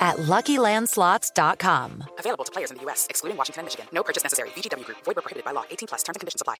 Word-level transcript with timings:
at 0.00 0.16
LuckyLandSlots.com. 0.16 2.04
Available 2.18 2.44
to 2.44 2.52
players 2.52 2.70
in 2.70 2.78
the 2.78 2.82
U.S., 2.84 3.06
excluding 3.10 3.36
Washington 3.36 3.60
and 3.60 3.66
Michigan. 3.66 3.86
No 3.92 4.02
purchase 4.02 4.22
necessary. 4.24 4.48
VGW 4.56 4.84
Group. 4.84 4.98
Void 5.04 5.16
where 5.16 5.22
prohibited 5.22 5.44
by 5.44 5.52
law. 5.52 5.64
18 5.70 5.88
plus. 5.88 6.02
Terms 6.02 6.16
and 6.16 6.20
conditions 6.20 6.40
apply. 6.40 6.56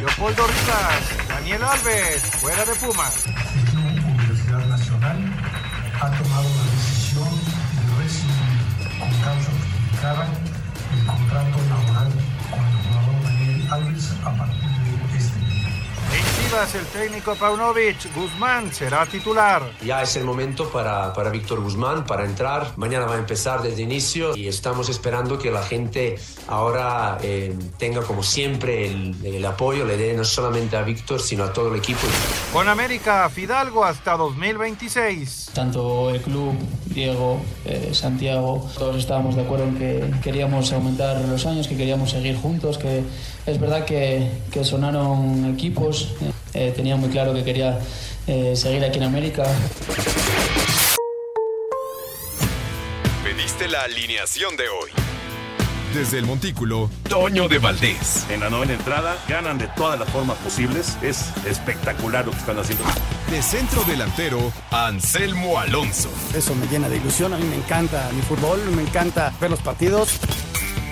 Leopoldo 0.00 0.46
Rivas, 0.46 1.28
Daniel 1.28 1.62
Alves, 1.64 2.22
fuera 2.40 2.64
de 2.64 2.74
Pumas. 2.76 3.26
La 3.26 3.80
Universidad 4.12 4.66
Nacional 4.66 5.18
ha 6.00 6.18
tomado 6.18 6.48
la 6.48 6.64
decisión 6.70 7.32
de 7.32 8.02
rescindir 8.02 8.98
con 8.98 9.10
causa 9.24 9.50
justificada 9.50 10.28
el 10.92 11.06
contrato 11.06 11.58
laboral 11.70 12.12
con 12.50 12.60
el 12.60 12.76
jugador 12.84 13.22
Daniel 13.24 13.72
Alves 13.72 14.12
a 14.24 14.36
partir 14.36 14.65
Chivas, 16.46 16.74
el 16.76 16.86
técnico 16.86 17.34
Paunovic, 17.34 18.14
Guzmán 18.14 18.72
será 18.72 19.04
titular. 19.04 19.62
Ya 19.84 20.02
es 20.02 20.14
el 20.14 20.24
momento 20.24 20.70
para, 20.70 21.12
para 21.12 21.30
Víctor 21.30 21.60
Guzmán 21.60 22.04
para 22.06 22.24
entrar. 22.24 22.72
Mañana 22.76 23.06
va 23.06 23.14
a 23.14 23.18
empezar 23.18 23.62
desde 23.62 23.82
inicio 23.82 24.36
y 24.36 24.46
estamos 24.46 24.88
esperando 24.88 25.38
que 25.38 25.50
la 25.50 25.62
gente 25.64 26.16
ahora 26.46 27.18
eh, 27.20 27.56
tenga 27.78 28.02
como 28.02 28.22
siempre 28.22 28.86
el, 28.86 29.16
el 29.24 29.44
apoyo, 29.44 29.84
le 29.84 29.96
dé 29.96 30.14
no 30.14 30.24
solamente 30.24 30.76
a 30.76 30.82
Víctor, 30.82 31.20
sino 31.20 31.42
a 31.44 31.52
todo 31.52 31.72
el 31.72 31.80
equipo. 31.80 32.06
Con 32.52 32.68
América, 32.68 33.28
Fidalgo 33.28 33.84
hasta 33.84 34.16
2026. 34.16 35.50
Tanto 35.52 36.10
el 36.10 36.20
club, 36.20 36.54
Diego, 36.86 37.40
eh, 37.64 37.90
Santiago, 37.92 38.70
todos 38.78 38.96
estábamos 38.96 39.34
de 39.34 39.42
acuerdo 39.42 39.64
en 39.64 39.78
que 39.78 40.10
queríamos 40.22 40.72
aumentar 40.72 41.20
los 41.22 41.44
años, 41.44 41.66
que 41.66 41.76
queríamos 41.76 42.10
seguir 42.10 42.36
juntos, 42.36 42.78
que 42.78 43.02
es 43.46 43.60
verdad 43.60 43.84
que, 43.84 44.28
que 44.50 44.64
sonaron 44.64 45.54
equipos, 45.54 46.14
eh, 46.52 46.72
tenía 46.74 46.96
muy 46.96 47.10
claro 47.10 47.32
que 47.32 47.44
quería 47.44 47.78
eh, 48.26 48.54
seguir 48.56 48.84
aquí 48.84 48.98
en 48.98 49.04
América. 49.04 49.44
Pediste 53.22 53.68
la 53.68 53.82
alineación 53.82 54.56
de 54.56 54.68
hoy. 54.68 54.90
Desde 55.94 56.18
el 56.18 56.26
Montículo, 56.26 56.90
Toño 57.08 57.48
de 57.48 57.58
Valdés. 57.58 58.26
En 58.28 58.40
la 58.40 58.50
novena 58.50 58.74
entrada 58.74 59.16
ganan 59.28 59.56
de 59.56 59.68
todas 59.68 59.98
las 59.98 60.10
formas 60.10 60.36
posibles. 60.38 60.98
Es 61.00 61.32
espectacular 61.46 62.26
lo 62.26 62.32
que 62.32 62.38
están 62.38 62.58
haciendo. 62.58 62.84
De 63.30 63.40
centro 63.40 63.82
delantero, 63.84 64.52
Anselmo 64.70 65.58
Alonso. 65.58 66.10
Eso 66.34 66.54
me 66.54 66.66
llena 66.66 66.88
de 66.88 66.96
ilusión. 66.96 67.32
A 67.32 67.38
mí 67.38 67.44
me 67.44 67.56
encanta 67.56 68.10
mi 68.12 68.20
fútbol, 68.20 68.60
me 68.74 68.82
encanta 68.82 69.32
ver 69.40 69.50
los 69.50 69.60
partidos. 69.60 70.20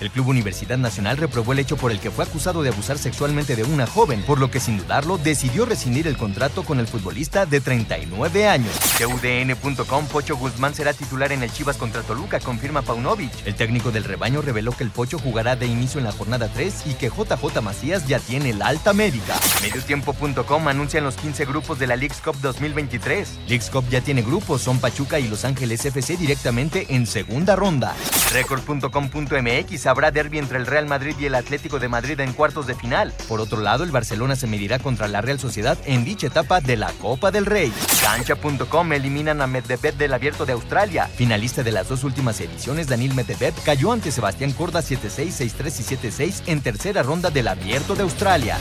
El 0.00 0.10
Club 0.10 0.28
Universidad 0.28 0.78
Nacional 0.78 1.16
reprobó 1.16 1.52
el 1.52 1.58
hecho 1.58 1.76
por 1.76 1.90
el 1.90 1.98
que 1.98 2.10
fue 2.10 2.24
acusado 2.24 2.62
de 2.62 2.68
abusar 2.68 2.98
sexualmente 2.98 3.56
de 3.56 3.64
una 3.64 3.86
joven, 3.86 4.22
por 4.22 4.38
lo 4.38 4.50
que 4.50 4.60
sin 4.60 4.78
dudarlo 4.78 5.18
decidió 5.18 5.66
rescindir 5.66 6.06
el 6.06 6.16
contrato 6.16 6.62
con 6.62 6.78
el 6.78 6.86
futbolista 6.86 7.46
de 7.46 7.60
39 7.60 8.46
años. 8.46 8.72
TUDN.com 8.98 10.06
Pocho 10.06 10.36
Guzmán 10.36 10.74
será 10.74 10.92
titular 10.92 11.32
en 11.32 11.42
el 11.42 11.52
Chivas 11.52 11.76
contra 11.76 12.02
Toluca, 12.02 12.38
confirma 12.38 12.82
Paunovic. 12.82 13.32
El 13.44 13.56
técnico 13.56 13.90
del 13.90 14.04
rebaño 14.04 14.40
reveló 14.40 14.72
que 14.72 14.84
el 14.84 14.90
Pocho 14.90 15.18
jugará 15.18 15.56
de 15.56 15.66
inicio 15.66 15.98
en 15.98 16.04
la 16.04 16.12
jornada 16.12 16.48
3 16.52 16.86
y 16.86 16.94
que 16.94 17.08
JJ 17.08 17.60
Macías 17.60 18.06
ya 18.06 18.20
tiene 18.20 18.54
la 18.54 18.68
alta 18.68 18.92
médica. 18.92 19.34
Mediotiempo.com 19.62 20.68
anuncian 20.68 21.04
los 21.04 21.16
15 21.16 21.44
grupos 21.44 21.78
de 21.78 21.88
la 21.88 21.96
Leagues 21.96 22.20
Cup 22.20 22.36
2023. 22.40 23.38
Leagues 23.48 23.70
Cup 23.70 23.84
ya 23.90 24.00
tiene 24.00 24.22
grupos, 24.22 24.62
son 24.62 24.78
Pachuca 24.78 25.18
y 25.18 25.26
Los 25.26 25.44
Ángeles 25.44 25.84
FC 25.84 26.16
directamente 26.16 26.86
en 26.90 27.06
segunda 27.06 27.56
ronda. 27.56 27.96
Record.com.mx 28.32 29.87
habrá 29.88 30.10
derby 30.10 30.38
entre 30.38 30.58
el 30.58 30.66
Real 30.66 30.86
Madrid 30.86 31.16
y 31.18 31.26
el 31.26 31.34
Atlético 31.34 31.78
de 31.78 31.88
Madrid 31.88 32.20
en 32.20 32.32
cuartos 32.32 32.66
de 32.66 32.74
final. 32.74 33.12
Por 33.26 33.40
otro 33.40 33.60
lado, 33.60 33.84
el 33.84 33.90
Barcelona 33.90 34.36
se 34.36 34.46
medirá 34.46 34.78
contra 34.78 35.08
la 35.08 35.20
Real 35.20 35.40
Sociedad 35.40 35.78
en 35.86 36.04
dicha 36.04 36.28
etapa 36.28 36.60
de 36.60 36.76
la 36.76 36.92
Copa 36.92 37.30
del 37.30 37.46
Rey. 37.46 37.72
Cancha.com 38.02 38.92
eliminan 38.92 39.40
a 39.40 39.46
Medvedev 39.46 39.96
del 39.96 40.14
Abierto 40.14 40.46
de 40.46 40.52
Australia. 40.52 41.06
Finalista 41.06 41.62
de 41.62 41.72
las 41.72 41.88
dos 41.88 42.04
últimas 42.04 42.40
ediciones, 42.40 42.86
Daniel 42.86 43.14
Medvedev 43.14 43.54
cayó 43.64 43.92
ante 43.92 44.12
Sebastián 44.12 44.52
Corda 44.52 44.80
7-6, 44.80 45.52
6-3 45.58 45.80
y 45.80 46.08
7-6 46.10 46.42
en 46.46 46.60
tercera 46.60 47.02
ronda 47.02 47.30
del 47.30 47.48
Abierto 47.48 47.94
de 47.94 48.02
Australia. 48.02 48.58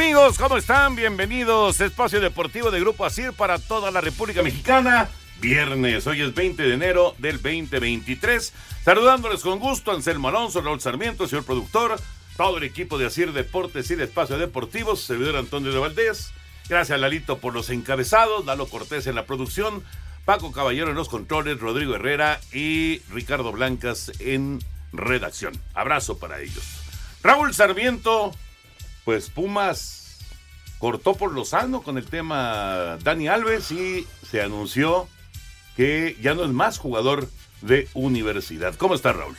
Amigos, 0.00 0.38
¿cómo 0.38 0.56
están? 0.56 0.96
Bienvenidos 0.96 1.78
Espacio 1.78 2.22
Deportivo 2.22 2.70
de 2.70 2.80
Grupo 2.80 3.04
ASIR 3.04 3.34
para 3.34 3.58
toda 3.58 3.90
la 3.90 4.00
República 4.00 4.42
Mexicana. 4.42 5.10
Viernes, 5.42 6.06
hoy 6.06 6.22
es 6.22 6.34
20 6.34 6.62
de 6.62 6.72
enero 6.72 7.14
del 7.18 7.34
2023. 7.34 8.50
Saludándoles 8.82 9.42
con 9.42 9.58
gusto, 9.58 9.92
Anselmo 9.92 10.28
Alonso, 10.28 10.62
Raúl 10.62 10.80
Sarmiento, 10.80 11.28
señor 11.28 11.44
productor, 11.44 12.00
todo 12.38 12.56
el 12.56 12.64
equipo 12.64 12.96
de 12.96 13.04
ASIR 13.04 13.34
Deportes 13.34 13.90
y 13.90 13.94
de 13.94 14.04
Espacio 14.04 14.38
Deportivo, 14.38 14.96
servidor 14.96 15.36
Antonio 15.36 15.70
de 15.70 15.78
Valdés. 15.78 16.32
Gracias, 16.66 16.98
Lalito, 16.98 17.36
por 17.36 17.52
los 17.52 17.68
encabezados, 17.68 18.46
Lalo 18.46 18.68
Cortés 18.68 19.06
en 19.06 19.16
la 19.16 19.26
producción, 19.26 19.84
Paco 20.24 20.50
Caballero 20.50 20.88
en 20.88 20.96
los 20.96 21.10
controles, 21.10 21.60
Rodrigo 21.60 21.94
Herrera 21.94 22.40
y 22.54 23.02
Ricardo 23.10 23.52
Blancas 23.52 24.12
en 24.18 24.60
redacción. 24.94 25.52
Abrazo 25.74 26.18
para 26.18 26.40
ellos. 26.40 26.64
Raúl 27.22 27.52
Sarmiento, 27.52 28.32
pues 29.10 29.28
Pumas 29.28 30.18
cortó 30.78 31.14
por 31.14 31.32
Lozano 31.32 31.82
con 31.82 31.98
el 31.98 32.04
tema 32.04 32.96
Dani 33.02 33.26
Alves 33.26 33.72
y 33.72 34.06
se 34.22 34.40
anunció 34.40 35.08
que 35.76 36.16
ya 36.22 36.34
no 36.34 36.44
es 36.44 36.52
más 36.52 36.78
jugador 36.78 37.28
de 37.60 37.88
universidad. 37.94 38.76
¿Cómo 38.76 38.94
está 38.94 39.12
Raúl? 39.12 39.34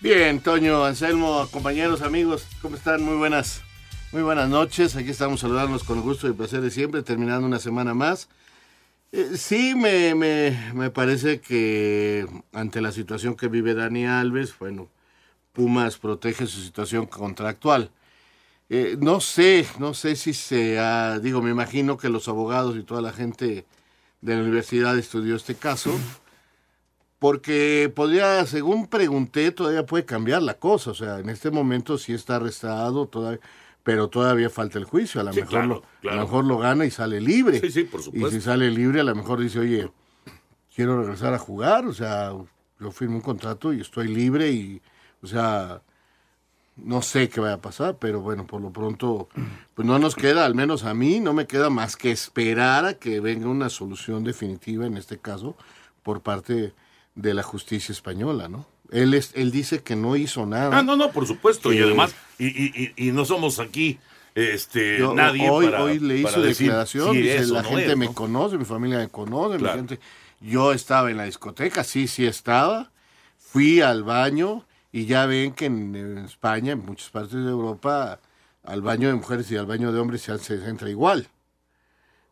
Bien, 0.00 0.38
Toño, 0.38 0.84
Anselmo, 0.84 1.48
compañeros, 1.50 2.02
amigos, 2.02 2.46
¿cómo 2.62 2.76
están? 2.76 3.02
Muy 3.02 3.16
buenas, 3.16 3.62
muy 4.12 4.22
buenas 4.22 4.48
noches. 4.48 4.94
Aquí 4.94 5.10
estamos 5.10 5.40
saludándonos 5.40 5.82
con 5.82 5.96
el 5.98 6.04
gusto 6.04 6.28
y 6.28 6.32
placer 6.32 6.60
de 6.60 6.70
siempre, 6.70 7.02
terminando 7.02 7.48
una 7.48 7.58
semana 7.58 7.94
más. 7.94 8.28
Eh, 9.10 9.30
sí, 9.36 9.74
me, 9.74 10.14
me, 10.14 10.72
me 10.72 10.90
parece 10.90 11.40
que 11.40 12.28
ante 12.52 12.80
la 12.80 12.92
situación 12.92 13.34
que 13.34 13.48
vive 13.48 13.74
Dani 13.74 14.06
Alves, 14.06 14.56
bueno, 14.56 14.88
Pumas 15.52 15.98
protege 15.98 16.46
su 16.46 16.60
situación 16.60 17.06
contractual. 17.06 17.90
Eh, 18.68 18.96
no 19.00 19.20
sé, 19.20 19.66
no 19.78 19.94
sé 19.94 20.16
si 20.16 20.34
se 20.34 20.78
ha, 20.78 21.20
digo, 21.20 21.40
me 21.40 21.50
imagino 21.50 21.96
que 21.96 22.08
los 22.08 22.26
abogados 22.28 22.76
y 22.76 22.82
toda 22.82 23.00
la 23.00 23.12
gente 23.12 23.64
de 24.20 24.34
la 24.36 24.42
universidad 24.42 24.98
estudió 24.98 25.36
este 25.36 25.54
caso, 25.54 25.92
porque 27.18 27.90
podría, 27.94 28.44
según 28.46 28.86
pregunté, 28.88 29.50
todavía 29.52 29.86
puede 29.86 30.04
cambiar 30.04 30.42
la 30.42 30.54
cosa, 30.58 30.90
o 30.90 30.94
sea, 30.94 31.18
en 31.18 31.28
este 31.30 31.50
momento 31.50 31.96
sí 31.96 32.12
está 32.12 32.36
arrestado, 32.36 33.06
todavía, 33.06 33.40
pero 33.82 34.08
todavía 34.08 34.50
falta 34.50 34.78
el 34.78 34.84
juicio, 34.84 35.20
a 35.20 35.24
lo, 35.24 35.32
Sí, 35.32 35.40
mejor, 35.40 35.50
claro, 35.50 35.66
lo, 35.68 35.82
claro. 36.00 36.16
a 36.18 36.20
lo 36.20 36.26
mejor 36.26 36.44
lo 36.44 36.58
gana 36.58 36.84
y 36.84 36.90
sale 36.90 37.20
libre. 37.20 37.60
Sí, 37.60 37.70
sí, 37.70 37.84
por 37.84 38.00
Y 38.00 38.04
supuesto. 38.04 38.30
si 38.30 38.40
sale 38.40 38.70
libre, 38.70 39.00
a 39.00 39.04
lo 39.04 39.14
mejor 39.14 39.40
dice, 39.40 39.60
oye, 39.60 39.90
quiero 40.74 41.00
regresar 41.00 41.32
a 41.34 41.38
jugar, 41.38 41.86
o 41.86 41.94
sea, 41.94 42.32
yo 42.80 42.90
firmé 42.90 43.14
un 43.16 43.20
contrato 43.22 43.72
y 43.72 43.80
estoy 43.80 44.08
libre 44.08 44.50
y, 44.50 44.82
o 45.22 45.26
sea, 45.26 45.82
no 46.76 47.02
sé 47.02 47.28
qué 47.28 47.40
vaya 47.40 47.54
a 47.54 47.60
pasar, 47.60 47.96
pero 47.98 48.20
bueno, 48.20 48.46
por 48.46 48.60
lo 48.60 48.70
pronto, 48.70 49.28
pues 49.74 49.86
no 49.86 49.98
nos 49.98 50.14
queda, 50.14 50.44
al 50.44 50.54
menos 50.54 50.84
a 50.84 50.94
mí, 50.94 51.20
no 51.20 51.32
me 51.32 51.46
queda 51.46 51.70
más 51.70 51.96
que 51.96 52.10
esperar 52.10 52.84
a 52.84 52.94
que 52.94 53.20
venga 53.20 53.48
una 53.48 53.68
solución 53.70 54.24
definitiva, 54.24 54.86
en 54.86 54.96
este 54.96 55.18
caso, 55.18 55.56
por 56.02 56.20
parte 56.20 56.74
de 57.14 57.34
la 57.34 57.42
justicia 57.42 57.92
española, 57.92 58.48
¿no? 58.48 58.66
Él, 58.90 59.14
es, 59.14 59.32
él 59.34 59.50
dice 59.50 59.82
que 59.82 59.96
no 59.96 60.16
hizo 60.16 60.46
nada. 60.46 60.78
Ah, 60.78 60.82
no, 60.82 60.96
no, 60.96 61.10
por 61.10 61.26
supuesto. 61.26 61.72
Y 61.72 61.78
Eh, 61.78 61.82
además, 61.82 62.14
y, 62.38 62.46
y- 62.46 62.92
y- 62.96 63.08
y 63.08 63.12
no 63.12 63.24
somos 63.24 63.58
aquí 63.58 63.98
este, 64.34 64.98
Yo, 64.98 65.14
nadie 65.14 65.48
hoy, 65.50 65.64
para, 65.66 65.82
hoy 65.82 65.98
le 65.98 66.18
hizo 66.18 66.40
declaración, 66.42 67.12
si 67.14 67.22
dice, 67.22 67.46
la 67.46 67.62
no 67.62 67.68
gente 67.70 67.92
es, 67.92 67.96
me 67.96 68.06
¿no? 68.06 68.12
conoce, 68.12 68.58
mi 68.58 68.64
familia 68.66 68.98
me 68.98 69.08
conoce, 69.08 69.54
mi 69.54 69.60
Claro. 69.60 69.76
gente... 69.78 69.98
Yo 70.38 70.74
estaba 70.74 71.10
en 71.10 71.16
la 71.16 71.24
discoteca, 71.24 71.82
sí, 71.82 72.06
sí 72.06 72.26
estaba. 72.26 72.90
Fui 73.38 73.80
al 73.80 74.04
baño 74.04 74.66
y 74.96 75.04
ya 75.04 75.26
ven 75.26 75.52
que 75.52 75.66
en, 75.66 75.94
en 75.94 76.16
España, 76.16 76.72
en 76.72 76.78
muchas 76.78 77.10
partes 77.10 77.34
de 77.34 77.50
Europa, 77.50 78.18
al 78.64 78.80
baño 78.80 79.08
de 79.08 79.14
mujeres 79.14 79.50
y 79.50 79.56
al 79.58 79.66
baño 79.66 79.92
de 79.92 80.00
hombres 80.00 80.22
se, 80.22 80.38
se 80.38 80.54
entra 80.66 80.88
igual. 80.88 81.28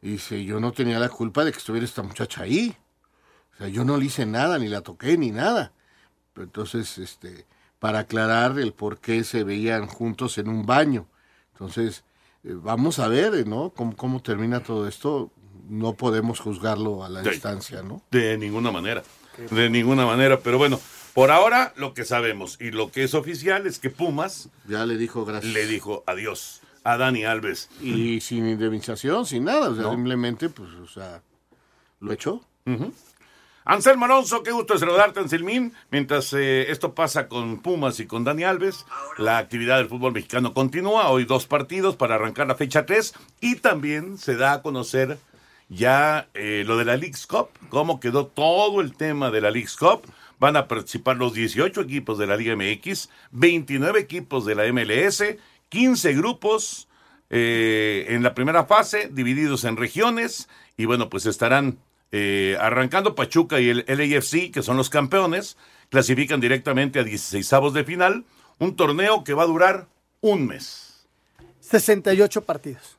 Y 0.01 0.13
dice, 0.13 0.43
yo 0.47 0.59
no 0.61 0.73
tenía 0.73 0.99
la 0.99 1.11
culpa 1.11 1.45
de 1.45 1.53
que 1.53 1.59
estuviera 1.59 1.85
esta 1.85 2.03
muchacha 2.03 2.41
ahí. 2.41 2.75
O 3.53 3.57
sea, 3.59 3.69
yo 3.69 3.85
no 3.85 3.99
le 3.99 4.07
hice 4.07 4.25
nada, 4.25 4.59
ni 4.59 4.69
la 4.69 4.81
toqué, 4.81 5.19
ni 5.19 5.31
nada. 5.31 5.73
Pero 6.33 6.47
entonces, 6.47 6.97
este, 6.97 7.45
para 7.81 7.99
aclarar 7.99 8.59
el 8.59 8.73
por 8.73 8.97
qué 8.97 9.25
se 9.25 9.45
veían 9.45 9.87
juntos 9.87 10.39
en 10.39 10.49
un 10.49 10.65
baño. 10.65 11.07
Entonces, 11.53 12.03
eh, 12.45 12.55
vamos 12.55 12.99
a 12.99 13.09
ver, 13.09 13.47
¿no? 13.47 13.75
Cómo, 13.77 13.95
cómo 13.95 14.23
termina 14.23 14.61
todo 14.61 14.89
esto. 14.89 15.31
No 15.69 15.93
podemos 15.93 16.41
juzgarlo 16.41 17.05
a 17.05 17.11
la 17.11 17.21
distancia, 17.21 17.83
¿no? 17.83 18.01
De 18.11 18.39
ninguna 18.39 18.71
manera. 18.71 19.03
De 19.51 19.69
ninguna 19.69 20.07
manera. 20.07 20.41
Pero 20.41 20.57
bueno, 20.57 20.81
por 21.15 21.31
ahora 21.31 21.73
lo 21.77 21.95
que 21.95 22.05
sabemos 22.05 22.59
y 22.61 22.71
lo 22.71 22.91
que 22.91 23.05
es 23.05 23.15
oficial 23.15 23.67
es 23.67 23.79
que 23.79 23.91
Pumas 23.91 24.49
Ya 24.67 24.85
le 24.85 24.97
dijo 24.97 25.25
gracias. 25.25 25.53
le 25.53 25.67
dijo 25.67 26.05
adiós 26.07 26.61
a 26.85 26.99
Dani 26.99 27.25
Alves. 27.25 27.71
Y 27.81 28.21
sin 28.21 28.47
indemnización, 28.47 29.25
sin 29.25 29.45
nada. 29.45 29.71
O 29.71 29.75
sea, 29.75 29.91
simplemente, 29.91 30.51
pues, 30.51 30.69
o 30.75 30.87
sea, 30.87 31.23
lo 32.01 32.13
echó. 32.13 32.43
Anselmo 33.65 34.05
Alonso, 34.05 34.43
qué 34.43 34.53
gusto 34.53 34.77
saludarte, 34.77 35.21
Anselmín. 35.21 35.73
Mientras 35.91 36.35
eh, 36.35 36.71
esto 36.71 36.95
pasa 36.95 37.29
con 37.29 37.63
Pumas 37.63 37.99
y 38.01 38.07
con 38.07 38.23
Dani 38.23 38.45
Alves, 38.45 38.85
la 39.17 39.39
actividad 39.39 39.79
del 39.79 39.89
fútbol 39.89 40.13
mexicano 40.13 40.53
continúa. 40.53 41.09
Hoy 41.09 41.25
dos 41.25 41.47
partidos 41.47 41.97
para 41.97 42.17
arrancar 42.17 42.47
la 42.47 42.57
fecha 42.57 42.85
3 42.85 43.15
y 43.41 43.57
también 43.57 44.19
se 44.19 44.37
da 44.37 44.53
a 44.53 44.63
conocer 44.63 45.19
ya 45.71 46.29
eh, 46.35 46.65
lo 46.67 46.77
de 46.77 46.85
la 46.85 46.99
League's 46.99 47.27
Cup, 47.27 47.49
cómo 47.71 48.01
quedó 48.01 48.27
todo 48.27 48.83
el 48.83 48.95
tema 48.95 49.31
de 49.31 49.41
la 49.41 49.51
League's 49.51 49.77
Cup. 49.77 50.03
Van 50.45 50.57
a 50.57 50.69
participar 50.69 51.17
los 51.17 51.33
18 51.33 51.81
equipos 51.81 52.19
de 52.19 52.27
la 52.27 52.37
Liga 52.37 52.55
MX, 52.55 53.09
29 53.31 53.99
equipos 53.99 54.45
de 54.45 54.55
la 54.55 54.71
MLS, 54.71 55.25
15 55.71 56.13
grupos 56.13 56.87
eh, 57.31 58.05
en 58.11 58.23
la 58.23 58.35
primera 58.35 58.67
fase, 58.67 59.09
divididos 59.11 59.65
en 59.65 59.79
regiones, 59.79 60.51
y 60.77 60.85
bueno, 60.85 61.09
pues 61.09 61.25
estarán 61.25 61.79
eh, 62.13 62.59
arrancando 62.61 63.15
Pachuca 63.15 63.59
y 63.59 63.71
el 63.71 63.87
LAFC, 63.89 64.53
que 64.53 64.63
son 64.63 64.77
los 64.77 64.91
campeones, 64.91 65.57
clasifican 65.89 66.41
directamente 66.41 66.99
a 66.99 67.05
16 67.05 67.73
de 67.73 67.85
final, 67.85 68.27
un 68.59 68.77
torneo 68.77 69.25
que 69.25 69.33
va 69.33 69.45
a 69.45 69.47
durar 69.47 69.87
un 70.21 70.47
mes. 70.47 71.07
68 71.61 72.45
partidos. 72.45 72.99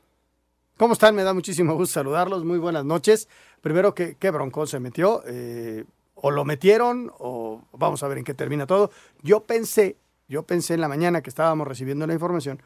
¿Cómo 0.78 0.94
están? 0.94 1.14
Me 1.14 1.22
da 1.22 1.36
muchísimo 1.36 1.76
gusto 1.76 1.94
saludarlos. 1.94 2.44
Muy 2.44 2.58
buenas 2.58 2.86
noches. 2.86 3.30
Primero, 3.62 3.94
¿qué, 3.94 4.18
qué 4.20 4.32
broncón 4.32 4.66
se 4.66 4.80
metió? 4.80 5.22
Eh, 5.28 5.86
o 6.26 6.32
lo 6.32 6.44
metieron, 6.44 7.12
o 7.20 7.62
vamos 7.72 8.02
a 8.02 8.08
ver 8.08 8.18
en 8.18 8.24
qué 8.24 8.34
termina 8.34 8.66
todo. 8.66 8.90
Yo 9.22 9.42
pensé, 9.42 9.96
yo 10.28 10.42
pensé 10.42 10.74
en 10.74 10.82
la 10.82 10.88
mañana 10.88 11.22
que 11.22 11.30
estábamos 11.30 11.68
recibiendo 11.68 12.08
la 12.08 12.14
información, 12.14 12.64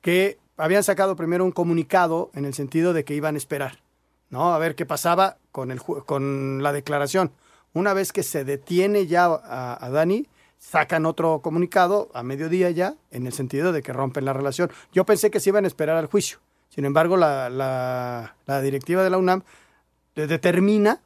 que 0.00 0.38
habían 0.56 0.84
sacado 0.84 1.16
primero 1.16 1.44
un 1.44 1.50
comunicado 1.50 2.30
en 2.34 2.44
el 2.44 2.54
sentido 2.54 2.92
de 2.92 3.04
que 3.04 3.14
iban 3.16 3.34
a 3.34 3.38
esperar, 3.38 3.80
¿no? 4.28 4.54
A 4.54 4.58
ver 4.60 4.76
qué 4.76 4.86
pasaba 4.86 5.38
con, 5.50 5.72
el, 5.72 5.80
con 5.82 6.62
la 6.62 6.72
declaración. 6.72 7.32
Una 7.72 7.94
vez 7.94 8.12
que 8.12 8.22
se 8.22 8.44
detiene 8.44 9.08
ya 9.08 9.24
a, 9.24 9.90
Dani, 9.90 10.28
sacan 10.60 11.04
otro 11.04 11.40
comunicado 11.42 12.10
a 12.14 12.22
mediodía 12.22 12.70
ya, 12.70 12.94
en 13.10 13.26
el 13.26 13.32
sentido 13.32 13.72
de 13.72 13.82
que 13.82 13.92
rompen 13.92 14.24
la 14.24 14.34
relación. 14.34 14.70
Yo 14.92 15.04
pensé 15.04 15.32
que 15.32 15.40
se 15.40 15.50
iban 15.50 15.64
a 15.64 15.66
esperar 15.66 15.96
al 15.96 16.06
juicio. 16.06 16.38
Sin 16.68 16.84
embargo, 16.84 17.16
la, 17.16 17.50
la- 17.50 18.62
directiva 18.62 19.02
de 19.02 19.10
la 19.10 19.18
UNAM 19.18 19.42
de- 20.14 20.28
determina 20.28 21.00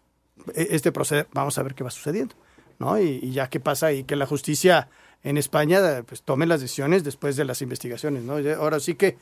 este 0.55 0.93
proceder. 0.93 1.27
Vamos 1.33 1.59
a 1.59 1.63
ver 1.63 1.75
qué 1.75 1.85
va 1.85 1.91
sucediendo, 1.91 2.35
¿no? 2.79 2.99
Y, 3.01 3.21
y 3.23 3.33
ya 3.33 3.49
qué 3.49 3.61
pasa 3.61 3.93
y 3.93 4.05
que 4.05 4.17
la 4.17 4.27
justicia 4.27 4.89
en 5.23 5.39
España 5.39 6.03
pues, 6.07 6.23
tome 6.23 6.47
las 6.47 6.61
decisiones 6.61 7.03
después 7.05 7.37
de 7.37 7.45
las 7.45 7.63
investigaciones, 7.63 8.23
¿no? 8.25 8.35
Ahora 8.59 8.79
sí 8.81 8.95
que 8.95 9.17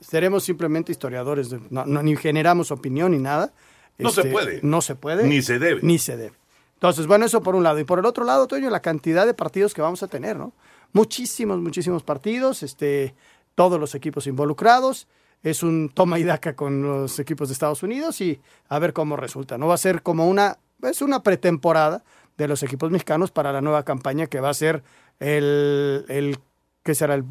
seremos 0.00 0.44
simplemente 0.44 0.92
historiadores, 0.92 1.52
no, 1.70 1.84
no- 1.86 2.02
ni 2.02 2.14
generamos 2.16 2.70
opinión 2.70 3.12
ni 3.12 3.18
nada. 3.18 3.52
No 3.98 4.10
se 4.10 4.20
Este, 4.20 4.32
puede. 4.32 4.60
No 4.62 4.80
se 4.80 4.94
puede. 4.94 5.26
Ni 5.26 5.42
se 5.42 5.58
debe. 5.58 5.80
Ni 5.82 5.98
se 5.98 6.16
debe. 6.16 6.36
Entonces, 6.74 7.08
bueno, 7.08 7.26
eso 7.26 7.42
por 7.42 7.56
un 7.56 7.64
lado. 7.64 7.80
Y 7.80 7.84
por 7.84 7.98
el 7.98 8.04
otro 8.04 8.22
lado, 8.24 8.46
Toño, 8.46 8.70
la 8.70 8.80
cantidad 8.80 9.26
de 9.26 9.34
partidos 9.34 9.74
que 9.74 9.82
vamos 9.82 10.04
a 10.04 10.06
tener, 10.06 10.36
¿no? 10.36 10.52
Muchísimos, 10.92 11.58
muchísimos 11.58 12.04
partidos, 12.04 12.62
este, 12.62 13.16
todos 13.56 13.80
los 13.80 13.96
equipos 13.96 14.28
involucrados. 14.28 15.08
Es 15.42 15.62
un 15.62 15.90
toma 15.92 16.18
y 16.18 16.24
daca 16.24 16.54
con 16.54 16.82
los 16.82 17.18
equipos 17.18 17.48
de 17.48 17.52
Estados 17.52 17.82
Unidos 17.82 18.20
y 18.20 18.40
a 18.68 18.78
ver 18.78 18.92
cómo 18.92 19.16
resulta. 19.16 19.58
No 19.58 19.68
va 19.68 19.74
a 19.74 19.78
ser 19.78 20.02
como 20.02 20.28
una, 20.28 20.58
es 20.82 21.02
una 21.02 21.22
pretemporada 21.22 22.02
de 22.36 22.48
los 22.48 22.62
equipos 22.62 22.90
mexicanos 22.90 23.30
para 23.30 23.52
la 23.52 23.60
nueva 23.60 23.84
campaña 23.84 24.26
que 24.26 24.40
va 24.40 24.50
a 24.50 24.54
ser 24.54 24.82
el, 25.20 26.04
el 26.08 26.38
¿qué 26.82 26.94
será? 26.94 27.14
El 27.14 27.24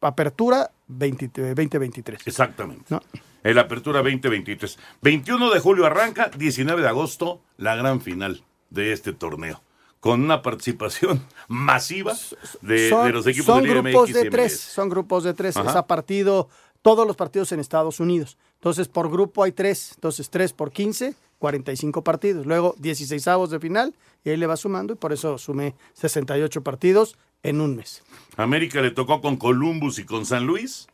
Apertura 0.00 0.70
20 0.88 1.54
2023. 1.54 2.26
Exactamente. 2.26 2.84
¿no? 2.88 3.02
El 3.42 3.58
Apertura 3.58 3.98
2023. 3.98 4.78
21 5.02 5.50
de 5.50 5.60
julio 5.60 5.86
arranca, 5.86 6.30
19 6.36 6.82
de 6.82 6.88
agosto, 6.88 7.42
la 7.56 7.74
gran 7.76 8.00
final 8.00 8.42
de 8.70 8.92
este 8.92 9.12
torneo. 9.12 9.62
Con 10.00 10.22
una 10.22 10.42
participación 10.42 11.22
masiva 11.48 12.14
de, 12.60 12.90
son, 12.90 13.06
de 13.06 13.12
los 13.12 13.26
equipos 13.26 13.46
son 13.46 13.64
de 13.64 13.70
grupos 13.70 14.12
de 14.12 14.30
tres, 14.30 14.60
son 14.60 14.88
grupos 14.88 15.24
de 15.24 15.34
tres. 15.34 15.56
Ajá. 15.56 15.70
Es 15.70 15.76
a 15.76 15.86
partido, 15.86 16.48
todos 16.84 17.06
los 17.06 17.16
partidos 17.16 17.50
en 17.50 17.60
Estados 17.60 17.98
Unidos. 17.98 18.36
Entonces, 18.56 18.88
por 18.88 19.10
grupo 19.10 19.42
hay 19.42 19.52
tres. 19.52 19.92
Entonces, 19.94 20.28
tres 20.28 20.52
por 20.52 20.70
15, 20.70 21.14
45 21.38 22.04
partidos. 22.04 22.44
Luego, 22.44 22.74
16 22.76 23.26
avos 23.26 23.48
de 23.48 23.58
final, 23.58 23.94
y 24.22 24.28
ahí 24.28 24.36
le 24.36 24.46
va 24.46 24.58
sumando, 24.58 24.92
y 24.92 24.96
por 24.96 25.14
eso 25.14 25.38
sumé 25.38 25.74
68 25.94 26.62
partidos 26.62 27.16
en 27.42 27.62
un 27.62 27.74
mes. 27.74 28.02
América 28.36 28.82
le 28.82 28.90
tocó 28.90 29.22
con 29.22 29.38
Columbus 29.38 29.98
y 29.98 30.04
con 30.04 30.26
San 30.26 30.44
Luis. 30.44 30.86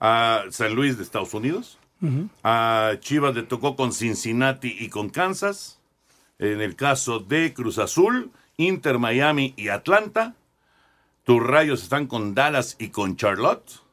A 0.00 0.44
San 0.50 0.74
Luis 0.74 0.96
de 0.96 1.02
Estados 1.02 1.34
Unidos. 1.34 1.78
A 2.42 2.92
Chivas 3.00 3.34
le 3.34 3.42
tocó 3.42 3.76
con 3.76 3.92
Cincinnati 3.92 4.74
y 4.80 4.88
con 4.88 5.10
Kansas. 5.10 5.80
En 6.38 6.62
el 6.62 6.76
caso 6.76 7.18
de 7.18 7.52
Cruz 7.52 7.76
Azul, 7.76 8.30
Inter 8.56 8.98
Miami 8.98 9.52
y 9.58 9.68
Atlanta. 9.68 10.34
Tus 11.24 11.42
rayos 11.42 11.82
están 11.82 12.06
con 12.06 12.34
Dallas 12.34 12.76
y 12.78 12.88
con 12.88 13.16
Charlotte. 13.16 13.85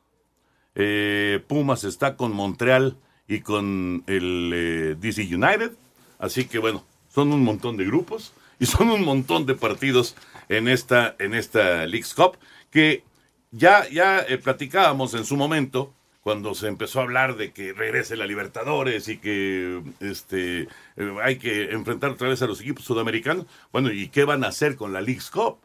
Eh, 0.75 1.43
Pumas 1.47 1.83
está 1.83 2.15
con 2.15 2.33
Montreal 2.33 2.97
y 3.27 3.41
con 3.41 4.03
el 4.07 4.51
eh, 4.53 4.95
DC 4.99 5.23
United. 5.23 5.71
Así 6.19 6.45
que 6.45 6.59
bueno, 6.59 6.85
son 7.09 7.31
un 7.31 7.43
montón 7.43 7.77
de 7.77 7.85
grupos 7.85 8.33
y 8.59 8.65
son 8.67 8.89
un 8.89 9.03
montón 9.03 9.45
de 9.45 9.55
partidos 9.55 10.15
en 10.49 10.67
esta, 10.67 11.15
en 11.19 11.33
esta 11.33 11.85
Cup 12.15 12.37
que 12.71 13.03
ya, 13.51 13.87
ya 13.89 14.19
eh, 14.19 14.37
platicábamos 14.37 15.13
en 15.13 15.25
su 15.25 15.37
momento 15.37 15.93
cuando 16.21 16.55
se 16.55 16.67
empezó 16.67 16.99
a 16.99 17.03
hablar 17.03 17.35
de 17.35 17.51
que 17.51 17.73
regrese 17.73 18.15
la 18.15 18.25
Libertadores 18.25 19.09
y 19.09 19.17
que 19.17 19.83
este 19.99 20.69
eh, 20.95 21.15
hay 21.21 21.37
que 21.37 21.71
enfrentar 21.71 22.11
otra 22.11 22.29
vez 22.29 22.41
a 22.41 22.47
los 22.47 22.61
equipos 22.61 22.85
sudamericanos. 22.85 23.45
Bueno, 23.71 23.91
¿y 23.91 24.07
qué 24.07 24.23
van 24.23 24.43
a 24.43 24.47
hacer 24.47 24.75
con 24.75 24.93
la 24.93 25.01
Leagues 25.01 25.29
Cup? 25.29 25.57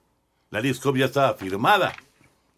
La 0.51 0.61
Leagues 0.61 0.81
Cup 0.81 0.97
ya 0.97 1.07
estaba 1.07 1.35
firmada. 1.35 1.95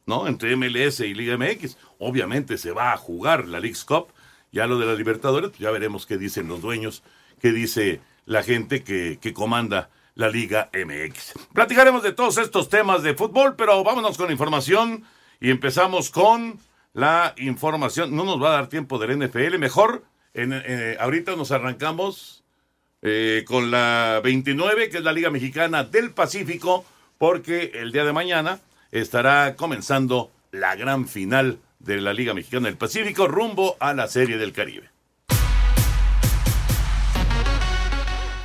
¿no? 0.07 0.27
Entre 0.27 0.57
MLS 0.57 1.01
y 1.01 1.15
Liga 1.15 1.37
MX. 1.37 1.77
Obviamente 2.01 2.59
se 2.59 2.73
va 2.73 2.93
a 2.93 2.97
jugar 2.97 3.47
la 3.47 3.61
League's 3.61 3.85
Cup. 3.85 4.09
Ya 4.51 4.67
lo 4.67 4.81
de 4.81 4.87
la 4.87 4.95
Libertadores, 4.95 5.51
pues 5.51 5.61
ya 5.61 5.71
veremos 5.71 6.07
qué 6.07 6.19
dicen 6.19 6.49
los 6.49 6.61
dueños, 6.61 7.05
qué 7.41 7.53
dice 7.53 8.01
la 8.27 8.43
gente 8.43 8.83
que, 8.83 9.19
que 9.21 9.33
comanda 9.33 9.91
la 10.17 10.29
Liga 10.29 10.71
MX. 10.75 11.35
Platicaremos 11.55 12.03
de 12.03 12.13
todos 12.13 12.37
estos 12.39 12.69
temas 12.69 13.05
de 13.05 13.15
fútbol, 13.15 13.55
pero 13.55 13.85
vámonos 13.85 14.19
con 14.19 14.33
información 14.33 15.05
y 15.41 15.51
empezamos 15.51 16.11
con 16.11 16.59
la 16.93 17.35
información. 17.39 18.17
No 18.17 18.25
nos 18.25 18.43
va 18.43 18.49
a 18.49 18.53
dar 18.53 18.69
tiempo 18.69 18.99
del 18.99 19.19
NFL, 19.19 19.59
mejor 19.59 20.03
en, 20.35 20.53
eh, 20.53 20.97
ahorita 21.01 21.37
nos 21.37 21.51
arrancamos 21.51 22.45
eh, 23.03 23.45
con 23.47 23.71
la 23.71 24.21
29, 24.23 24.91
que 24.91 24.99
es 24.99 25.05
la 25.05 25.13
Liga 25.13 25.31
Mexicana 25.31 25.85
del 25.85 26.13
Pacífico, 26.13 26.85
porque 27.19 27.73
el 27.75 27.93
día 27.93 28.05
de 28.05 28.13
mañana 28.13 28.61
estará 28.93 29.57
comenzando 29.57 30.31
la 30.53 30.77
gran 30.77 31.09
final 31.09 31.59
de 31.81 32.01
la 32.01 32.13
Liga 32.13 32.35
Mexicana 32.35 32.69
del 32.69 32.77
Pacífico 32.77 33.27
rumbo 33.27 33.77
a 33.81 33.93
la 33.95 34.07
Serie 34.07 34.39
del 34.39 34.53
Caribe. 34.53 34.91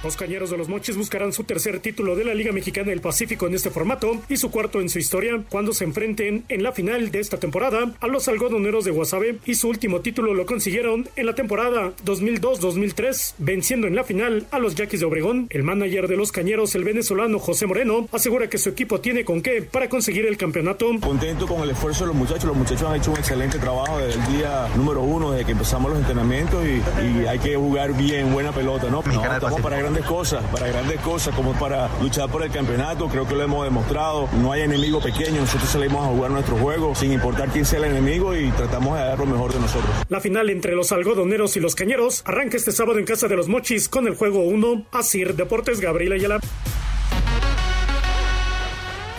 Los 0.05 0.17
Cañeros 0.17 0.51
de 0.51 0.57
los 0.57 0.69
Mochis 0.69 0.95
buscarán 0.97 1.33
su 1.33 1.45
tercer 1.45 1.79
título 1.79 2.15
de 2.15 2.23
la 2.23 2.35
Liga 2.35 2.51
Mexicana 2.51 2.91
del 2.91 3.01
Pacífico 3.01 3.47
en 3.47 3.55
este 3.55 3.71
formato 3.71 4.21
y 4.29 4.37
su 4.37 4.51
cuarto 4.51 4.79
en 4.79 4.87
su 4.87 4.99
historia 4.99 5.41
cuando 5.49 5.73
se 5.73 5.83
enfrenten 5.83 6.43
en 6.47 6.61
la 6.61 6.73
final 6.73 7.09
de 7.09 7.19
esta 7.19 7.39
temporada 7.39 7.91
a 7.99 8.07
los 8.07 8.27
algodoneros 8.27 8.85
de 8.85 8.91
Guasave 8.91 9.39
y 9.47 9.55
su 9.55 9.67
último 9.67 10.01
título 10.01 10.35
lo 10.35 10.45
consiguieron 10.45 11.09
en 11.15 11.25
la 11.25 11.33
temporada 11.33 11.91
2002-2003 12.05 13.33
venciendo 13.39 13.87
en 13.87 13.95
la 13.95 14.03
final 14.03 14.45
a 14.51 14.59
los 14.59 14.75
Yaquis 14.75 14.99
de 14.99 15.07
Obregón. 15.07 15.47
El 15.49 15.63
manager 15.63 16.07
de 16.07 16.17
los 16.17 16.31
Cañeros, 16.31 16.75
el 16.75 16.83
venezolano 16.83 17.39
José 17.39 17.65
Moreno, 17.65 18.07
asegura 18.11 18.47
que 18.47 18.59
su 18.59 18.69
equipo 18.69 19.01
tiene 19.01 19.25
con 19.25 19.41
qué 19.41 19.63
para 19.63 19.89
conseguir 19.89 20.27
el 20.27 20.37
campeonato. 20.37 20.85
Contento 21.01 21.47
con 21.47 21.63
el 21.63 21.71
esfuerzo 21.71 22.01
de 22.01 22.09
los 22.09 22.15
muchachos, 22.15 22.43
los 22.43 22.57
muchachos 22.57 22.83
han 22.83 22.97
hecho 22.97 23.09
un 23.09 23.17
excelente 23.17 23.57
trabajo 23.57 23.97
desde 23.97 24.19
el 24.19 24.37
día 24.37 24.67
número 24.75 25.01
uno, 25.01 25.31
desde 25.31 25.45
que 25.45 25.53
empezamos 25.53 25.89
los 25.89 25.99
entrenamientos 25.99 26.63
y, 26.63 27.21
y 27.23 27.25
hay 27.25 27.39
que 27.39 27.55
jugar 27.55 27.97
bien, 27.97 28.31
buena 28.31 28.51
pelota, 28.51 28.87
¿no? 28.87 29.01
no 29.03 29.33
estamos 29.33 29.61
para 29.61 29.77
grandes 29.77 29.94
grandes 29.95 30.11
cosas, 30.11 30.43
para 30.51 30.67
grandes 30.67 30.99
cosas, 30.99 31.33
como 31.33 31.53
para 31.53 31.87
luchar 32.01 32.29
por 32.29 32.43
el 32.43 32.51
campeonato. 32.51 33.07
Creo 33.07 33.25
que 33.25 33.33
lo 33.33 33.43
hemos 33.43 33.63
demostrado. 33.63 34.27
No 34.41 34.51
hay 34.51 34.63
enemigo 34.63 34.99
pequeño. 34.99 35.39
Nosotros 35.39 35.69
salimos 35.69 36.05
a 36.05 36.09
jugar 36.09 36.31
nuestro 36.31 36.57
juego 36.57 36.93
sin 36.93 37.13
importar 37.13 37.47
quién 37.47 37.65
sea 37.65 37.79
el 37.79 37.85
enemigo 37.85 38.35
y 38.35 38.51
tratamos 38.51 38.97
de 38.97 39.05
dar 39.05 39.17
lo 39.17 39.25
mejor 39.25 39.53
de 39.53 39.59
nosotros. 39.61 39.89
La 40.09 40.19
final 40.19 40.49
entre 40.49 40.75
los 40.75 40.91
algodoneros 40.91 41.55
y 41.55 41.61
los 41.61 41.75
cañeros 41.75 42.23
arranca 42.25 42.57
este 42.57 42.73
sábado 42.73 42.99
en 42.99 43.05
casa 43.05 43.29
de 43.29 43.37
los 43.37 43.47
Mochis 43.47 43.87
con 43.87 44.05
el 44.07 44.15
juego 44.15 44.41
1. 44.41 44.87
Asir 44.91 45.35
Deportes, 45.35 45.79
Gabriel 45.79 46.11
Ayala. 46.11 46.41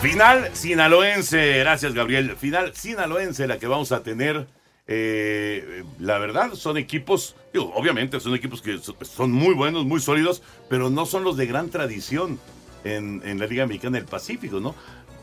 Final 0.03 0.51
sinaloense, 0.53 1.59
gracias 1.59 1.95
Gabriel. 1.95 2.37
Final 2.37 2.75
sinaloense 2.75 3.47
la 3.47 3.59
que 3.59 3.67
vamos 3.67 3.93
a 3.93 4.03
tener. 4.03 4.47
Eh, 4.89 5.83
la 5.99 6.19
verdad, 6.19 6.55
son 6.55 6.77
equipos, 6.77 7.35
obviamente 7.75 8.21
son 8.21 8.35
equipos 8.35 8.63
que 8.63 8.79
so- 8.79 8.97
son 9.03 9.33
muy 9.33 9.55
buenos, 9.55 9.85
muy 9.85 10.01
sólidos, 10.01 10.43
pero 10.69 10.91
no 10.91 11.07
son 11.07 11.25
los 11.25 11.37
de 11.37 11.47
gran 11.47 11.71
tradición 11.71 12.39
en, 12.85 13.21
la 13.39 13.47
Liga 13.47 13.67
Mexicana 13.67 13.99
del 13.99 14.07
Pacífico, 14.07 14.61
¿no? 14.61 14.75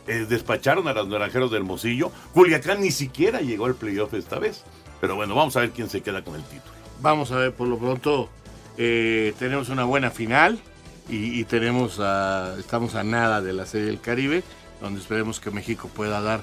Eh, 0.06 0.26
despacharon 0.28 0.86
a 0.86 0.92
los 0.92 1.08
naranjeros 1.08 1.50
del 1.50 1.62
Hermosillo. 1.62 2.12
Culiacán 2.34 2.82
ni 2.82 2.90
siquiera 2.90 3.40
llegó 3.40 3.64
al 3.64 3.74
playoff 3.74 4.12
esta 4.12 4.38
vez. 4.38 4.62
Pero 5.00 5.16
bueno, 5.16 5.34
vamos 5.34 5.56
a 5.56 5.60
ver 5.60 5.70
quién 5.70 5.88
se 5.88 6.02
queda 6.02 6.22
con 6.22 6.34
el 6.34 6.42
título. 6.42 6.74
Vamos 7.00 7.32
a 7.32 7.36
ver, 7.36 7.52
por 7.54 7.66
lo 7.68 7.78
pronto 7.78 8.28
eh, 8.76 9.32
tenemos 9.38 9.70
una 9.70 9.84
buena 9.84 10.10
final 10.10 10.58
y, 11.08 11.40
y 11.40 11.44
tenemos 11.44 12.00
a- 12.00 12.54
estamos 12.58 12.94
a 12.96 13.02
nada 13.02 13.40
de 13.40 13.54
la 13.54 13.64
Serie 13.64 13.86
del 13.86 14.00
Caribe, 14.00 14.42
donde 14.82 15.00
esperemos 15.00 15.40
que 15.40 15.50
México 15.50 15.88
pueda 15.94 16.20
dar 16.20 16.42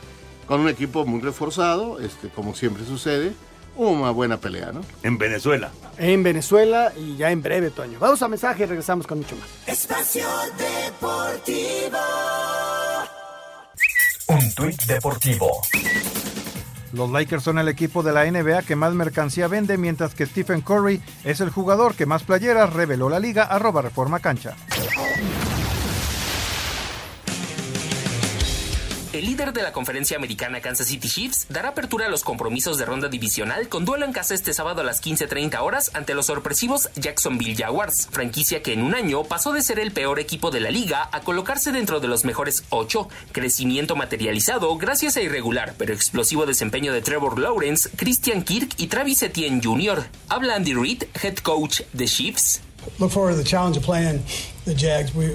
con 0.51 0.59
un 0.59 0.67
equipo 0.67 1.05
muy 1.05 1.21
reforzado, 1.21 2.01
este, 2.01 2.27
como 2.27 2.53
siempre 2.53 2.83
sucede, 2.83 3.31
una 3.77 4.11
buena 4.11 4.35
pelea, 4.35 4.73
¿no? 4.73 4.81
En 5.01 5.17
Venezuela. 5.17 5.71
En 5.97 6.23
Venezuela 6.23 6.91
y 6.93 7.15
ya 7.15 7.31
en 7.31 7.41
breve, 7.41 7.69
Toño. 7.69 7.99
Vamos 7.99 8.21
a 8.21 8.27
mensaje 8.27 8.63
y 8.63 8.65
regresamos 8.65 9.07
con 9.07 9.19
mucho 9.19 9.37
más. 9.37 9.47
Espacio 9.65 10.27
Deportivo. 10.57 11.99
Un 14.27 14.53
tuit 14.53 14.83
deportivo. 14.83 15.61
Los 16.91 17.09
Lakers 17.09 17.43
son 17.43 17.57
el 17.57 17.69
equipo 17.69 18.03
de 18.03 18.11
la 18.11 18.29
NBA 18.29 18.63
que 18.63 18.75
más 18.75 18.93
mercancía 18.93 19.47
vende, 19.47 19.77
mientras 19.77 20.13
que 20.13 20.25
Stephen 20.25 20.59
Curry 20.59 21.01
es 21.23 21.39
el 21.39 21.49
jugador 21.49 21.95
que 21.95 22.05
más 22.05 22.23
playeras 22.23 22.73
reveló 22.73 23.07
la 23.07 23.21
liga, 23.21 23.43
arroba 23.43 23.81
Reforma 23.81 24.19
Cancha. 24.19 24.57
El 29.21 29.27
líder 29.27 29.53
de 29.53 29.61
la 29.61 29.71
conferencia 29.71 30.17
americana 30.17 30.61
Kansas 30.61 30.87
City 30.87 31.07
Chiefs 31.07 31.45
dará 31.47 31.69
apertura 31.69 32.07
a 32.07 32.09
los 32.09 32.23
compromisos 32.23 32.79
de 32.79 32.85
ronda 32.85 33.07
divisional 33.07 33.69
con 33.69 33.85
duelo 33.85 34.03
en 34.03 34.13
casa 34.13 34.33
este 34.33 34.51
sábado 34.51 34.81
a 34.81 34.83
las 34.83 34.99
15.30 34.99 35.61
horas 35.61 35.91
ante 35.93 36.15
los 36.15 36.25
sorpresivos 36.25 36.89
Jacksonville 36.95 37.55
Jaguars, 37.55 38.07
franquicia 38.09 38.63
que 38.63 38.73
en 38.73 38.81
un 38.81 38.95
año 38.95 39.23
pasó 39.23 39.53
de 39.53 39.61
ser 39.61 39.77
el 39.77 39.91
peor 39.91 40.19
equipo 40.19 40.49
de 40.49 40.59
la 40.59 40.71
liga 40.71 41.07
a 41.11 41.21
colocarse 41.21 41.71
dentro 41.71 41.99
de 41.99 42.07
los 42.07 42.25
mejores 42.25 42.63
ocho. 42.71 43.09
Crecimiento 43.31 43.95
materializado 43.95 44.75
gracias 44.77 45.17
a 45.17 45.21
irregular 45.21 45.75
pero 45.77 45.93
explosivo 45.93 46.47
desempeño 46.47 46.91
de 46.91 47.03
Trevor 47.03 47.37
Lawrence, 47.37 47.91
Christian 47.95 48.41
Kirk 48.41 48.71
y 48.77 48.87
Travis 48.87 49.21
Etienne 49.21 49.61
Jr. 49.63 50.03
Habla 50.29 50.55
Andy 50.55 50.73
Reid, 50.73 51.03
head 51.21 51.35
coach 51.43 51.81
de 51.93 52.07
Chiefs. 52.07 52.61
look 52.97 53.11
forward 53.11 53.33
to 53.33 53.37
the 53.37 53.47
challenge 53.47 53.77
of 53.77 53.83
playing 53.83 54.23
the 54.65 54.73
Jags. 54.73 55.13
We, 55.13 55.27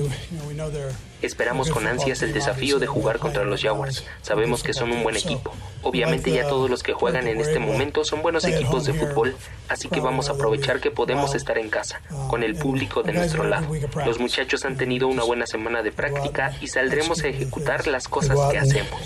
know 0.55 0.71
they're 0.71 0.93
Esperamos 1.23 1.71
con 1.71 1.87
ansias 1.87 2.23
el 2.23 2.33
desafío 2.33 2.79
de 2.79 2.87
jugar 2.87 3.19
contra 3.19 3.45
los 3.45 3.63
Jaguars. 3.63 4.05
Sabemos 4.23 4.63
que 4.63 4.75
son 4.75 4.93
un 4.93 5.03
buen 5.03 5.17
equipo. 5.17 5.53
Obviamente 5.87 6.33
ya 6.33 6.49
todos 6.49 6.69
los 6.69 6.83
que 6.83 6.93
juegan 6.93 7.29
en 7.29 7.41
este 7.41 7.61
momento 7.61 8.05
son 8.05 8.21
buenos 8.21 8.45
equipos 8.45 8.87
de 8.87 8.93
fútbol, 8.93 9.37
así 9.69 9.89
que 9.89 10.01
vamos 10.01 10.29
a 10.29 10.33
aprovechar 10.33 10.81
que 10.81 10.91
podemos 10.91 11.37
estar 11.37 11.59
en 11.59 11.69
casa, 11.69 12.01
con 12.29 12.43
el 12.43 12.57
público 12.57 13.05
de 13.05 13.13
nuestro 13.13 13.45
lado. 13.45 13.73
Los 14.05 14.19
muchachos 14.19 14.65
han 14.65 14.77
tenido 14.77 15.07
una 15.07 15.23
buena 15.23 15.47
semana 15.47 15.85
de 15.85 15.93
práctica 15.93 16.53
y 16.61 16.67
saldremos 16.67 17.23
a 17.23 17.29
ejecutar 17.29 17.87
las 17.87 18.09
cosas 18.09 18.37
que 18.51 18.59
hacemos. 18.59 19.01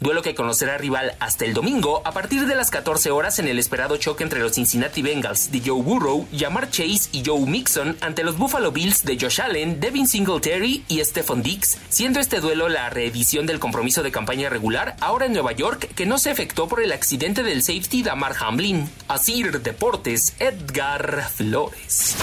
Duelo 0.00 0.22
que 0.22 0.36
conocerá 0.36 0.78
rival 0.78 1.16
hasta 1.18 1.44
el 1.44 1.54
domingo 1.54 2.02
a 2.04 2.12
partir 2.12 2.46
de 2.46 2.54
las 2.54 2.70
14 2.70 3.10
horas 3.10 3.40
en 3.40 3.48
el 3.48 3.58
esperado 3.58 3.96
choque 3.96 4.22
entre 4.22 4.38
los 4.38 4.52
Cincinnati 4.52 5.02
Bengals 5.02 5.50
de 5.50 5.60
Joe 5.60 5.82
Burrow, 5.82 6.24
Jamar 6.32 6.70
Chase 6.70 7.08
y 7.10 7.24
Joe 7.26 7.40
Mixon 7.40 7.96
ante 8.00 8.22
los 8.22 8.38
Buffalo 8.38 8.70
Bills 8.70 9.04
de 9.04 9.18
Josh 9.20 9.40
Allen, 9.40 9.80
Devin 9.80 10.06
Singletary 10.06 10.84
y 10.86 11.04
Stephon 11.04 11.42
Diggs, 11.42 11.78
siendo 11.88 12.20
este 12.20 12.38
duelo 12.38 12.68
la 12.68 12.88
reedición 12.90 13.46
del 13.46 13.58
compromiso 13.58 14.04
de 14.04 14.12
campaña 14.12 14.48
regular 14.48 14.67
ahora 15.00 15.26
en 15.26 15.32
Nueva 15.32 15.52
York 15.52 15.94
que 15.94 16.06
no 16.06 16.18
se 16.18 16.30
efectuó 16.30 16.68
por 16.68 16.82
el 16.82 16.92
accidente 16.92 17.42
del 17.42 17.62
safety 17.62 18.02
Damar 18.02 18.34
Hamlin. 18.38 18.88
Asir 19.08 19.62
Deportes, 19.62 20.34
Edgar 20.38 21.28
Flores. 21.30 22.16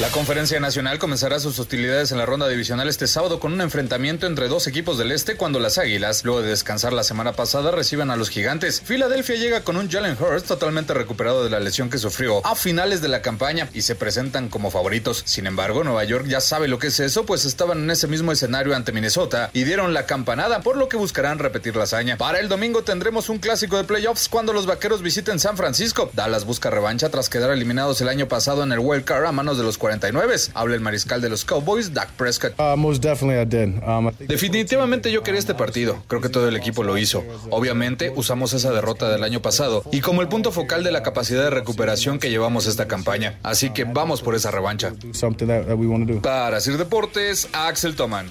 La 0.00 0.08
Conferencia 0.08 0.58
Nacional 0.60 0.98
comenzará 0.98 1.40
sus 1.40 1.58
hostilidades 1.58 2.10
en 2.10 2.16
la 2.16 2.24
ronda 2.24 2.48
divisional 2.48 2.88
este 2.88 3.06
sábado 3.06 3.38
con 3.38 3.52
un 3.52 3.60
enfrentamiento 3.60 4.26
entre 4.26 4.48
dos 4.48 4.66
equipos 4.66 4.96
del 4.96 5.12
este 5.12 5.36
cuando 5.36 5.60
las 5.60 5.76
Águilas, 5.76 6.24
luego 6.24 6.40
de 6.40 6.48
descansar 6.48 6.94
la 6.94 7.04
semana 7.04 7.32
pasada, 7.34 7.70
reciban 7.70 8.10
a 8.10 8.16
los 8.16 8.30
Gigantes. 8.30 8.80
Filadelfia 8.80 9.36
llega 9.36 9.60
con 9.60 9.76
un 9.76 9.90
Jalen 9.90 10.16
Hurts 10.18 10.44
totalmente 10.44 10.94
recuperado 10.94 11.44
de 11.44 11.50
la 11.50 11.60
lesión 11.60 11.90
que 11.90 11.98
sufrió 11.98 12.44
a 12.46 12.54
finales 12.54 13.02
de 13.02 13.08
la 13.08 13.20
campaña 13.20 13.68
y 13.74 13.82
se 13.82 13.94
presentan 13.94 14.48
como 14.48 14.70
favoritos. 14.70 15.22
Sin 15.26 15.46
embargo, 15.46 15.84
Nueva 15.84 16.04
York 16.04 16.24
ya 16.28 16.40
sabe 16.40 16.66
lo 16.66 16.78
que 16.78 16.86
es 16.86 16.98
eso, 16.98 17.26
pues 17.26 17.44
estaban 17.44 17.80
en 17.80 17.90
ese 17.90 18.06
mismo 18.06 18.32
escenario 18.32 18.74
ante 18.74 18.92
Minnesota 18.92 19.50
y 19.52 19.64
dieron 19.64 19.92
la 19.92 20.06
campanada, 20.06 20.62
por 20.62 20.78
lo 20.78 20.88
que 20.88 20.96
buscarán 20.96 21.38
repetir 21.38 21.76
la 21.76 21.82
hazaña. 21.84 22.16
Para 22.16 22.40
el 22.40 22.48
domingo 22.48 22.84
tendremos 22.84 23.28
un 23.28 23.36
clásico 23.36 23.76
de 23.76 23.84
playoffs 23.84 24.30
cuando 24.30 24.54
los 24.54 24.64
vaqueros 24.64 25.02
visiten 25.02 25.38
San 25.38 25.58
Francisco. 25.58 26.08
Dallas 26.14 26.46
busca 26.46 26.70
revancha 26.70 27.10
tras 27.10 27.28
quedar 27.28 27.50
eliminados 27.50 28.00
el 28.00 28.08
año 28.08 28.28
pasado 28.28 28.62
en 28.62 28.72
el 28.72 28.78
Wild 28.78 29.04
Card 29.04 29.26
a 29.26 29.32
manos 29.32 29.58
de 29.58 29.62
los 29.62 29.76
49. 29.90 30.36
Habla 30.54 30.74
el 30.76 30.80
mariscal 30.80 31.20
de 31.20 31.28
los 31.28 31.44
Cowboys, 31.44 31.92
Dak 31.92 32.10
Prescott. 32.12 32.52
Uh, 32.58 32.76
most 32.76 33.02
definitely 33.02 33.40
I 33.40 33.44
did. 33.44 33.82
Um, 33.82 34.10
Definitivamente 34.20 35.10
yo 35.10 35.22
quería 35.22 35.40
este 35.40 35.54
partido. 35.54 36.02
Creo 36.06 36.20
que 36.20 36.28
todo 36.28 36.48
el 36.48 36.56
equipo 36.56 36.84
lo 36.84 36.96
hizo. 36.96 37.24
Obviamente 37.50 38.12
usamos 38.14 38.52
esa 38.52 38.70
derrota 38.72 39.10
del 39.10 39.24
año 39.24 39.42
pasado 39.42 39.82
y 39.90 40.00
como 40.00 40.22
el 40.22 40.28
punto 40.28 40.52
focal 40.52 40.84
de 40.84 40.92
la 40.92 41.02
capacidad 41.02 41.42
de 41.42 41.50
recuperación 41.50 42.18
que 42.20 42.30
llevamos 42.30 42.66
esta 42.66 42.86
campaña. 42.86 43.38
Así 43.42 43.70
que 43.70 43.84
vamos 43.84 44.22
por 44.22 44.34
esa 44.34 44.50
revancha. 44.50 44.92
something 45.12 45.46
that, 45.46 45.66
that 45.66 45.76
we 45.76 45.86
want 45.86 46.06
to 46.06 46.14
do. 46.14 46.20
Para 46.20 46.60
Sir 46.60 46.78
Deportes, 46.78 47.48
Axel 47.52 47.96
Toman. 47.96 48.26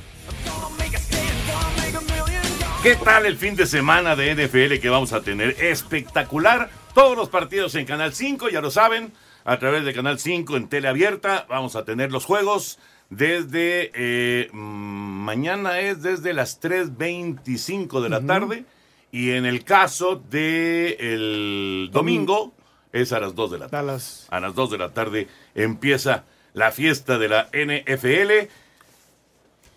¿Qué 2.82 2.96
tal 2.96 3.26
el 3.26 3.36
fin 3.36 3.58
de 3.58 3.66
semana 3.66 4.16
de 4.16 4.34
NFL 4.34 4.80
que 4.80 4.88
vamos 4.90 5.12
a 5.12 5.22
tener? 5.22 5.58
Espectacular. 5.60 6.70
Todos 6.94 7.18
los 7.18 7.28
partidos 7.28 7.76
en 7.76 7.86
Canal 7.86 8.14
5, 8.14 8.48
ya 8.50 8.62
lo 8.62 8.72
saben. 8.72 9.12
A 9.46 9.58
través 9.60 9.86
de 9.86 9.94
Canal 9.94 10.20
5 10.20 10.58
en 10.58 10.68
teleabierta 10.68 11.46
vamos 11.50 11.76
a 11.76 11.86
tener 11.86 12.12
los 12.12 12.26
juegos 12.26 12.78
desde 13.10 13.92
eh, 13.96 14.50
mañana 14.54 15.80
es 15.80 16.02
desde 16.04 16.34
las 16.34 16.62
3.25 16.62 18.02
de 18.02 18.10
la 18.10 18.22
tarde 18.22 18.66
y 19.12 19.32
en 19.32 19.46
el 19.46 19.64
caso 19.64 20.22
de 20.30 20.96
el 21.00 21.90
domingo 21.92 22.54
es 22.92 23.12
a 23.14 23.20
las 23.20 23.34
2 23.34 23.52
de 23.52 23.58
la 23.60 23.68
tarde. 23.70 23.88
Dallas. 23.88 24.28
A 24.30 24.40
las 24.40 24.54
2 24.54 24.72
de 24.72 24.78
la 24.78 24.90
tarde 24.94 25.28
empieza 25.56 26.26
la 26.54 26.72
fiesta 26.72 27.18
de 27.18 27.28
la 27.30 27.50
NFL. 27.54 28.50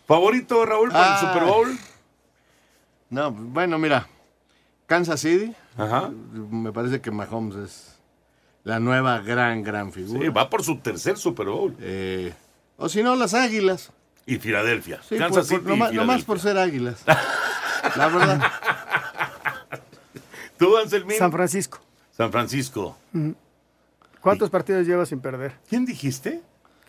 ¿Favorito, 0.06 0.66
Raúl, 0.66 0.90
para 0.90 1.06
el 1.06 1.12
Ah. 1.14 1.20
Super 1.32 1.44
Bowl? 1.48 1.78
No, 3.10 3.30
bueno, 3.30 3.78
mira, 3.78 4.08
Kansas 4.86 5.20
City, 5.20 5.54
Ajá. 5.76 6.10
me 6.32 6.72
parece 6.72 7.00
que 7.00 7.10
Mahomes 7.10 7.56
es 7.56 7.98
la 8.64 8.78
nueva 8.80 9.20
gran, 9.20 9.62
gran 9.62 9.92
figura. 9.92 10.20
Sí, 10.20 10.28
va 10.28 10.48
por 10.50 10.62
su 10.62 10.76
tercer 10.78 11.16
Super 11.18 11.46
Bowl. 11.46 11.74
Eh, 11.80 12.32
o 12.76 12.88
si 12.88 13.02
no, 13.02 13.16
las 13.16 13.34
Águilas. 13.34 13.90
Y 14.26 14.36
Filadelfia. 14.36 15.00
Sí, 15.08 15.16
Kansas 15.18 15.48
por- 15.48 15.62
por- 15.62 15.62
City 15.62 15.66
y 15.66 15.70
nomás, 15.78 15.92
nomás 15.92 16.22
por 16.24 16.38
ser 16.40 16.56
Águilas. 16.58 17.02
la 17.96 18.08
verdad. 18.08 18.52
¿Tú, 20.58 20.76
Anselmín? 20.76 21.18
San 21.18 21.32
Francisco. 21.32 21.80
San 22.16 22.30
Francisco. 22.30 22.96
¿Cuántos 24.20 24.50
partidos 24.50 24.86
lleva 24.86 25.04
sin 25.06 25.20
perder? 25.20 25.54
¿Quién 25.68 25.84
dijiste? 25.84 26.40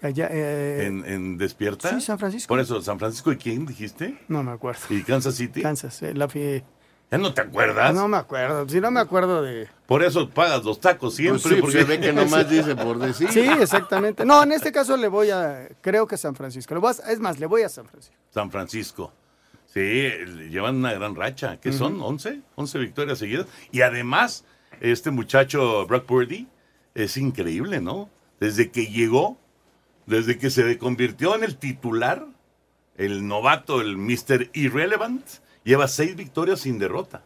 Allá, 0.01 0.27
eh, 0.31 0.85
¿En, 0.85 1.05
en 1.05 1.37
Despierta? 1.37 1.89
Sí, 1.89 2.01
San 2.01 2.19
Francisco. 2.19 2.49
Por 2.49 2.59
eso, 2.59 2.81
San 2.81 2.99
Francisco. 2.99 3.31
¿Y 3.31 3.37
quién 3.37 3.65
dijiste? 3.65 4.17
No 4.27 4.43
me 4.43 4.51
acuerdo. 4.51 4.81
¿Y 4.89 5.01
Kansas 5.01 5.35
City? 5.35 5.61
Kansas, 5.61 6.03
eh, 6.03 6.13
la 6.13 6.27
fi- 6.27 6.39
¿Ya 6.59 6.63
no 7.17 7.33
te 7.33 7.41
acuerdas? 7.41 7.93
No 7.93 8.07
me 8.07 8.17
acuerdo. 8.17 8.67
Si 8.67 8.79
no 8.81 8.91
me 8.91 8.99
acuerdo 8.99 9.41
de. 9.41 9.67
Por 9.85 10.03
eso 10.03 10.29
pagas 10.29 10.63
los 10.63 10.79
tacos 10.79 11.15
siempre. 11.15 11.41
Pues 11.41 11.55
sí, 11.55 11.61
porque 11.61 11.77
se 11.79 11.83
ve 11.83 11.99
que 11.99 12.13
nomás 12.13 12.49
dice 12.49 12.75
por 12.75 12.97
decir. 12.99 13.29
Sí, 13.31 13.41
exactamente. 13.41 14.25
No, 14.25 14.43
en 14.43 14.51
este 14.51 14.71
caso 14.71 14.95
le 14.97 15.07
voy 15.07 15.29
a. 15.31 15.67
Creo 15.81 16.07
que 16.07 16.17
San 16.17 16.35
Francisco. 16.35 16.73
Le 16.73 16.79
voy 16.79 16.93
a- 17.05 17.11
es 17.11 17.19
más, 17.19 17.39
le 17.39 17.45
voy 17.45 17.61
a 17.63 17.69
San 17.69 17.85
Francisco. 17.87 18.15
San 18.31 18.49
Francisco. 18.51 19.13
Sí, 19.73 19.79
llevan 20.49 20.75
una 20.77 20.93
gran 20.93 21.15
racha. 21.15 21.57
¿Qué 21.59 21.73
son? 21.73 21.99
¿11? 21.99 22.41
11 22.55 22.77
victorias 22.79 23.17
seguidas. 23.17 23.47
Y 23.71 23.81
además, 23.81 24.45
este 24.81 25.09
muchacho 25.11 25.85
Brock 25.87 26.05
Purdy 26.05 26.47
es 26.93 27.17
increíble, 27.17 27.81
¿no? 27.81 28.09
Desde 28.39 28.69
que 28.69 28.85
llegó, 28.87 29.37
desde 30.05 30.37
que 30.37 30.49
se 30.51 30.77
convirtió 30.77 31.35
en 31.35 31.43
el 31.43 31.57
titular, 31.57 32.25
el 32.97 33.27
novato, 33.27 33.81
el 33.81 33.97
Mr. 33.97 34.49
Irrelevant, 34.53 35.25
lleva 35.63 35.87
seis 35.87 36.15
victorias 36.15 36.61
sin 36.61 36.79
derrota. 36.79 37.23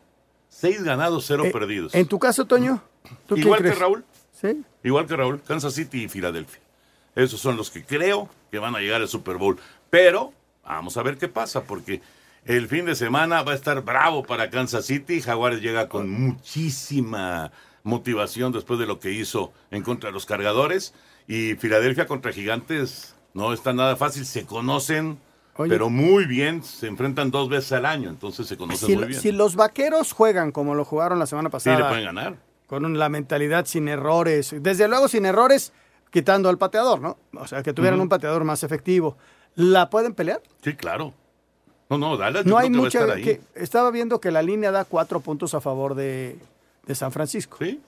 Seis 0.50 0.84
ganados, 0.84 1.26
cero 1.28 1.46
Eh, 1.46 1.52
perdidos. 1.52 1.94
En 1.94 2.08
tu 2.08 2.20
caso, 2.20 2.46
Toño. 2.46 2.82
¿tú 3.28 3.36
quién 3.36 3.46
Igual 3.48 3.60
que 3.60 3.64
crees? 3.66 3.80
Raúl. 3.80 4.06
Sí. 4.34 4.64
Igual 4.84 5.06
que 5.08 5.16
Raúl, 5.16 5.42
Kansas 5.42 5.74
City 5.74 6.04
y 6.04 6.08
Filadelfia. 6.10 6.62
Esos 7.16 7.40
son 7.40 7.58
los 7.58 7.72
que 7.72 7.84
creo 7.84 8.30
que 8.52 8.60
van 8.60 8.76
a 8.76 8.80
llegar 8.80 9.02
al 9.02 9.08
Super 9.08 9.38
Bowl. 9.38 9.58
Pero 9.90 10.34
vamos 10.64 10.98
a 10.98 11.04
ver 11.04 11.18
qué 11.18 11.28
pasa, 11.28 11.64
porque 11.64 12.02
el 12.46 12.68
fin 12.68 12.86
de 12.86 12.96
semana 12.96 13.42
va 13.44 13.54
a 13.54 13.56
estar 13.56 13.82
bravo 13.84 14.24
para 14.24 14.50
Kansas 14.50 14.86
City. 14.86 15.22
Jaguares 15.22 15.62
llega 15.62 15.90
con 15.90 16.10
muchísima 16.10 17.52
motivación 17.84 18.52
después 18.52 18.80
de 18.80 18.86
lo 18.86 19.00
que 19.00 19.12
hizo 19.12 19.52
en 19.72 19.82
contra 19.84 20.10
de 20.10 20.14
los 20.14 20.26
cargadores. 20.26 20.94
Y 21.28 21.56
Filadelfia 21.56 22.06
contra 22.08 22.32
Gigantes 22.32 23.16
no 23.34 23.54
está 23.54 23.74
nada 23.74 23.96
fácil. 23.96 24.26
Se 24.26 24.46
conocen, 24.46 25.20
pero 25.58 25.90
muy 25.90 26.26
bien. 26.26 26.64
Se 26.64 26.88
enfrentan 26.88 27.32
dos 27.32 27.50
veces 27.50 27.72
al 27.74 27.86
año, 27.86 28.10
entonces 28.10 28.48
se 28.48 28.58
conocen 28.58 28.88
Si, 28.88 28.96
muy 28.96 29.06
bien. 29.08 29.20
si 29.22 29.32
los 29.32 29.56
vaqueros 29.56 30.14
juegan 30.14 30.52
como 30.52 30.76
lo 30.76 30.86
jugaron 30.86 31.20
la 31.20 31.26
semana 31.26 31.50
Sí, 31.50 31.52
pasada, 31.54 31.78
le 31.80 31.86
pueden 31.86 32.06
ganar. 32.06 32.36
con 32.68 32.98
la 32.98 33.10
mentalidad 33.10 33.66
sin 33.66 33.88
errores, 33.88 34.56
desde 34.60 34.88
luego 34.88 35.08
sin 35.08 35.26
errores, 35.26 35.74
quitando 36.12 36.50
al 36.50 36.58
pateador, 36.58 37.02
¿no? 37.02 37.18
O 37.40 37.48
sea, 37.48 37.64
que 37.64 37.74
tuvieran 37.74 38.00
un 38.00 38.10
pateador 38.10 38.44
más 38.44 38.64
efectivo. 38.64 39.18
¿La 39.56 39.90
pueden 39.90 40.14
pelear? 40.14 40.42
Sí, 40.64 40.74
claro. 40.76 41.14
No, 41.90 41.98
no, 41.98 42.18
Dallas 42.18 42.46
No 42.46 42.58
hay 42.58 42.70
mucha. 42.70 43.16
que- 43.16 43.40
estaba 43.56 43.90
viendo 43.92 44.20
que 44.20 44.30
la 44.32 44.42
línea 44.42 44.72
da 44.72 44.84
cuatro 44.86 45.20
puntos 45.22 45.54
a 45.54 45.62
favor 45.62 45.96
de, 45.96 46.38
de 46.86 46.96
San 46.96 47.12
Francisco. 47.12 47.58
Sí. 47.62 47.80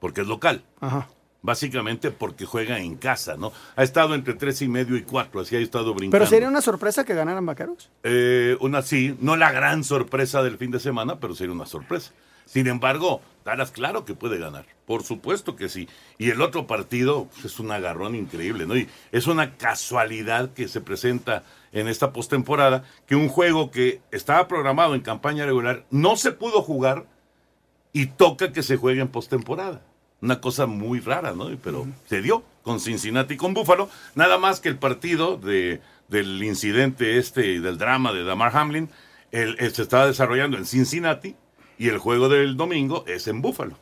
Porque 0.00 0.20
es 0.22 0.26
local. 0.26 0.62
Ajá. 0.80 1.08
Básicamente 1.40 2.10
porque 2.10 2.46
juega 2.46 2.80
en 2.80 2.96
casa, 2.96 3.36
¿no? 3.36 3.52
Ha 3.76 3.84
estado 3.84 4.14
entre 4.14 4.34
tres 4.34 4.60
y 4.60 4.68
medio 4.68 4.96
y 4.96 5.02
cuatro, 5.02 5.40
así 5.40 5.54
ha 5.54 5.60
estado 5.60 5.94
brincando. 5.94 6.18
Pero 6.18 6.26
sería 6.26 6.48
una 6.48 6.60
sorpresa 6.60 7.04
que 7.04 7.14
ganaran 7.14 7.46
vaqueros. 7.46 7.90
Eh, 8.02 8.56
una 8.60 8.82
sí, 8.82 9.16
no 9.20 9.36
la 9.36 9.52
gran 9.52 9.84
sorpresa 9.84 10.42
del 10.42 10.58
fin 10.58 10.72
de 10.72 10.80
semana, 10.80 11.20
pero 11.20 11.34
sería 11.36 11.52
una 11.52 11.66
sorpresa. 11.66 12.12
Sin 12.48 12.66
embargo, 12.66 13.20
Dallas 13.44 13.70
claro 13.70 14.06
que 14.06 14.14
puede 14.14 14.38
ganar, 14.38 14.64
por 14.86 15.02
supuesto 15.02 15.54
que 15.54 15.68
sí. 15.68 15.86
Y 16.16 16.30
el 16.30 16.40
otro 16.40 16.66
partido 16.66 17.28
pues, 17.30 17.44
es 17.44 17.60
un 17.60 17.70
agarrón 17.70 18.14
increíble, 18.14 18.66
¿no? 18.66 18.74
Y 18.74 18.88
es 19.12 19.26
una 19.26 19.56
casualidad 19.56 20.54
que 20.54 20.66
se 20.66 20.80
presenta 20.80 21.44
en 21.72 21.88
esta 21.88 22.12
postemporada 22.12 22.84
que 23.06 23.16
un 23.16 23.28
juego 23.28 23.70
que 23.70 24.00
estaba 24.10 24.48
programado 24.48 24.94
en 24.94 25.02
campaña 25.02 25.44
regular 25.44 25.84
no 25.90 26.16
se 26.16 26.32
pudo 26.32 26.62
jugar 26.62 27.04
y 27.92 28.06
toca 28.06 28.50
que 28.50 28.62
se 28.62 28.76
juegue 28.78 29.02
en 29.02 29.08
postemporada. 29.08 29.82
Una 30.20 30.40
cosa 30.40 30.66
muy 30.66 31.00
rara, 31.00 31.32
¿no? 31.32 31.48
Pero 31.62 31.86
se 32.08 32.20
dio 32.22 32.42
con 32.62 32.80
Cincinnati 32.80 33.34
y 33.34 33.36
con 33.36 33.54
Buffalo. 33.54 33.88
Nada 34.14 34.36
más 34.38 34.60
que 34.60 34.68
el 34.68 34.76
partido 34.76 35.36
de, 35.36 35.80
del 36.08 36.42
incidente 36.42 37.18
este 37.18 37.46
y 37.52 37.58
del 37.58 37.78
drama 37.78 38.12
de 38.12 38.24
Damar 38.24 38.56
Hamlin 38.56 38.90
el- 39.30 39.56
el 39.60 39.72
se 39.74 39.82
estaba 39.82 40.06
desarrollando 40.06 40.56
en 40.56 40.66
Cincinnati 40.66 41.36
y 41.78 41.88
el 41.88 41.98
juego 41.98 42.28
del 42.28 42.56
domingo 42.56 43.04
es 43.06 43.28
en 43.28 43.42
Buffalo. 43.42 43.78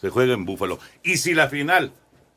Se 0.00 0.10
juega 0.10 0.34
en 0.34 0.44
Buffalo. 0.44 0.78
Y 1.02 1.16
si 1.16 1.34
la 1.34 1.48
final 1.48 1.92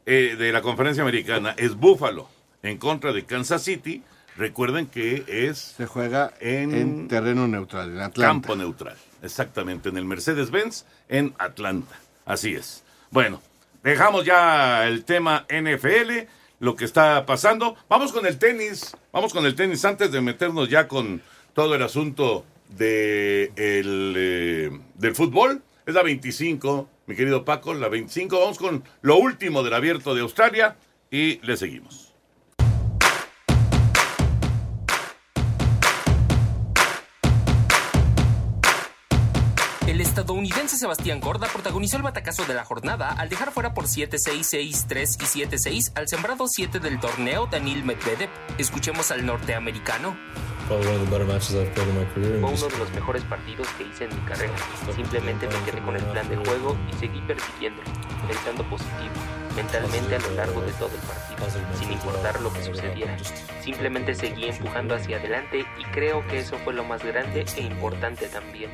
eh, 0.05 0.35
de 0.37 0.51
la 0.51 0.61
conferencia 0.61 1.03
americana 1.03 1.53
es 1.57 1.75
Buffalo 1.75 2.29
en 2.63 2.77
contra 2.77 3.11
de 3.11 3.25
Kansas 3.25 3.63
City, 3.63 4.03
recuerden 4.37 4.87
que 4.87 5.23
es... 5.27 5.57
Se 5.77 5.85
juega 5.85 6.33
en, 6.39 6.73
en 6.73 7.07
terreno 7.07 7.47
neutral, 7.47 7.89
en 7.91 7.99
Atlanta. 8.01 8.21
Campo 8.21 8.55
neutral, 8.55 8.95
exactamente, 9.21 9.89
en 9.89 9.97
el 9.97 10.05
Mercedes-Benz 10.05 10.85
en 11.09 11.33
Atlanta. 11.39 11.95
Así 12.25 12.55
es. 12.55 12.83
Bueno, 13.11 13.41
dejamos 13.83 14.25
ya 14.25 14.87
el 14.87 15.05
tema 15.05 15.45
NFL, 15.49 16.27
lo 16.59 16.75
que 16.75 16.85
está 16.85 17.25
pasando. 17.25 17.75
Vamos 17.87 18.11
con 18.11 18.25
el 18.25 18.37
tenis, 18.39 18.95
vamos 19.11 19.33
con 19.33 19.45
el 19.45 19.55
tenis 19.55 19.85
antes 19.85 20.11
de 20.11 20.21
meternos 20.21 20.69
ya 20.69 20.87
con 20.87 21.21
todo 21.53 21.75
el 21.75 21.81
asunto 21.81 22.45
de 22.69 23.51
eh, 23.55 24.71
del 24.95 25.15
fútbol. 25.15 25.61
Es 25.85 25.93
la 25.93 26.01
25, 26.01 26.89
mi 27.05 27.15
querido 27.15 27.45
Paco, 27.45 27.73
la 27.73 27.89
25. 27.89 28.39
Vamos 28.39 28.57
con 28.57 28.83
lo 29.01 29.17
último 29.17 29.63
del 29.63 29.73
abierto 29.73 30.15
de 30.15 30.21
Australia 30.21 30.75
y 31.11 31.39
le 31.45 31.55
seguimos. 31.55 32.14
Estadounidense 40.15 40.77
Sebastián 40.77 41.19
Corda 41.19 41.45
protagonizó 41.51 41.97
el 41.97 42.03
batacazo 42.03 42.45
de 42.45 42.53
la 42.53 42.63
jornada 42.63 43.09
al 43.09 43.27
dejar 43.27 43.51
fuera 43.51 43.73
por 43.73 43.87
7-6, 43.87 44.87
6-3 44.87 45.17
y 45.19 45.45
7-6 45.45 45.91
al 45.93 46.07
sembrado 46.07 46.47
7 46.47 46.79
del 46.79 47.01
torneo 47.01 47.47
Daniil 47.47 47.83
Medvedev. 47.83 48.29
Escuchemos 48.57 49.11
al 49.11 49.25
norteamericano. 49.25 50.15
Probably 50.67 50.87
one 50.87 50.95
of 50.95 51.03
the 51.03 51.11
better 51.11 51.27
matches 51.27 51.55
I've 51.55 51.69
played 51.73 51.89
in 51.89 51.99
my 51.99 52.05
career. 52.13 52.39
Fue 52.39 52.49
uno 52.49 52.67
de 52.67 52.77
los 52.77 52.91
mejores 52.91 53.23
partidos 53.23 53.67
que 53.77 53.83
hice 53.83 54.05
en 54.05 54.15
mi 54.15 54.21
carrera. 54.25 54.53
Simplemente 54.95 55.47
me 55.47 55.65
quedé 55.65 55.81
con 55.81 55.97
el 55.97 56.03
plan 56.05 56.29
de 56.29 56.37
juego 56.37 56.77
y 56.89 56.97
seguí 56.97 57.19
persiguiendo, 57.27 57.81
pensando 58.25 58.63
positivo, 58.69 59.13
mentalmente 59.53 60.15
a 60.15 60.19
lo 60.19 60.31
largo 60.31 60.61
de 60.61 60.71
todo 60.73 60.91
el 60.95 61.01
partido, 61.01 61.77
sin 61.77 61.91
importar 61.91 62.39
lo 62.39 62.53
que 62.53 62.63
sucediera. 62.63 63.17
Simplemente 63.61 64.15
seguí 64.15 64.45
empujando 64.45 64.95
hacia 64.95 65.17
adelante 65.17 65.65
y 65.77 65.83
creo 65.91 66.25
que 66.27 66.39
eso 66.39 66.57
fue 66.63 66.73
lo 66.73 66.85
más 66.85 67.03
grande 67.03 67.45
e 67.57 67.61
importante 67.61 68.27
también. 68.29 68.71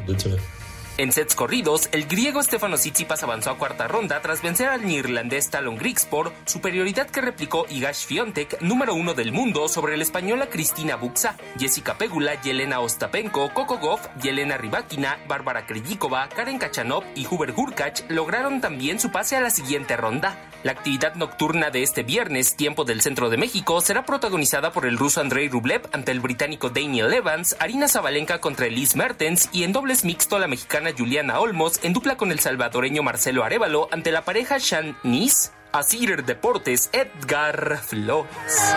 En 1.01 1.11
sets 1.11 1.33
corridos, 1.33 1.89
el 1.93 2.05
griego 2.05 2.43
Stefano 2.43 2.77
Tsitsipas 2.77 3.23
avanzó 3.23 3.49
a 3.49 3.57
cuarta 3.57 3.87
ronda 3.87 4.21
tras 4.21 4.43
vencer 4.43 4.69
al 4.69 4.85
neerlandés 4.85 5.49
Talon 5.49 5.75
Grigspor, 5.75 6.31
superioridad 6.45 7.09
que 7.09 7.21
replicó 7.21 7.65
Igash 7.71 8.05
Fiontek, 8.05 8.61
número 8.61 8.93
uno 8.93 9.15
del 9.15 9.31
mundo, 9.31 9.67
sobre 9.67 9.97
la 9.97 10.03
española 10.03 10.47
Cristina 10.51 10.97
Buxa, 10.97 11.37
Jessica 11.57 11.97
Pegula, 11.97 12.39
Yelena 12.43 12.81
Ostapenko, 12.81 13.51
Coco 13.51 13.79
Goff, 13.79 14.09
Yelena 14.21 14.57
Rybakina, 14.57 15.17
Bárbara 15.27 15.65
Krejcikova, 15.65 16.29
Karen 16.29 16.59
Kachanov 16.59 17.03
y 17.15 17.25
Hubert 17.25 17.57
Hurkacz 17.57 18.03
lograron 18.07 18.61
también 18.61 18.99
su 18.99 19.09
pase 19.09 19.35
a 19.35 19.41
la 19.41 19.49
siguiente 19.49 19.97
ronda. 19.97 20.51
La 20.61 20.73
actividad 20.73 21.15
nocturna 21.15 21.71
de 21.71 21.81
este 21.81 22.03
viernes, 22.03 22.55
tiempo 22.55 22.83
del 22.83 23.01
centro 23.01 23.31
de 23.31 23.37
México, 23.37 23.81
será 23.81 24.05
protagonizada 24.05 24.71
por 24.71 24.85
el 24.85 24.99
ruso 24.99 25.19
Andrei 25.19 25.49
Rublev 25.49 25.89
ante 25.93 26.11
el 26.11 26.19
británico 26.19 26.69
Daniel 26.69 27.11
Evans, 27.11 27.55
Arina 27.59 27.87
Zabalenka 27.87 28.39
contra 28.39 28.67
Elise 28.67 28.95
Mertens 28.95 29.49
y 29.51 29.63
en 29.63 29.73
dobles 29.73 30.05
mixto 30.05 30.37
la 30.37 30.47
mexicana 30.47 30.90
Juliana 30.97 31.39
Olmos 31.39 31.79
en 31.83 31.93
dupla 31.93 32.17
con 32.17 32.31
el 32.31 32.39
salvadoreño 32.39 33.03
Marcelo 33.03 33.43
Arevalo 33.43 33.87
ante 33.91 34.11
la 34.11 34.23
pareja 34.23 34.57
Shan 34.59 34.97
Nis. 35.03 35.51
Asir 35.71 36.25
Deportes, 36.25 36.89
Edgar 36.91 37.77
Flores. 37.77 38.75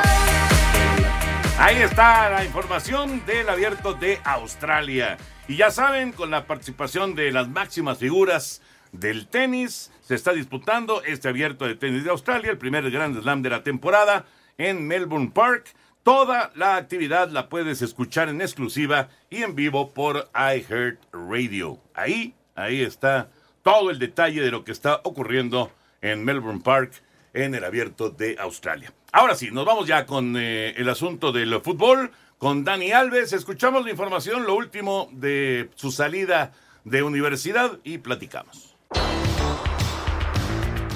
Ahí 1.59 1.83
está 1.83 2.31
la 2.31 2.45
información 2.45 3.25
del 3.27 3.49
abierto 3.49 3.95
de 3.95 4.21
Australia. 4.23 5.17
Y 5.49 5.57
ya 5.57 5.73
saben, 5.73 6.13
con 6.13 6.31
la 6.31 6.47
participación 6.47 7.17
de 7.17 7.33
las 7.33 7.49
máximas 7.49 7.99
figuras 7.99 8.63
del 8.93 9.27
tenis, 9.27 9.91
se 10.03 10.15
está 10.15 10.33
disputando 10.33 11.03
este 11.03 11.29
abierto 11.29 11.67
de 11.67 11.75
tenis 11.75 12.05
de 12.05 12.11
Australia, 12.11 12.53
el 12.53 12.59
primer 12.59 12.89
Grand 12.91 13.21
Slam 13.21 13.43
de 13.43 13.51
la 13.51 13.65
temporada 13.65 14.25
en 14.57 14.87
Melbourne 14.87 15.33
Park. 15.35 15.75
Toda 16.05 16.53
la 16.55 16.77
actividad 16.77 17.31
la 17.31 17.49
puedes 17.49 17.81
escuchar 17.81 18.29
en 18.29 18.43
exclusiva 18.43 19.09
y 19.31 19.43
en 19.43 19.55
vivo 19.55 19.95
por 19.95 20.29
iHeartRadio. 20.35 21.79
Ahí, 21.95 22.35
ahí 22.55 22.83
está 22.83 23.31
todo 23.63 23.91
el 23.91 23.99
detalle 23.99 24.43
de 24.43 24.51
lo 24.51 24.65
que 24.65 24.73
está 24.73 25.01
ocurriendo 25.05 25.73
en 26.03 26.23
Melbourne 26.23 26.61
Park 26.63 27.03
en 27.33 27.55
el 27.55 27.65
abierto 27.65 28.11
de 28.11 28.37
Australia. 28.39 28.93
Ahora 29.13 29.35
sí, 29.35 29.51
nos 29.51 29.65
vamos 29.65 29.87
ya 29.87 30.05
con 30.05 30.37
eh, 30.37 30.75
el 30.77 30.91
asunto 30.91 31.33
del 31.33 31.59
fútbol, 31.63 32.11
con 32.37 32.65
Dani 32.65 32.93
Alves. 32.93 33.33
Escuchamos 33.33 33.83
la 33.83 33.91
información, 33.91 34.45
lo 34.45 34.57
último 34.57 35.09
de 35.11 35.71
su 35.75 35.91
salida 35.91 36.53
de 36.85 37.03
universidad 37.03 37.79
y 37.83 37.97
platicamos. 37.97 38.74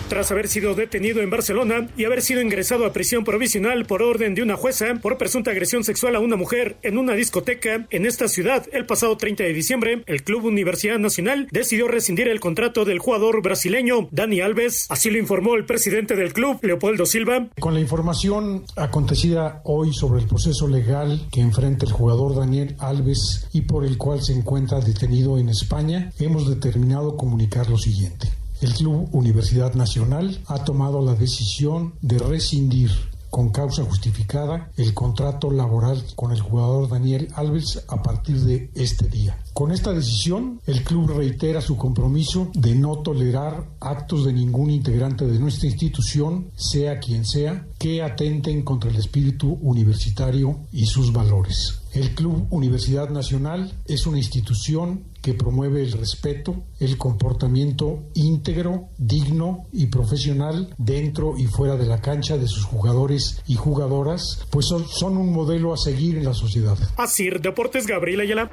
Tras 0.09 0.31
haber 0.31 0.49
sido 0.49 0.75
detenido 0.75 1.21
en 1.21 1.29
Barcelona 1.29 1.89
y 1.95 2.05
haber 2.05 2.23
sido 2.23 2.41
ingresado 2.41 2.87
a 2.87 2.95
prisión 2.95 3.25
provisional 3.25 3.85
por 3.85 4.03
orden 4.03 4.35
de 4.35 4.43
una 4.43 4.57
jueza 4.57 4.87
por 5.03 5.19
presunta 5.19 5.51
agresión 5.51 5.85
sexual 5.85 6.17
a 6.17 6.21
una 6.21 6.37
mujer 6.37 6.79
en 6.83 6.97
una 6.97 7.13
discoteca 7.13 7.87
en 7.91 8.07
esta 8.07 8.27
ciudad 8.27 8.65
el 8.73 8.87
pasado 8.87 9.19
30 9.19 9.45
de 9.45 9.53
diciembre, 9.53 10.03
el 10.07 10.25
Club 10.25 10.47
Universidad 10.47 10.99
Nacional 10.99 11.47
decidió 11.51 11.89
rescindir 11.89 12.29
el 12.29 12.41
contrato 12.41 12.87
del 12.87 13.01
jugador 13.01 13.43
brasileño 13.43 14.09
Dani 14.11 14.41
Alves. 14.41 14.87
Así 14.89 15.11
lo 15.11 15.19
informó 15.19 15.57
el 15.57 15.67
presidente 15.67 16.17
del 16.17 16.33
club, 16.33 16.59
Leopoldo 16.63 17.05
Silva. 17.05 17.49
Con 17.61 17.75
la 17.75 17.81
información 17.81 18.65
acontecida 18.77 19.61
hoy 19.65 19.93
sobre 19.93 20.23
el 20.23 20.27
proceso 20.27 20.69
legal 20.69 21.29
que 21.31 21.43
enfrenta 21.43 21.85
el 21.85 21.93
jugador 21.93 22.35
Daniel 22.35 22.77
Alves 22.79 23.47
y 23.53 23.61
por 23.63 23.85
el 23.85 23.99
cual 23.99 24.23
se 24.23 24.33
encuentra 24.33 24.81
detenido 24.81 25.39
en 25.39 25.51
España, 25.51 26.13
hemos 26.19 26.49
determinado 26.49 27.15
comunicar 27.15 27.69
lo 27.69 27.77
siguiente. 27.77 28.38
El 28.61 28.75
Club 28.75 29.09
Universidad 29.13 29.75
Nacional 29.75 30.41
ha 30.47 30.65
tomado 30.65 31.01
la 31.01 31.15
decisión 31.15 31.95
de 32.03 32.19
rescindir 32.19 32.91
con 33.31 33.51
causa 33.51 33.85
justificada 33.85 34.71
el 34.77 34.95
contrato 34.95 35.51
laboral 35.51 36.03
con 36.17 36.33
el 36.33 36.41
jugador 36.41 36.89
Daniel 36.89 37.29
Alves 37.35 37.85
a 37.89 38.03
partir 38.03 38.41
de 38.41 38.71
este 38.75 39.07
día. 39.07 39.39
Con 39.53 39.71
esta 39.71 39.93
decisión, 39.93 40.61
el 40.67 40.83
club 40.83 41.11
reitera 41.11 41.61
su 41.61 41.77
compromiso 41.77 42.51
de 42.55 42.75
no 42.75 42.99
tolerar 42.99 43.65
actos 43.81 44.25
de 44.25 44.33
ningún 44.33 44.71
integrante 44.71 45.27
de 45.27 45.39
nuestra 45.39 45.69
institución, 45.69 46.51
sea 46.57 46.99
quien 46.99 47.25
sea, 47.25 47.67
que 47.79 48.03
atenten 48.03 48.63
contra 48.63 48.91
el 48.91 48.97
espíritu 48.97 49.59
universitario 49.63 50.61
y 50.73 50.87
sus 50.87 51.13
valores. 51.13 51.78
El 51.93 52.15
Club 52.15 52.47
Universidad 52.51 53.09
Nacional 53.11 53.73
es 53.87 54.07
una 54.07 54.19
institución 54.19 55.05
que 55.23 55.35
promueve 55.35 55.83
el 55.83 55.93
respeto, 55.93 56.65
el 56.81 56.99
comportamiento 56.99 58.05
íntegro, 58.15 58.89
digno 58.99 59.67
y 59.73 59.87
profesional 59.87 60.75
dentro 60.79 61.37
y 61.39 61.47
fuera 61.47 61.77
de 61.77 61.87
la 61.87 62.01
cancha 62.01 62.37
de 62.37 62.47
sus 62.47 62.65
jugadores 62.65 63.43
y 63.47 63.55
jugadoras, 63.55 64.47
pues 64.51 64.67
son, 64.67 64.87
son 64.87 65.17
un 65.17 65.33
modelo 65.33 65.73
a 65.73 65.77
seguir 65.77 66.19
en 66.19 66.25
la 66.25 66.35
sociedad. 66.35 66.77
Así, 66.97 67.31
Deportes 67.31 67.87
Gabriel 67.87 68.21
Ayala. 68.21 68.51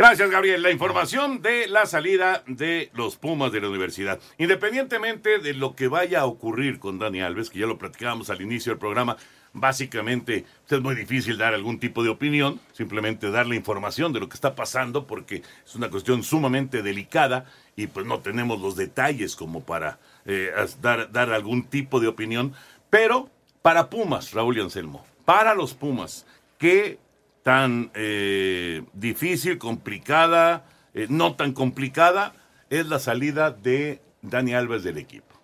Gracias, 0.00 0.30
Gabriel. 0.30 0.62
La 0.62 0.70
información 0.70 1.42
de 1.42 1.66
la 1.66 1.84
salida 1.84 2.42
de 2.46 2.90
los 2.94 3.16
Pumas 3.16 3.52
de 3.52 3.60
la 3.60 3.68
universidad. 3.68 4.18
Independientemente 4.38 5.40
de 5.40 5.52
lo 5.52 5.76
que 5.76 5.88
vaya 5.88 6.20
a 6.20 6.24
ocurrir 6.24 6.78
con 6.78 6.98
Dani 6.98 7.20
Alves, 7.20 7.50
que 7.50 7.58
ya 7.58 7.66
lo 7.66 7.76
platicábamos 7.76 8.30
al 8.30 8.40
inicio 8.40 8.72
del 8.72 8.78
programa, 8.78 9.18
básicamente 9.52 10.44
es 10.68 10.80
muy 10.80 10.94
difícil 10.94 11.38
dar 11.38 11.54
algún 11.54 11.78
tipo 11.80 12.02
de 12.02 12.10
opinión, 12.10 12.60
simplemente 12.72 13.30
dar 13.30 13.46
la 13.46 13.56
información 13.56 14.12
de 14.12 14.20
lo 14.20 14.28
que 14.28 14.34
está 14.34 14.54
pasando, 14.54 15.06
porque 15.06 15.42
es 15.64 15.74
una 15.74 15.90
cuestión 15.90 16.22
sumamente 16.22 16.82
delicada 16.82 17.46
y 17.76 17.86
pues 17.86 18.06
no 18.06 18.20
tenemos 18.20 18.60
los 18.60 18.76
detalles 18.76 19.36
como 19.36 19.62
para 19.62 19.98
eh, 20.24 20.50
dar, 20.80 21.10
dar 21.10 21.32
algún 21.32 21.64
tipo 21.64 22.00
de 22.00 22.08
opinión. 22.08 22.52
Pero 22.90 23.30
para 23.62 23.90
Pumas, 23.90 24.32
Raúl 24.32 24.58
y 24.58 24.60
Anselmo, 24.60 25.04
para 25.24 25.54
los 25.54 25.74
Pumas, 25.74 26.26
¿qué 26.58 26.98
tan 27.42 27.90
eh, 27.94 28.82
difícil, 28.92 29.58
complicada, 29.58 30.64
eh, 30.94 31.06
no 31.08 31.34
tan 31.34 31.52
complicada, 31.52 32.34
es 32.68 32.86
la 32.86 32.98
salida 32.98 33.50
de 33.50 34.00
Dani 34.22 34.54
Alves 34.54 34.82
del 34.82 34.98
equipo. 34.98 35.39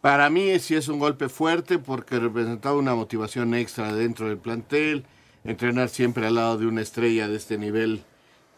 Para 0.00 0.30
mí 0.30 0.58
sí 0.58 0.74
es 0.74 0.88
un 0.88 0.98
golpe 0.98 1.28
fuerte 1.28 1.78
porque 1.78 2.18
representaba 2.18 2.76
una 2.76 2.94
motivación 2.94 3.54
extra 3.54 3.92
dentro 3.92 4.28
del 4.28 4.38
plantel. 4.38 5.04
Entrenar 5.44 5.88
siempre 5.88 6.26
al 6.26 6.36
lado 6.36 6.58
de 6.58 6.66
una 6.66 6.82
estrella 6.82 7.28
de 7.28 7.36
este 7.36 7.58
nivel 7.58 8.02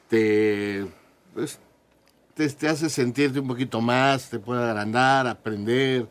te, 0.08 0.86
pues, 1.34 1.58
te, 2.34 2.68
hace 2.68 2.90
sentirte 2.90 3.40
un 3.40 3.48
poquito 3.48 3.80
más, 3.80 4.30
te 4.30 4.38
puede 4.38 4.62
agrandar, 4.62 5.26
aprender. 5.26 6.08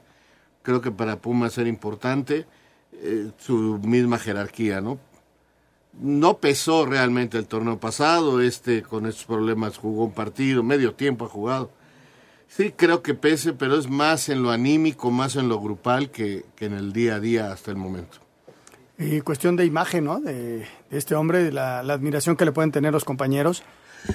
Creo 0.63 0.82
que 0.82 0.91
para 0.91 1.20
Pumas 1.22 1.58
era 1.58 1.70
importante 1.70 2.46
eh, 2.94 3.32
su 3.38 3.80
misma 3.84 4.20
jerarquía, 4.20 4.82
¿no? 4.82 5.00
no 6.00 6.38
pesó 6.38 6.86
realmente 6.86 7.38
el 7.38 7.48
torneo 7.48 7.80
pasado, 7.80 8.41
este 8.41 8.82
con 8.82 9.06
estos 9.06 9.26
problemas 9.26 9.78
jugó 9.78 10.06
un 10.06 10.13
partido, 10.13 10.63
medio 10.63 10.94
tiempo 10.94 11.26
ha 11.26 11.30
jugado. 11.30 11.72
Sí, 12.52 12.74
creo 12.76 13.02
que 13.02 13.14
pese, 13.14 13.54
pero 13.54 13.78
es 13.78 13.90
más 13.90 14.28
en 14.28 14.44
lo 14.44 14.52
anímico, 14.52 15.10
más 15.10 15.38
en 15.38 15.48
lo 15.48 15.62
grupal 15.62 16.12
que, 16.12 16.44
que 16.58 16.66
en 16.66 16.74
el 16.74 16.92
día 16.92 17.16
a 17.16 17.20
día 17.22 17.50
hasta 17.50 17.72
el 17.72 17.78
momento. 17.78 18.18
Y 18.98 19.22
cuestión 19.22 19.56
de 19.56 19.66
imagen, 19.66 20.04
¿no? 20.04 20.20
De, 20.20 20.58
de 20.58 20.98
este 20.98 21.16
hombre, 21.16 21.46
de 21.46 21.54
la, 21.54 21.80
admiración 21.80 22.36
que 22.36 22.44
le 22.44 22.52
pueden 22.52 22.74
tener 22.74 22.92
los 22.92 23.06
compañeros. 23.06 23.64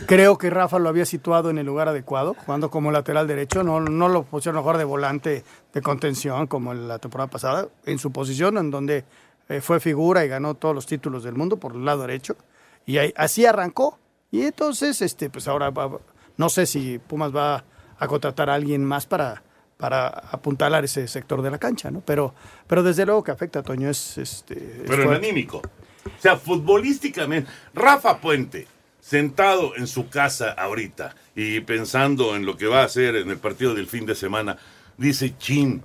Creo 0.04 0.36
que 0.36 0.50
Rafa 0.50 0.78
lo 0.78 0.90
había 0.90 1.06
situado 1.06 1.48
en 1.48 1.56
el 1.56 1.64
lugar 1.64 1.88
adecuado, 1.88 2.34
jugando 2.34 2.70
como 2.70 2.92
lateral 2.92 3.26
derecho, 3.26 3.62
no, 3.62 3.80
no 3.80 4.08
lo 4.08 4.24
pusieron 4.24 4.60
jugar 4.60 4.76
de 4.76 4.84
volante 4.84 5.42
de 5.72 5.80
contención 5.80 6.46
como 6.46 6.72
en 6.72 6.88
la 6.88 6.98
temporada 6.98 7.30
pasada, 7.30 7.68
en 7.86 7.98
su 7.98 8.12
posición, 8.12 8.58
en 8.58 8.70
donde 8.70 9.04
eh, 9.48 9.62
fue 9.62 9.80
figura 9.80 10.26
y 10.26 10.28
ganó 10.28 10.54
todos 10.56 10.74
los 10.74 10.84
títulos 10.84 11.24
del 11.24 11.36
mundo 11.36 11.56
por 11.56 11.72
el 11.72 11.86
lado 11.86 12.02
derecho. 12.02 12.36
Y 12.84 12.98
ahí, 12.98 13.14
así 13.16 13.46
arrancó. 13.46 13.98
Y 14.30 14.42
entonces, 14.42 15.00
este, 15.00 15.30
pues 15.30 15.48
ahora 15.48 15.70
va, 15.70 15.90
no 16.36 16.50
sé 16.50 16.66
si 16.66 16.98
Pumas 16.98 17.34
va 17.34 17.64
a 17.98 18.06
contratar 18.06 18.50
a 18.50 18.54
alguien 18.54 18.84
más 18.84 19.06
para, 19.06 19.42
para 19.76 20.08
apuntalar 20.08 20.84
ese 20.84 21.06
sector 21.08 21.42
de 21.42 21.50
la 21.50 21.58
cancha, 21.58 21.90
¿no? 21.90 22.00
Pero, 22.00 22.34
pero 22.66 22.82
desde 22.82 23.06
luego 23.06 23.22
que 23.22 23.30
afecta 23.30 23.60
a 23.60 23.62
Toño 23.62 23.90
es 23.90 24.18
este. 24.18 24.82
Pero 24.86 25.02
es 25.02 25.08
en 25.08 25.14
anímico. 25.14 25.58
O 25.58 26.20
sea, 26.20 26.36
futbolísticamente. 26.36 27.50
Rafa 27.74 28.20
Puente, 28.20 28.66
sentado 29.00 29.76
en 29.76 29.86
su 29.86 30.08
casa 30.08 30.52
ahorita 30.52 31.14
y 31.34 31.60
pensando 31.60 32.36
en 32.36 32.46
lo 32.46 32.56
que 32.56 32.66
va 32.66 32.82
a 32.82 32.84
hacer 32.84 33.16
en 33.16 33.30
el 33.30 33.38
partido 33.38 33.74
del 33.74 33.86
fin 33.86 34.06
de 34.06 34.14
semana, 34.14 34.56
dice, 34.96 35.36
chin, 35.38 35.82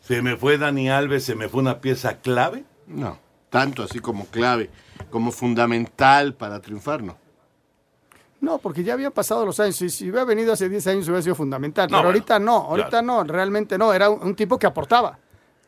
se 0.00 0.22
me 0.22 0.36
fue 0.36 0.58
Dani 0.58 0.90
Alves, 0.90 1.24
se 1.24 1.34
me 1.34 1.48
fue 1.48 1.60
una 1.60 1.80
pieza 1.80 2.18
clave. 2.18 2.64
No, 2.86 3.18
tanto 3.50 3.82
así 3.82 4.00
como 4.00 4.26
clave, 4.26 4.70
como 5.10 5.30
fundamental 5.30 6.34
para 6.34 6.60
triunfar, 6.60 7.02
no. 7.02 7.21
No, 8.42 8.58
porque 8.58 8.82
ya 8.82 8.94
habían 8.94 9.12
pasado 9.12 9.46
los 9.46 9.60
años. 9.60 9.76
Si, 9.76 9.88
si 9.88 10.10
hubiera 10.10 10.24
venido 10.24 10.52
hace 10.52 10.68
10 10.68 10.86
años 10.88 11.06
hubiera 11.06 11.22
sido 11.22 11.36
fundamental. 11.36 11.84
No, 11.84 11.98
pero 11.98 12.02
bueno, 12.02 12.08
ahorita 12.08 12.38
no, 12.40 12.56
ahorita 12.56 12.88
claro. 12.88 13.06
no, 13.06 13.24
realmente 13.24 13.78
no. 13.78 13.94
Era 13.94 14.10
un, 14.10 14.20
un 14.20 14.34
tipo 14.34 14.58
que 14.58 14.66
aportaba. 14.66 15.16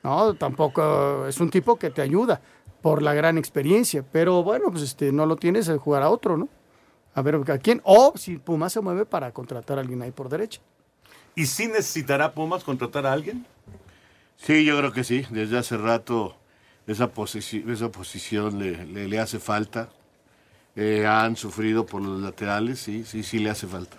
No, 0.03 0.35
tampoco 0.35 1.25
es 1.29 1.39
un 1.39 1.51
tipo 1.51 1.77
que 1.77 1.91
te 1.91 2.03
ayuda 2.03 2.41
por 2.83 3.01
la 3.01 3.15
gran 3.15 3.39
experiencia. 3.39 4.05
Pero 4.11 4.43
bueno, 4.43 4.73
pues 4.73 4.83
este, 4.83 5.13
no 5.13 5.25
lo 5.25 5.37
tienes 5.37 5.69
a 5.69 5.79
jugar 5.79 6.03
a 6.03 6.11
otro, 6.11 6.37
¿no? 6.37 6.49
A 7.15 7.23
ver 7.23 7.41
a 7.49 7.59
quién. 7.59 7.81
O 7.85 8.13
si 8.17 8.39
Pumas 8.39 8.73
se 8.73 8.81
mueve 8.81 9.07
para 9.07 9.31
contratar 9.31 9.79
a 9.79 9.83
alguien 9.83 10.03
ahí 10.03 10.11
por 10.11 10.29
derecha. 10.29 10.61
¿Y 11.37 11.47
si 11.47 11.69
necesitará 11.69 12.35
Pumas 12.35 12.65
contratar 12.65 13.07
a 13.07 13.13
alguien? 13.13 13.47
Sí, 14.37 14.65
yo 14.65 14.77
creo 14.79 14.93
que 14.93 15.05
sí. 15.05 15.25
Desde 15.31 15.57
hace 15.59 15.77
rato 15.77 16.35
esa, 16.89 17.13
posici 17.13 17.65
esa 17.69 17.89
posición 17.89 18.59
le, 18.59 18.85
le, 18.85 19.07
le 19.07 19.21
hace 19.21 19.39
falta. 19.39 19.91
Eh, 20.77 21.07
han 21.07 21.37
sufrido 21.37 21.87
por 21.87 22.03
los 22.03 22.21
laterales, 22.21 22.81
sí, 22.81 23.05
sí, 23.05 23.23
sí 23.23 23.39
le 23.39 23.51
hace 23.51 23.67
falta. 23.67 23.97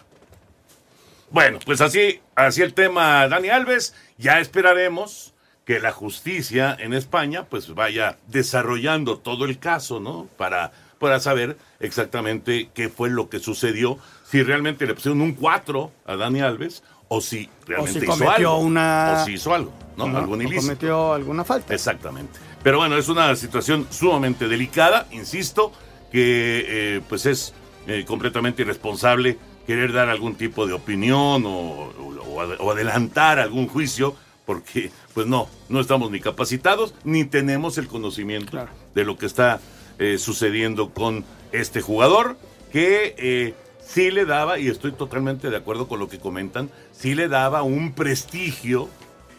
Bueno, 1.31 1.59
pues 1.65 1.81
así, 1.81 2.21
así 2.35 2.61
el 2.61 2.73
tema 2.73 3.27
Dani 3.27 3.49
Alves. 3.49 3.93
Ya 4.17 4.39
esperaremos 4.39 5.33
que 5.65 5.79
la 5.79 5.91
justicia 5.91 6.75
en 6.79 6.93
España 6.93 7.45
pues 7.49 7.73
vaya 7.73 8.17
desarrollando 8.27 9.17
todo 9.17 9.45
el 9.45 9.57
caso, 9.57 9.99
¿no? 9.99 10.27
Para, 10.38 10.71
para 10.99 11.19
saber 11.19 11.57
exactamente 11.79 12.69
qué 12.73 12.89
fue 12.89 13.09
lo 13.09 13.29
que 13.29 13.39
sucedió, 13.39 13.97
si 14.23 14.43
realmente 14.43 14.85
le 14.85 14.93
pusieron 14.93 15.21
un 15.21 15.33
4 15.33 15.91
a 16.05 16.15
Dani 16.15 16.41
Alves 16.41 16.83
o 17.07 17.21
si 17.21 17.49
realmente 17.65 17.99
o 17.99 18.01
si 18.01 18.05
hizo 18.05 18.11
cometió 18.23 18.51
algo. 18.51 18.57
una... 18.65 19.19
O 19.21 19.25
si 19.25 19.33
hizo 19.33 19.53
algo, 19.53 19.73
¿no? 19.97 20.07
No, 20.07 20.17
Algún 20.19 20.39
o 20.39 20.43
ilícito. 20.43 20.61
cometió 20.61 21.13
alguna 21.13 21.43
falta. 21.43 21.73
Exactamente. 21.73 22.39
Pero 22.63 22.77
bueno, 22.77 22.97
es 22.97 23.09
una 23.09 23.35
situación 23.35 23.88
sumamente 23.91 24.47
delicada, 24.47 25.07
insisto, 25.11 25.71
que 26.15 26.95
eh, 26.95 27.01
pues 27.10 27.25
es 27.25 27.54
eh, 27.88 28.06
completamente 28.08 28.62
irresponsable 28.62 29.38
querer 29.67 29.91
dar 29.91 30.08
algún 30.08 30.36
tipo 30.36 30.65
de 30.65 30.71
opinión 30.71 31.45
o, 31.45 31.49
o, 31.49 32.41
o, 32.60 32.71
adelantar 32.71 33.38
algún 33.38 33.67
juicio, 33.67 34.15
porque 34.45 34.91
pues 35.13 35.28
no, 35.28 35.49
no 35.67 35.82
estamos 35.82 36.12
ni 36.12 36.21
capacitados 36.21 36.93
ni 37.04 37.25
tenemos 37.25 37.78
el 37.78 37.88
conocimiento 37.89 38.51
Claro. 38.51 38.69
de 38.93 39.04
lo 39.04 39.17
que 39.17 39.25
está 39.25 39.60
eh, 39.99 40.17
sucediendo 40.17 40.91
con 40.91 41.25
este 41.51 41.82
jugador, 41.82 42.38
que 42.71 43.13
eh, 43.17 43.54
sí 43.86 44.10
le 44.10 44.23
daba, 44.23 44.58
y 44.58 44.69
estoy 44.69 44.93
totalmente 44.93 45.49
de 45.49 45.58
acuerdo 45.58 45.89
con 45.89 45.99
lo 45.99 46.08
que 46.08 46.17
comentan, 46.19 46.69
sí 46.93 47.13
le 47.13 47.28
daba 47.28 47.62
un 47.63 47.91
prestigio 47.91 48.88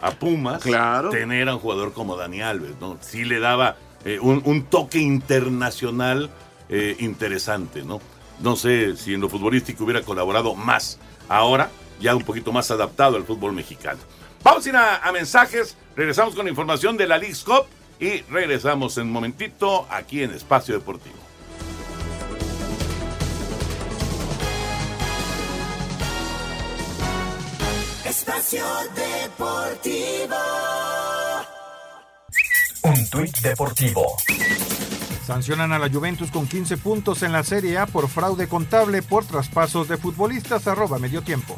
a 0.03 0.11
Pumas 0.11 0.63
Claro. 0.63 1.09
tener 1.09 1.49
a 1.49 1.55
un 1.55 1.61
jugador 1.61 1.95
como 1.95 2.17
Dani 2.17 2.43
Alves, 2.43 2.73
¿no? 2.83 2.99
Sí 3.01 3.25
le 3.25 3.39
daba 3.41 3.77
eh, 4.05 4.19
un, 4.21 4.43
un 4.45 4.65
toque 4.65 4.99
internacional 4.99 6.29
eh, 6.69 6.97
interesante, 7.01 7.83
¿no? 7.83 8.01
No 8.41 8.57
sé 8.57 8.97
si 8.97 9.15
en 9.15 9.21
lo 9.21 9.29
futbolístico 9.29 9.85
hubiera 9.85 10.03
colaborado 10.03 10.55
más. 10.55 10.99
Ahora, 11.29 11.71
ya 12.01 12.15
un 12.15 12.23
poquito 12.25 12.53
más 12.53 12.71
adaptado 12.71 13.17
al 13.17 13.25
fútbol 13.25 13.53
mexicano. 13.53 14.01
Vamos 14.43 14.67
a 14.67 14.69
ir 14.69 14.77
a, 14.77 14.97
a 14.99 15.13
mensajes, 15.13 15.77
regresamos 15.97 16.35
con 16.35 16.47
información 16.47 16.97
de 16.97 17.07
la 17.07 17.19
League's 17.19 17.43
Cup 17.43 17.67
y 17.99 18.21
regresamos 18.23 18.97
en 18.99 19.05
un 19.07 19.13
momentito 19.13 19.87
aquí 19.91 20.23
en 20.23 20.33
Espacio 20.33 20.75
Deportivo. 20.75 21.17
Espacio 28.05 28.65
Deportivo. 28.95 30.37
Un 32.83 33.11
tuit 33.11 33.37
deportivo. 33.41 34.17
Sancionan 35.27 35.73
a 35.73 35.81
la 35.81 35.91
Juventus 35.91 36.31
con 36.31 36.47
15 36.47 36.77
puntos 36.77 37.25
en 37.25 37.33
la 37.33 37.43
Serie 37.43 37.79
A 37.79 37.87
por 37.87 38.09
fraude 38.09 38.47
contable 38.47 39.03
por 39.03 39.25
traspasos 39.25 39.89
de 39.89 39.97
futbolistas 39.97 40.69
arroba 40.69 41.01
medio 41.01 41.21
tiempo. 41.21 41.57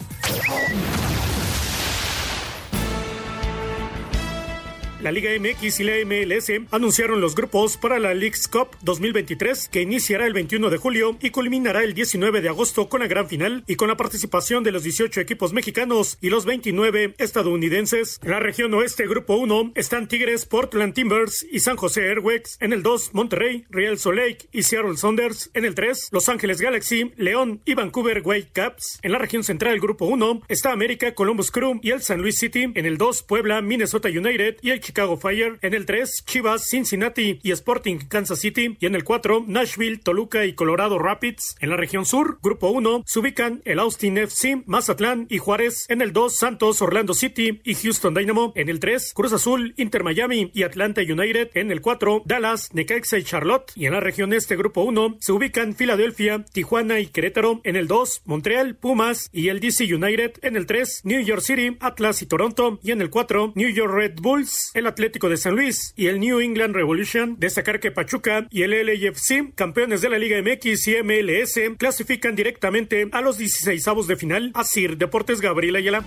La 5.00 5.12
Liga 5.12 5.30
MX 5.38 5.78
y 5.78 5.84
la 5.84 5.92
MLS 6.04 6.50
anunciaron 6.72 7.20
los 7.20 7.36
grupos 7.36 7.76
para 7.76 8.00
la 8.00 8.14
League's 8.14 8.48
Cup 8.48 8.70
2023 8.82 9.68
que 9.68 9.82
iniciará 9.82 10.26
el 10.26 10.32
21 10.32 10.70
de 10.70 10.76
julio 10.76 11.16
y 11.20 11.30
culminará 11.30 11.84
el 11.84 11.94
19 11.94 12.40
de 12.40 12.48
agosto 12.48 12.88
con 12.88 13.00
la 13.00 13.06
gran 13.06 13.28
final 13.28 13.62
y 13.68 13.76
con 13.76 13.86
la 13.86 13.96
participación 13.96 14.64
de 14.64 14.72
los 14.72 14.82
18 14.82 15.20
equipos 15.20 15.52
mexicanos 15.52 16.18
y 16.20 16.30
los 16.30 16.46
29 16.46 17.14
estadounidenses. 17.18 18.18
En 18.24 18.32
la 18.32 18.40
región 18.40 18.74
oeste, 18.74 19.06
grupo 19.06 19.36
1, 19.36 19.70
están 19.76 20.08
Tigres, 20.08 20.46
Portland 20.46 20.94
Timbers 20.94 21.46
y 21.48 21.60
San 21.60 21.76
José 21.76 22.08
Airways. 22.08 22.56
En 22.58 22.72
el 22.72 22.82
2, 22.82 23.14
Monterrey, 23.14 23.66
Real 23.70 23.98
Salt 23.98 24.18
Lake 24.18 24.48
y 24.50 24.64
Seattle 24.64 24.96
Saunders. 24.96 25.50
En 25.54 25.64
el 25.64 25.76
3, 25.76 26.08
Los 26.10 26.28
Ángeles 26.28 26.60
Galaxy, 26.60 27.12
León 27.16 27.62
y 27.64 27.74
Vancouver 27.74 28.20
Whitecaps. 28.24 28.98
En 29.02 29.12
la 29.12 29.18
región 29.18 29.44
central, 29.44 29.78
grupo 29.78 30.06
1, 30.06 30.42
está 30.48 30.72
América, 30.72 31.14
Columbus 31.14 31.52
Crew 31.52 31.78
y 31.82 31.92
el 31.92 32.02
San 32.02 32.20
Luis 32.20 32.36
City. 32.36 32.72
En 32.74 32.84
el 32.84 32.98
2, 32.98 33.22
Puebla, 33.22 33.62
Minnesota 33.62 34.08
United 34.08 34.56
y 34.60 34.70
el 34.70 34.80
Chicago 34.88 34.88
Fire. 35.16 35.58
En 35.62 35.74
el 35.74 35.86
3, 35.86 36.24
Chivas, 36.26 36.68
Cincinnati 36.68 37.38
y 37.42 37.52
Sporting 37.52 37.98
Kansas 38.08 38.40
City. 38.40 38.76
Y 38.80 38.86
en 38.86 38.94
el 38.94 39.04
4, 39.04 39.44
Nashville, 39.46 39.98
Toluca 39.98 40.44
y 40.44 40.54
Colorado 40.54 40.98
Rapids. 40.98 41.56
En 41.60 41.70
la 41.70 41.76
región 41.76 42.04
sur, 42.04 42.38
Grupo 42.42 42.70
1, 42.70 43.04
se 43.06 43.18
ubican 43.20 43.62
el 43.64 43.78
Austin 43.78 44.18
FC, 44.18 44.62
Mazatlán 44.66 45.26
y 45.30 45.38
Juárez. 45.38 45.86
En 45.88 46.02
el 46.02 46.12
2, 46.12 46.36
Santos, 46.36 46.82
Orlando 46.82 47.14
City 47.14 47.60
y 47.62 47.74
Houston 47.74 48.14
Dynamo. 48.14 48.52
En 48.56 48.68
el 48.68 48.80
3, 48.80 49.12
Cruz 49.14 49.32
Azul, 49.32 49.74
Inter 49.76 50.02
Miami 50.02 50.50
y 50.52 50.64
Atlanta 50.64 51.00
United. 51.00 51.50
En 51.54 51.70
el 51.70 51.80
4, 51.80 52.22
Dallas, 52.24 52.70
Necaxa 52.74 53.18
y 53.18 53.22
Charlotte. 53.22 53.72
Y 53.76 53.86
en 53.86 53.92
la 53.92 54.00
región 54.00 54.32
este, 54.32 54.56
Grupo 54.56 54.82
1, 54.82 55.18
se 55.20 55.32
ubican 55.32 55.76
Filadelfia, 55.76 56.44
Tijuana 56.52 56.98
y 56.98 57.06
Querétaro. 57.06 57.60
En 57.62 57.76
el 57.76 57.86
2, 57.86 58.22
Montreal, 58.24 58.74
Pumas 58.74 59.30
y 59.32 59.48
el 59.48 59.60
DC 59.60 59.84
United. 59.94 60.40
En 60.42 60.56
el 60.56 60.66
3, 60.66 61.02
New 61.04 61.20
York 61.20 61.42
City, 61.42 61.76
Atlas 61.80 62.22
y 62.22 62.26
Toronto. 62.26 62.80
Y 62.82 62.90
en 62.90 63.00
el 63.00 63.10
4, 63.10 63.52
New 63.54 63.68
York 63.68 63.92
Red 63.92 64.14
Bulls, 64.20 64.70
el 64.78 64.86
Atlético 64.86 65.28
de 65.28 65.36
San 65.36 65.54
Luis 65.54 65.92
y 65.96 66.06
el 66.06 66.20
New 66.20 66.40
England 66.40 66.74
Revolution. 66.74 67.36
Destacar 67.38 67.80
que 67.80 67.90
Pachuca 67.90 68.46
y 68.50 68.62
el 68.62 68.70
LAFC, 68.70 69.54
campeones 69.54 70.00
de 70.00 70.08
la 70.08 70.18
Liga 70.18 70.40
MX 70.40 70.88
y 70.88 71.02
MLS, 71.02 71.76
clasifican 71.76 72.36
directamente 72.36 73.08
a 73.12 73.20
los 73.20 73.38
16 73.38 73.84
de 74.06 74.16
final. 74.16 74.50
Así, 74.54 74.86
Deportes 74.86 75.40
Gabriel 75.40 75.76
Ayala. 75.76 76.04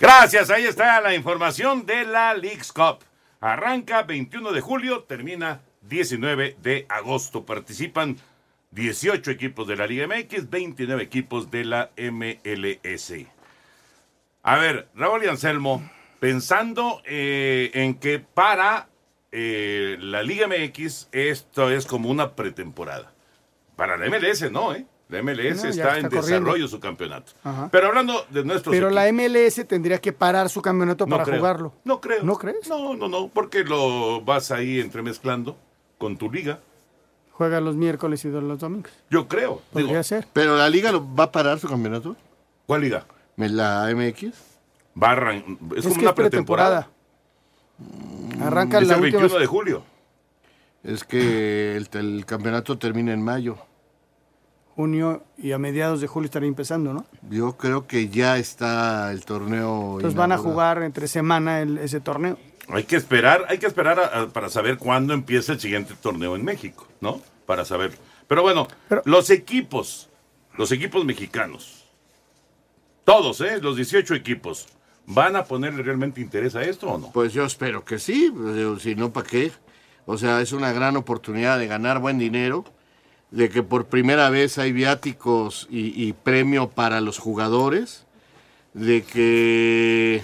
Gracias, 0.00 0.50
ahí 0.50 0.64
está 0.64 1.00
la 1.00 1.14
información 1.14 1.84
de 1.84 2.04
la 2.04 2.34
League's 2.34 2.72
Cup. 2.72 3.04
Arranca 3.40 4.02
21 4.02 4.52
de 4.52 4.60
julio, 4.60 5.04
termina 5.04 5.60
19 5.82 6.56
de 6.62 6.86
agosto. 6.88 7.44
Participan 7.44 8.16
18 8.70 9.30
equipos 9.30 9.66
de 9.68 9.76
la 9.76 9.86
Liga 9.86 10.06
MX, 10.06 10.48
29 10.48 11.02
equipos 11.02 11.50
de 11.50 11.64
la 11.64 11.90
MLS. 11.96 13.12
A 14.42 14.56
ver, 14.56 14.88
Raúl 14.94 15.24
y 15.24 15.28
Anselmo, 15.28 15.82
pensando 16.20 17.02
eh, 17.06 17.70
en 17.74 17.94
que 17.94 18.18
para 18.20 18.88
eh, 19.32 19.96
la 20.00 20.22
Liga 20.22 20.46
MX 20.46 21.08
esto 21.12 21.70
es 21.70 21.86
como 21.86 22.08
una 22.10 22.32
pretemporada. 22.36 23.12
Para 23.76 23.96
la 23.96 24.06
MLS 24.08 24.50
no, 24.52 24.74
¿eh? 24.74 24.84
La 25.08 25.22
MLS 25.22 25.64
No, 25.64 25.70
está, 25.70 25.96
en 25.98 26.02
corriendo. 26.04 26.20
desarrollo 26.22 26.68
su 26.68 26.78
campeonato. 26.78 27.32
Ajá. 27.42 27.68
Pero 27.72 27.88
hablando 27.88 28.24
de 28.30 28.44
nuestros 28.44 28.72
Pero 28.72 28.90
la 28.90 29.10
MLS 29.12 29.66
tendría 29.66 29.98
que 29.98 30.12
parar 30.12 30.48
su 30.48 30.62
campeonato 30.62 31.04
No 31.06 31.16
para 31.16 31.24
creo. 31.24 31.38
jugarlo. 31.38 31.72
No 31.84 32.00
creo. 32.00 32.22
¿No 32.22 32.36
crees? 32.36 32.68
No, 32.68 32.94
no, 32.94 33.08
no, 33.08 33.28
porque 33.28 33.64
lo 33.64 34.20
vas 34.20 34.52
ahí 34.52 34.78
entremezclando 34.78 35.56
con 35.98 36.16
tu 36.16 36.30
liga. 36.30 36.60
Juega 37.32 37.60
los 37.60 37.74
miércoles 37.74 38.24
y 38.24 38.28
los 38.28 38.58
domingos. 38.60 38.92
Yo 39.10 39.26
creo. 39.26 39.62
Podría 39.72 39.88
Digo, 39.90 40.02
ser. 40.04 40.28
¿Pero 40.32 40.56
la 40.56 40.68
liga 40.68 40.92
lo 40.92 41.14
va 41.14 41.24
a 41.24 41.32
parar 41.32 41.58
su 41.58 41.68
campeonato? 41.68 42.14
¿Cuál 42.66 42.82
liga? 42.82 43.04
¿La 43.36 43.90
MX? 43.92 44.32
Va 45.00 45.10
a 45.10 45.16
arran- 45.16 45.58
es, 45.76 45.78
Es 45.78 45.82
como 45.84 45.94
que 45.94 46.00
una 46.00 46.10
es 46.10 46.14
pretemporada. 46.16 46.88
Arranca 48.40 48.78
Es 48.78 48.88
la 48.88 48.94
el 48.96 49.00
última. 49.02 49.20
21 49.20 49.40
de 49.40 49.46
julio. 49.46 49.82
Es 50.82 51.04
que 51.04 51.76
el, 51.76 51.88
el 51.92 52.24
campeonato 52.26 52.78
termina 52.78 53.12
en 53.12 53.22
mayo. 53.22 53.58
Junio 54.74 55.24
y 55.36 55.52
a 55.52 55.58
mediados 55.58 56.00
de 56.00 56.06
julio 56.06 56.26
estaría 56.26 56.48
empezando, 56.48 56.94
¿no? 56.94 57.04
Yo 57.28 57.56
creo 57.56 57.86
que 57.86 58.08
ya 58.08 58.38
está 58.38 59.10
el 59.12 59.24
torneo. 59.24 59.96
Entonces 59.96 60.14
van 60.16 60.32
a 60.32 60.38
jugar 60.38 60.82
entre 60.82 61.06
semana 61.06 61.60
el- 61.60 61.78
ese 61.78 62.00
torneo. 62.00 62.38
Hay 62.68 62.84
que 62.84 62.96
esperar, 62.96 63.44
hay 63.48 63.58
que 63.58 63.66
esperar 63.66 63.98
a- 64.00 64.22
a- 64.22 64.28
para 64.28 64.48
saber 64.48 64.78
cuándo 64.78 65.12
empieza 65.12 65.52
el 65.52 65.60
siguiente 65.60 65.94
torneo 66.00 66.34
en 66.36 66.44
México, 66.44 66.86
¿no? 67.00 67.20
Para 67.44 67.64
saber. 67.64 67.98
Pero 68.28 68.42
bueno, 68.42 68.68
los 69.04 69.28
equipos, 69.30 70.08
los 70.56 70.70
equipos 70.72 71.04
mexicanos, 71.04 71.84
todos, 73.04 73.40
¿eh? 73.40 73.58
Los 73.60 73.76
18 73.76 74.14
equipos, 74.14 74.66
¿van 75.06 75.36
a 75.36 75.44
ponerle 75.44 75.82
realmente 75.82 76.20
interés 76.20 76.54
a 76.54 76.62
esto 76.62 76.88
o 76.88 76.98
no? 76.98 77.10
Pues 77.12 77.32
yo 77.32 77.44
espero 77.44 77.84
que 77.84 77.98
sí, 77.98 78.32
si 78.80 78.94
no, 78.94 79.12
¿para 79.12 79.26
qué? 79.26 79.52
O 80.06 80.18
sea, 80.18 80.40
es 80.40 80.52
una 80.52 80.72
gran 80.72 80.96
oportunidad 80.96 81.58
de 81.58 81.66
ganar 81.66 82.00
buen 82.00 82.18
dinero, 82.18 82.64
de 83.30 83.48
que 83.48 83.62
por 83.62 83.86
primera 83.86 84.28
vez 84.30 84.58
hay 84.58 84.72
viáticos 84.72 85.68
y, 85.70 86.12
premio 86.12 86.68
para 86.68 87.00
los 87.00 87.18
jugadores, 87.18 88.06
de 88.74 89.02
que 89.02 90.22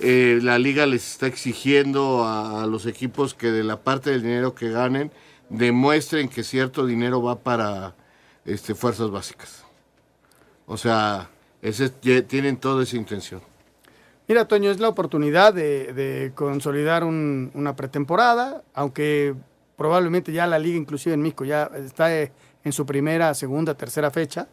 eh, 0.00 0.40
la 0.42 0.58
liga 0.58 0.86
les 0.86 1.12
está 1.12 1.26
exigiendo 1.26 2.24
a, 2.24 2.62
a 2.62 2.66
los 2.66 2.86
equipos 2.86 3.34
que 3.34 3.50
de 3.50 3.64
la 3.64 3.80
parte 3.82 4.10
del 4.10 4.22
dinero 4.22 4.54
que 4.54 4.70
ganen 4.70 5.12
demuestren 5.52 6.28
que 6.28 6.42
cierto 6.42 6.86
dinero 6.86 7.22
va 7.22 7.38
para 7.38 7.94
este, 8.44 8.74
fuerzas 8.74 9.10
básicas. 9.10 9.64
O 10.66 10.76
sea, 10.76 11.30
ese, 11.60 11.90
tienen 11.90 12.56
toda 12.56 12.82
esa 12.82 12.96
intención. 12.96 13.42
Mira, 14.32 14.48
Toño, 14.48 14.70
es 14.70 14.80
la 14.80 14.88
oportunidad 14.88 15.52
de, 15.52 16.32
consolidar 16.34 17.04
un- 17.04 17.50
una 17.52 17.76
pretemporada, 17.76 18.62
aunque 18.72 19.34
probablemente 19.76 20.32
ya 20.32 20.46
la 20.46 20.58
liga, 20.58 20.78
inclusive 20.78 21.12
en 21.14 21.20
México, 21.20 21.44
ya 21.44 21.70
está 21.74 22.10
eh, 22.16 22.32
en 22.64 22.72
su 22.72 22.86
primera, 22.86 23.34
segunda, 23.34 23.74
tercera 23.74 24.10
fecha 24.10 24.48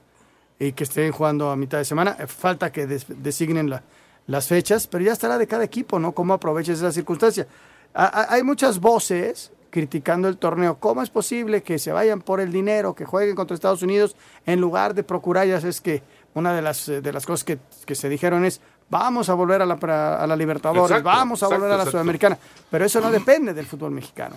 y 0.60 0.74
que 0.74 0.84
estén 0.84 1.14
jugando 1.14 1.50
a 1.50 1.56
mitad 1.56 1.78
de 1.78 1.86
semana. 1.86 2.18
Eh, 2.20 2.28
Falta 2.28 2.74
que 2.74 2.88
des- 2.88 3.06
designen 3.24 3.70
la- 3.70 3.82
las 4.28 4.50
fechas, 4.50 4.86
pero 4.86 5.06
ya 5.06 5.14
estará 5.14 5.38
de 5.38 5.48
cada 5.48 5.64
equipo, 5.64 5.98
¿no? 5.98 6.12
Cómo 6.12 6.34
aproveches 6.34 6.80
esa 6.80 6.92
circunstancia. 6.92 7.48
Hay 7.94 8.44
muchas 8.44 8.82
voces 8.82 9.54
criticando 9.70 10.28
el 10.28 10.38
torneo. 10.38 10.76
¿Cómo 10.78 11.02
es 11.04 11.10
posible 11.10 11.64
que 11.64 11.80
se 11.80 11.94
vayan 11.94 12.20
por 12.20 12.42
el 12.42 12.52
dinero, 12.52 12.96
que 12.96 13.06
jueguen 13.06 13.34
contra 13.38 13.56
Estados 13.56 13.82
Unidos 13.82 14.18
en 14.46 14.60
lugar 14.60 14.94
de 14.94 15.04
procurar? 15.04 15.48
Ya 15.48 15.62
sabes 15.62 15.80
que 15.80 16.04
una 16.40 16.54
de 16.54 16.62
las, 16.62 16.90
eh, 16.90 17.02
de 17.02 17.14
las 17.14 17.26
cosas 17.26 17.44
que, 17.44 17.60
que 17.86 17.94
se 17.96 18.10
dijeron 18.10 18.44
es 18.46 18.60
vamos 18.90 19.30
a 19.30 19.36
volver 19.36 19.62
a 19.62 19.66
la, 19.68 19.76
a 19.76 20.26
la 20.26 20.36
Libertadores, 20.36 20.86
Exacto, 20.98 21.04
vamos 21.04 21.44
a 21.44 21.46
exacto, 21.46 21.56
volver 21.62 21.74
a 21.74 21.78
la 21.78 21.84
exacto. 21.84 21.92
Sudamericana. 21.92 22.38
Pero 22.72 22.86
eso 22.86 23.00
no 23.02 23.12
depende 23.12 23.54
del 23.54 23.66
fútbol 23.68 23.92
mexicano. 23.92 24.36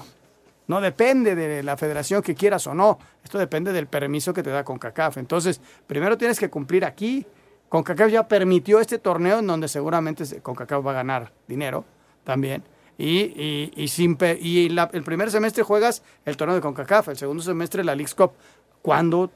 No 0.68 0.80
depende 0.80 1.34
de 1.34 1.62
la 1.62 1.76
federación 1.76 2.22
que 2.22 2.34
quieras 2.34 2.66
o 2.66 2.74
no. 2.74 2.98
Esto 3.24 3.38
depende 3.38 3.72
del 3.72 3.86
permiso 3.88 4.32
que 4.32 4.42
te 4.42 4.50
da 4.50 4.62
CONCACAF. 4.64 5.16
Entonces, 5.18 5.60
primero 5.86 6.16
tienes 6.16 6.38
que 6.38 6.50
cumplir 6.50 6.84
aquí. 6.84 7.26
CONCACAF 7.68 8.10
ya 8.10 8.28
permitió 8.28 8.78
este 8.80 8.98
torneo 8.98 9.38
en 9.40 9.46
donde 9.46 9.66
seguramente 9.68 10.24
se- 10.26 10.40
CONCACAF 10.40 10.86
va 10.86 10.90
a 10.92 10.94
ganar 10.94 11.32
dinero 11.48 11.84
también. 12.24 12.62
Y, 12.98 13.20
y, 13.20 13.72
y 13.74 13.88
sin 13.88 14.16
y 14.40 14.68
la- 14.68 14.88
el 14.92 15.02
primer 15.02 15.30
semestre 15.30 15.62
juegas 15.64 16.02
el 16.24 16.36
torneo 16.36 16.54
de 16.54 16.60
CONCACAF, 16.62 17.08
el 17.08 17.16
segundo 17.16 17.42
semestre 17.42 17.82
la 17.82 17.94
League's 17.96 18.14
Cup. 18.14 18.32
¿Cuándo 18.82 19.30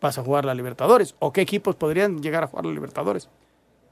vas 0.00 0.18
a 0.18 0.22
jugar 0.22 0.44
la 0.44 0.54
Libertadores? 0.54 1.14
¿O 1.18 1.32
qué 1.32 1.40
equipos 1.40 1.74
podrían 1.76 2.20
llegar 2.22 2.44
a 2.44 2.46
jugar 2.46 2.66
la 2.66 2.72
Libertadores? 2.72 3.28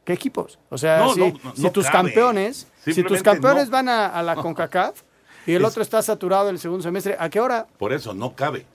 ¿Qué 0.05 0.13
equipos? 0.13 0.59
O 0.69 0.77
sea, 0.79 0.99
No, 0.99 1.15
si, 1.15 1.21
no, 1.21 1.33
no, 1.43 1.57
si 1.57 1.63
no 1.63 1.73
tus 1.73 1.89
campeones, 1.89 2.67
si 2.85 3.03
tus 3.03 3.23
campeones 3.23 3.71
van 3.71 3.89
a, 3.89 4.07
a 4.09 4.23
la 4.23 4.35
CONCACAF 4.43 5.01
y 5.47 5.53
el 5.55 5.63
Es- 5.63 5.69
otro 5.69 5.83
está 5.83 6.03
saturado 6.03 6.49
en 6.51 6.57
el 6.57 6.61
segundo 6.61 6.83
semestre, 6.83 7.17
¿a 7.19 7.29
qué 7.31 7.41
hora? 7.41 7.67
Por 7.79 7.93
eso 7.93 8.13
no 8.15 8.35
cabe. 8.35 8.67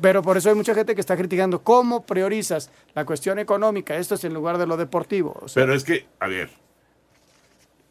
Pero 0.00 0.22
por 0.22 0.36
eso 0.36 0.48
hay 0.50 0.54
mucha 0.54 0.74
gente 0.74 0.94
que 0.94 1.00
está 1.00 1.16
criticando 1.16 1.62
cómo 1.62 2.04
priorizas 2.04 2.70
la 2.94 3.04
cuestión 3.04 3.38
económica, 3.38 3.96
esto 3.96 4.14
es 4.14 4.24
en 4.24 4.34
lugar 4.34 4.58
de 4.58 4.66
lo 4.66 4.76
deportivo. 4.76 5.36
O 5.42 5.48
sea, 5.48 5.62
Pero 5.62 5.74
es 5.74 5.82
que, 5.84 6.06
a 6.20 6.26
ver, 6.28 6.50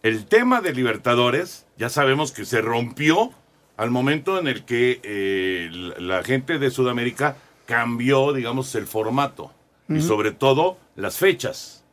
el 0.03 0.25
tema 0.25 0.61
de 0.61 0.73
Libertadores, 0.73 1.65
ya 1.77 1.89
sabemos 1.89 2.31
que 2.31 2.45
se 2.45 2.61
rompió 2.61 3.31
al 3.77 3.89
momento 3.91 4.39
en 4.39 4.47
el 4.47 4.63
que 4.63 4.99
eh, 5.03 5.69
la 5.99 6.23
gente 6.23 6.59
de 6.59 6.69
Sudamérica 6.71 7.35
cambió, 7.67 8.33
digamos, 8.33 8.73
el 8.73 8.87
formato 8.87 9.51
y 9.89 10.01
sobre 10.01 10.31
todo 10.31 10.77
las 10.95 11.17
fechas. 11.17 11.83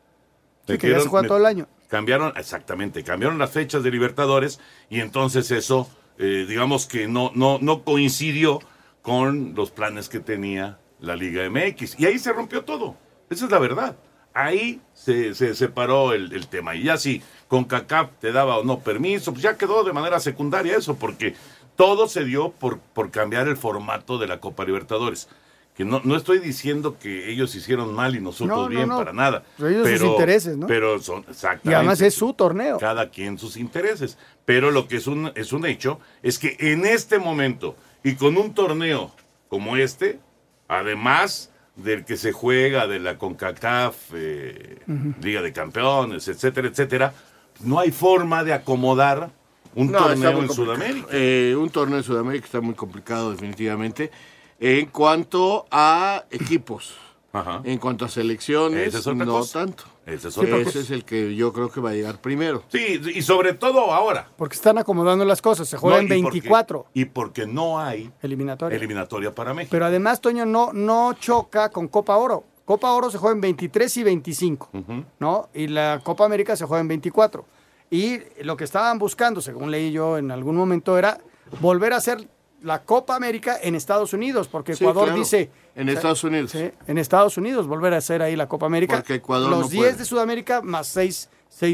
Sí, 0.67 0.79
que 0.79 0.91
ya 0.91 1.01
se 1.01 1.09
juega 1.09 1.29
todo 1.29 1.39
el 1.39 1.47
año. 1.47 1.69
Cambiaron, 1.89 2.33
exactamente, 2.37 3.05
cambiaron 3.05 3.39
las 3.39 3.51
fechas 3.51 3.83
de 3.83 3.91
Libertadores 3.91 4.59
y 4.89 5.01
entonces 5.01 5.51
eso, 5.51 5.89
eh, 6.19 6.47
digamos 6.49 6.87
que 6.87 7.07
no, 7.07 7.31
no, 7.35 7.59
no 7.61 7.85
coincidió 7.85 8.61
con 9.03 9.55
los 9.55 9.71
planes 9.71 10.09
que 10.09 10.21
tenía 10.21 10.79
la 11.01 11.17
Liga 11.17 11.49
MX. 11.51 12.01
Y 12.01 12.07
ahí 12.07 12.19
se 12.19 12.33
rompió 12.33 12.65
todo. 12.65 12.97
Esa 13.29 13.45
es 13.45 13.51
la 13.51 13.59
verdad. 13.59 13.97
Ahí 14.33 14.81
se, 14.95 15.35
se 15.35 15.55
separó 15.55 16.13
el, 16.13 16.33
el 16.33 16.49
tema. 16.49 16.75
Y 16.75 16.85
ya 16.85 16.97
si 16.97 17.23
con 17.47 17.65
CACAP 17.65 18.19
te 18.19 18.33
daba 18.33 18.59
o 18.59 18.65
no 18.65 18.81
permiso, 18.81 19.33
pues 19.33 19.43
ya 19.43 19.57
quedó 19.57 19.85
de 19.85 19.93
manera 19.93 20.19
secundaria 20.19 20.77
eso, 20.77 20.97
porque 20.97 21.35
todo 21.77 22.09
se 22.09 22.25
dio 22.25 22.51
por, 22.51 22.79
por 22.79 23.11
cambiar 23.11 23.47
el 23.47 23.57
formato 23.57 24.19
de 24.19 24.27
la 24.27 24.41
Copa 24.41 24.65
Libertadores. 24.65 25.29
Que 25.75 25.85
no, 25.85 26.01
no 26.05 26.17
estoy 26.17 26.39
diciendo 26.39 26.99
que 27.01 27.31
ellos 27.31 27.55
hicieron 27.57 27.95
mal 27.95 28.15
y 28.15 28.21
nosotros 28.21 28.57
No, 28.57 28.63
no, 28.65 28.69
bien, 28.69 28.89
no. 28.89 28.97
para 28.97 29.13
nada. 29.13 29.45
Pero 29.57 29.87
ellos 29.87 30.01
sus 30.01 30.09
intereses, 30.09 30.57
¿no? 30.57 30.69
Pero 30.69 31.01
son, 31.01 31.25
exactamente. 31.29 31.71
y 31.71 31.75
además 31.75 32.01
es 32.01 32.15
su 32.15 32.33
torneo. 32.33 32.79
Cada 32.79 33.11
quien 33.11 33.39
sus 33.39 33.57
intereses. 33.57 34.17
Pero 34.45 34.71
lo 34.71 34.87
que 34.87 34.97
es 34.97 35.07
un, 35.09 35.33
es 35.35 35.53
un 35.53 35.67
hecho 35.67 35.99
es 36.23 36.39
que 36.39 36.57
en 36.61 36.85
este 36.87 37.19
momento 37.19 37.75
y 38.05 38.15
con 38.15 38.37
un 38.37 38.55
torneo 38.55 39.11
como 39.49 39.77
este, 39.77 40.21
además 40.69 41.51
del 41.77 42.05
que 42.05 42.17
se 42.17 42.31
juega 42.33 42.87
de 42.87 43.01
la 43.01 43.19
CONCACAF, 43.19 43.97
eh. 44.15 44.79
Liga 45.23 45.43
de 45.43 45.53
Campeones, 45.53 46.29
etcétera, 46.29 46.69
etcétera, 46.69 47.15
no 47.61 47.81
hay 47.81 47.91
forma 47.91 48.45
de 48.45 48.53
acomodar 48.53 49.31
un 49.75 49.91
torneo 49.91 50.31
en 50.31 50.47
complicado. 50.47 50.55
Sudamérica. 50.55 51.07
Eh, 51.11 51.57
un 51.59 51.69
torneo 51.71 51.99
en 51.99 52.05
Sudamérica 52.05 52.45
está 52.47 52.61
muy 52.61 52.75
complicado 52.75 53.33
definitivamente. 53.33 54.13
En 54.61 54.87
cuanto 54.87 55.67
a 55.71 56.25
equipos, 56.31 56.95
Ajá. 57.33 57.63
En 57.65 57.79
cuanto 57.79 58.05
a 58.05 58.09
selecciones, 58.09 58.95
es 58.95 59.07
no 59.09 59.27
cosa. 59.27 59.59
tanto. 59.65 59.83
Esa 60.07 60.29
es 60.29 60.39
otra 60.39 60.57
Ese 60.59 60.81
es 60.81 60.91
el 60.93 61.05
que 61.05 61.35
yo 61.35 61.53
creo 61.53 61.69
que 61.69 61.81
va 61.81 61.91
a 61.91 61.93
llegar 61.95 62.21
primero. 62.21 62.63
Sí, 62.69 63.01
y 63.13 63.23
sobre 63.23 63.55
todo 63.55 63.93
ahora. 63.93 64.29
Porque 64.37 64.55
están 64.55 64.79
acomodando 64.79 65.25
las 65.25 65.43
cosas. 65.43 65.67
Se 65.69 65.77
juegan 65.77 66.07
No, 66.07 66.15
y 66.15 66.23
porque- 66.23 66.39
24 66.41 66.87
Y 66.95 67.07
porque 67.07 67.45
no 67.47 67.81
hay 67.81 68.13
eliminatorias. 68.23 68.79
eliminatoria 68.81 69.35
para 69.35 69.53
México. 69.53 69.73
Pero 69.73 69.87
además, 69.87 70.21
Toño, 70.21 70.47
no, 70.47 70.73
no 70.73 71.15
choca 71.15 71.71
con 71.71 71.89
Copa 71.89 72.17
Oro. 72.17 72.45
Copa 72.65 72.93
Oro 72.93 73.11
se 73.11 73.19
juega 73.19 73.35
en 73.35 73.41
23 73.41 73.97
y 73.97 74.03
25, 74.05 74.71
¿no? 75.19 75.49
Y 75.55 75.67
la 75.67 76.01
Copa 76.05 76.25
América 76.25 76.55
se 76.55 76.67
juega 76.67 76.83
en 76.83 76.89
24. 76.89 77.45
Y 77.91 78.21
lo 78.43 78.57
que 78.57 78.63
estaban 78.65 78.99
buscando, 79.01 79.41
según 79.41 79.73
leí 79.73 79.91
yo 79.91 80.19
en 80.19 80.31
algún 80.31 80.55
momento, 80.57 80.97
era 80.97 81.19
volver 81.61 81.93
a 81.95 81.97
hacer 81.97 82.29
la 82.65 82.83
Copa 82.83 83.15
América 83.15 83.59
en 83.63 83.75
Estados 83.75 84.13
Unidos, 84.13 84.49
porque 84.49 84.75
Sí, 84.75 84.83
Ecuador 84.85 85.05
claro. 85.05 85.19
dice... 85.19 85.51
En 85.77 85.89
Estados 85.89 86.25
Unidos. 86.25 86.51
Sí, 86.53 86.71
en 86.87 86.99
Estados 86.99 87.37
Unidos, 87.37 87.67
volver 87.67 87.95
a 87.95 87.99
hacer 87.99 88.23
ahí 88.23 88.37
la 88.37 88.49
Copa 88.49 88.67
América. 88.67 88.97
Porque 88.97 89.15
Ecuador 89.15 89.51
Los 89.51 89.61
no 89.61 89.69
10 89.69 89.81
puede. 89.85 89.97
de 89.97 90.05
Sudamérica 90.05 90.63
más 90.63 90.87
6, 90.89 91.29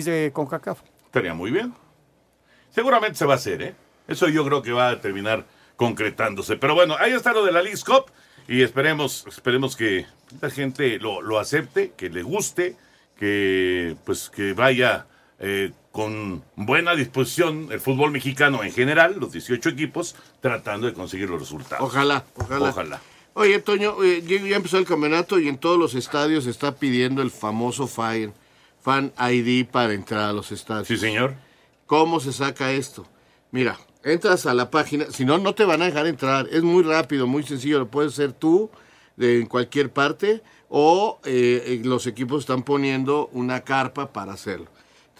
de 0.04 0.30
CONCACAF. 0.34 0.80
Estaría 1.06 1.32
muy 1.34 1.50
bien. 1.50 1.72
Seguramente 2.70 3.16
se 3.16 3.24
va 3.26 3.34
a 3.34 3.36
hacer, 3.36 3.62
¿eh? 3.62 3.74
Eso 4.08 4.28
yo 4.28 4.44
creo 4.44 4.62
que 4.62 4.72
va 4.72 4.90
a 4.90 5.00
terminar 5.00 5.44
concretándose. 5.76 6.56
Pero 6.56 6.74
bueno, 6.74 6.96
ahí 6.98 7.12
está 7.12 7.32
lo 7.32 7.44
de 7.44 7.52
la 7.52 7.62
Leagues 7.62 7.84
Cup 7.84 8.06
y 8.48 8.62
esperemos, 8.62 9.24
esperemos 9.28 9.76
que 9.76 10.06
la 10.40 10.50
gente 10.50 10.98
lo, 10.98 11.22
lo 11.22 11.38
acepte, 11.38 11.92
que 11.96 12.10
le 12.10 12.22
guste, 12.22 12.76
que 13.16 13.96
pues 14.04 14.30
que 14.30 14.52
vaya 14.54 15.06
eh, 15.40 15.72
con 15.90 16.44
buena 16.54 16.94
disposición 16.94 17.68
el 17.70 17.80
fútbol 17.80 18.10
mexicano 18.10 18.62
en 18.62 18.72
general, 18.72 19.16
los 19.18 19.32
18 19.32 19.70
equipos, 19.70 20.14
tratando 20.40 20.86
de 20.86 20.92
conseguir 20.92 21.30
los 21.30 21.40
resultados. 21.40 21.82
Ojalá, 21.82 22.24
ojalá. 22.36 22.68
Ojalá. 22.68 23.00
Oye, 23.32 23.58
Toño, 23.60 24.02
eh, 24.04 24.22
ya 24.22 24.56
empezó 24.56 24.76
el 24.76 24.84
campeonato 24.84 25.38
y 25.38 25.48
en 25.48 25.56
todos 25.56 25.78
los 25.78 25.94
estadios 25.94 26.44
se 26.44 26.50
está 26.50 26.76
pidiendo 26.76 27.22
el 27.22 27.30
famoso 27.30 27.86
fan, 27.86 28.34
fan 28.82 29.12
ID 29.18 29.66
para 29.66 29.94
entrar 29.94 30.28
a 30.28 30.32
los 30.32 30.52
estadios. 30.52 30.88
Sí, 30.88 30.98
señor. 30.98 31.34
¿Cómo 31.86 32.20
se 32.20 32.32
saca 32.32 32.72
esto? 32.72 33.06
Mira, 33.50 33.78
entras 34.04 34.46
a 34.46 34.54
la 34.54 34.70
página, 34.70 35.06
si 35.10 35.24
no, 35.24 35.38
no 35.38 35.54
te 35.54 35.64
van 35.64 35.80
a 35.80 35.86
dejar 35.86 36.06
entrar. 36.06 36.48
Es 36.52 36.62
muy 36.62 36.82
rápido, 36.82 37.26
muy 37.26 37.42
sencillo, 37.44 37.78
lo 37.78 37.88
puedes 37.88 38.12
hacer 38.12 38.32
tú 38.32 38.70
de, 39.16 39.40
en 39.40 39.46
cualquier 39.46 39.90
parte 39.90 40.42
o 40.68 41.18
eh, 41.24 41.80
los 41.84 42.06
equipos 42.06 42.40
están 42.40 42.62
poniendo 42.62 43.28
una 43.32 43.62
carpa 43.62 44.12
para 44.12 44.34
hacerlo. 44.34 44.68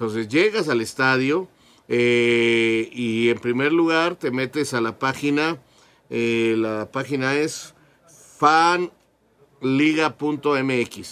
Entonces 0.01 0.29
llegas 0.29 0.71
al 0.71 0.81
estadio 0.81 1.47
eh, 1.87 2.89
y 2.91 3.29
en 3.29 3.39
primer 3.39 3.71
lugar 3.71 4.15
te 4.15 4.31
metes 4.31 4.73
a 4.73 4.81
la 4.81 4.99
página, 4.99 5.59
eh, 6.09 6.55
la 6.57 6.91
página 6.91 7.35
es 7.35 7.75
fanliga.mx, 8.39 8.81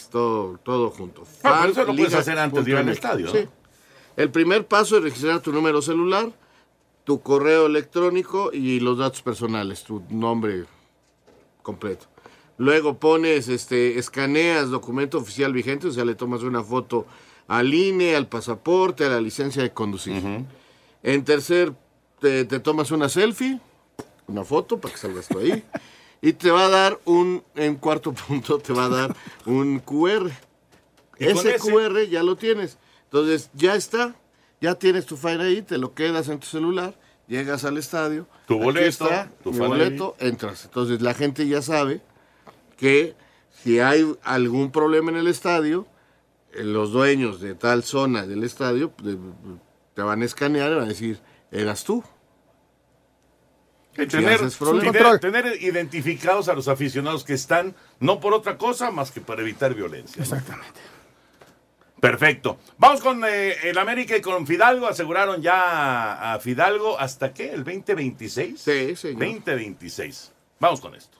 todo, 0.08 0.58
todo 0.62 0.88
junto. 0.88 1.24
Ah, 1.42 1.58
pero 1.60 1.72
eso 1.72 1.84
lo 1.84 1.94
puedes 1.96 2.14
hacer 2.14 2.38
antes 2.38 2.64
de 2.64 2.70
ir 2.70 2.78
al 2.78 2.88
estadio. 2.88 3.30
Sí. 3.30 3.46
El 4.16 4.30
primer 4.30 4.66
paso 4.66 4.96
es 4.96 5.02
registrar 5.02 5.40
tu 5.40 5.52
número 5.52 5.82
celular, 5.82 6.32
tu 7.04 7.20
correo 7.20 7.66
electrónico 7.66 8.50
y 8.54 8.80
los 8.80 8.96
datos 8.96 9.20
personales, 9.20 9.84
tu 9.84 10.02
nombre 10.08 10.64
completo. 11.62 12.06
Luego 12.56 12.98
pones, 12.98 13.48
este, 13.48 13.98
escaneas 13.98 14.70
documento 14.70 15.18
oficial 15.18 15.52
vigente, 15.52 15.88
o 15.88 15.92
sea, 15.92 16.06
le 16.06 16.14
tomas 16.14 16.42
una 16.42 16.64
foto 16.64 17.04
al 17.48 17.74
INE, 17.74 18.14
al 18.14 18.28
pasaporte, 18.28 19.04
a 19.04 19.08
la 19.08 19.20
licencia 19.20 19.62
de 19.62 19.72
conducir. 19.72 20.22
En 21.02 21.24
tercer, 21.24 21.72
te, 22.20 22.44
te 22.44 22.60
tomas 22.60 22.90
una 22.90 23.08
selfie, 23.08 23.58
una 24.26 24.44
foto 24.44 24.78
para 24.78 24.92
que 24.94 25.00
salgas 25.00 25.26
tú 25.28 25.38
ahí, 25.38 25.64
y 26.22 26.32
te 26.34 26.50
va 26.50 26.66
a 26.66 26.68
dar 26.68 26.98
un, 27.04 27.42
en 27.56 27.76
cuarto 27.76 28.12
punto, 28.12 28.58
te 28.58 28.72
va 28.72 28.84
a 28.84 28.88
dar 28.88 29.16
un 29.46 29.80
QR. 29.80 30.30
Ese, 31.18 31.54
ese- 31.56 31.72
QR 31.72 32.04
ya 32.08 32.22
lo 32.22 32.36
tienes. 32.36 32.78
Entonces, 33.04 33.50
ya 33.54 33.74
está, 33.74 34.14
ya 34.60 34.74
tienes 34.74 35.06
tu 35.06 35.16
file 35.16 35.42
ahí, 35.44 35.62
te 35.62 35.78
lo 35.78 35.94
quedas 35.94 36.28
en 36.28 36.38
tu 36.38 36.46
celular, 36.46 36.94
llegas 37.26 37.64
al 37.64 37.78
estadio, 37.78 38.26
Tu 38.46 38.58
boleto, 38.58 38.86
está, 38.86 39.30
tu 39.42 39.52
mi 39.52 39.58
boleto, 39.58 40.14
entras. 40.18 40.64
Entonces, 40.66 41.00
la 41.00 41.14
gente 41.14 41.46
ya 41.48 41.62
sabe 41.62 42.02
que 42.76 43.14
si 43.62 43.80
hay 43.80 44.14
algún 44.22 44.70
problema 44.70 45.10
en 45.10 45.16
el 45.16 45.26
estadio, 45.26 45.86
los 46.54 46.92
dueños 46.92 47.40
de 47.40 47.54
tal 47.54 47.82
zona 47.82 48.26
del 48.26 48.44
estadio 48.44 48.92
de- 49.02 49.18
te 49.94 50.02
van 50.02 50.22
a 50.22 50.24
escanear 50.24 50.70
y 50.72 50.74
van 50.74 50.84
a 50.84 50.88
decir, 50.88 51.20
eras 51.50 51.84
tú. 51.84 52.02
Tener 55.20 55.60
identificados 55.62 56.48
a 56.48 56.54
los 56.54 56.68
aficionados 56.68 57.24
que 57.24 57.34
están, 57.34 57.74
no 57.98 58.20
por 58.20 58.32
otra 58.32 58.56
cosa 58.56 58.90
más 58.92 59.10
que 59.10 59.20
para 59.20 59.42
evitar 59.42 59.74
violencia. 59.74 60.22
Exactamente. 60.22 60.80
Perfecto. 62.00 62.58
Vamos 62.78 63.00
con 63.00 63.24
eh, 63.24 63.56
el 63.64 63.76
América 63.76 64.16
y 64.16 64.20
con 64.20 64.46
Fidalgo. 64.46 64.86
Aseguraron 64.86 65.42
ya 65.42 66.32
a 66.34 66.38
Fidalgo 66.38 66.96
hasta 66.98 67.34
qué? 67.34 67.50
¿El 67.50 67.64
2026? 67.64 68.60
Sí, 68.60 68.94
señor. 68.94 69.18
2026. 69.18 70.32
Vamos 70.60 70.80
con 70.80 70.94
esto. 70.94 71.18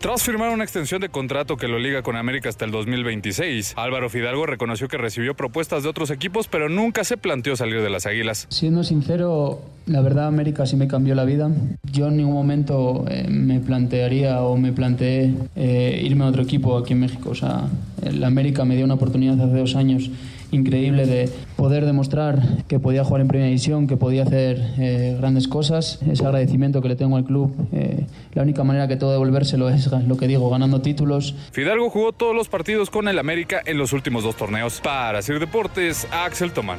Tras 0.00 0.22
firmar 0.22 0.48
una 0.48 0.64
extensión 0.64 1.02
de 1.02 1.10
contrato 1.10 1.58
que 1.58 1.68
lo 1.68 1.78
liga 1.78 2.00
con 2.00 2.16
América 2.16 2.48
hasta 2.48 2.64
el 2.64 2.70
2026, 2.70 3.74
Álvaro 3.76 4.08
Fidalgo 4.08 4.46
reconoció 4.46 4.88
que 4.88 4.96
recibió 4.96 5.34
propuestas 5.34 5.82
de 5.82 5.90
otros 5.90 6.10
equipos, 6.10 6.48
pero 6.48 6.70
nunca 6.70 7.04
se 7.04 7.18
planteó 7.18 7.54
salir 7.54 7.82
de 7.82 7.90
las 7.90 8.06
Águilas. 8.06 8.46
Siendo 8.48 8.82
sincero, 8.82 9.60
la 9.84 10.00
verdad 10.00 10.26
América 10.26 10.64
sí 10.64 10.76
me 10.76 10.88
cambió 10.88 11.14
la 11.14 11.26
vida. 11.26 11.50
Yo 11.92 12.08
en 12.08 12.16
ningún 12.16 12.32
momento 12.32 13.04
eh, 13.10 13.26
me 13.28 13.60
plantearía 13.60 14.40
o 14.40 14.56
me 14.56 14.72
planteé 14.72 15.34
eh, 15.54 16.00
irme 16.02 16.24
a 16.24 16.28
otro 16.28 16.44
equipo 16.44 16.78
aquí 16.78 16.94
en 16.94 17.00
México. 17.00 17.28
O 17.28 17.34
sea, 17.34 17.68
el 18.02 18.24
América 18.24 18.64
me 18.64 18.76
dio 18.76 18.86
una 18.86 18.94
oportunidad 18.94 19.38
hace 19.38 19.58
dos 19.58 19.76
años 19.76 20.10
increíble 20.50 21.06
de 21.06 21.28
poder 21.56 21.84
demostrar 21.84 22.40
que 22.68 22.78
podía 22.78 23.04
jugar 23.04 23.22
en 23.22 23.28
primera 23.28 23.46
división, 23.46 23.86
que 23.86 23.96
podía 23.96 24.24
hacer 24.24 24.58
eh, 24.78 25.16
grandes 25.18 25.48
cosas. 25.48 26.00
Ese 26.10 26.24
agradecimiento 26.24 26.82
que 26.82 26.88
le 26.88 26.96
tengo 26.96 27.16
al 27.16 27.24
club, 27.24 27.54
eh, 27.72 28.06
la 28.34 28.42
única 28.42 28.64
manera 28.64 28.88
que 28.88 28.96
tengo 28.96 29.12
de 29.12 29.18
devolvérselo 29.18 29.68
es 29.68 29.90
lo 29.90 30.16
que 30.16 30.26
digo, 30.26 30.48
ganando 30.50 30.80
títulos. 30.80 31.34
Fidalgo 31.52 31.90
jugó 31.90 32.12
todos 32.12 32.34
los 32.34 32.48
partidos 32.48 32.90
con 32.90 33.08
el 33.08 33.18
América 33.18 33.60
en 33.64 33.78
los 33.78 33.92
últimos 33.92 34.24
dos 34.24 34.36
torneos. 34.36 34.80
Para 34.80 35.22
Sir 35.22 35.38
Deportes, 35.38 36.06
Axel 36.10 36.52
Tomán. 36.52 36.78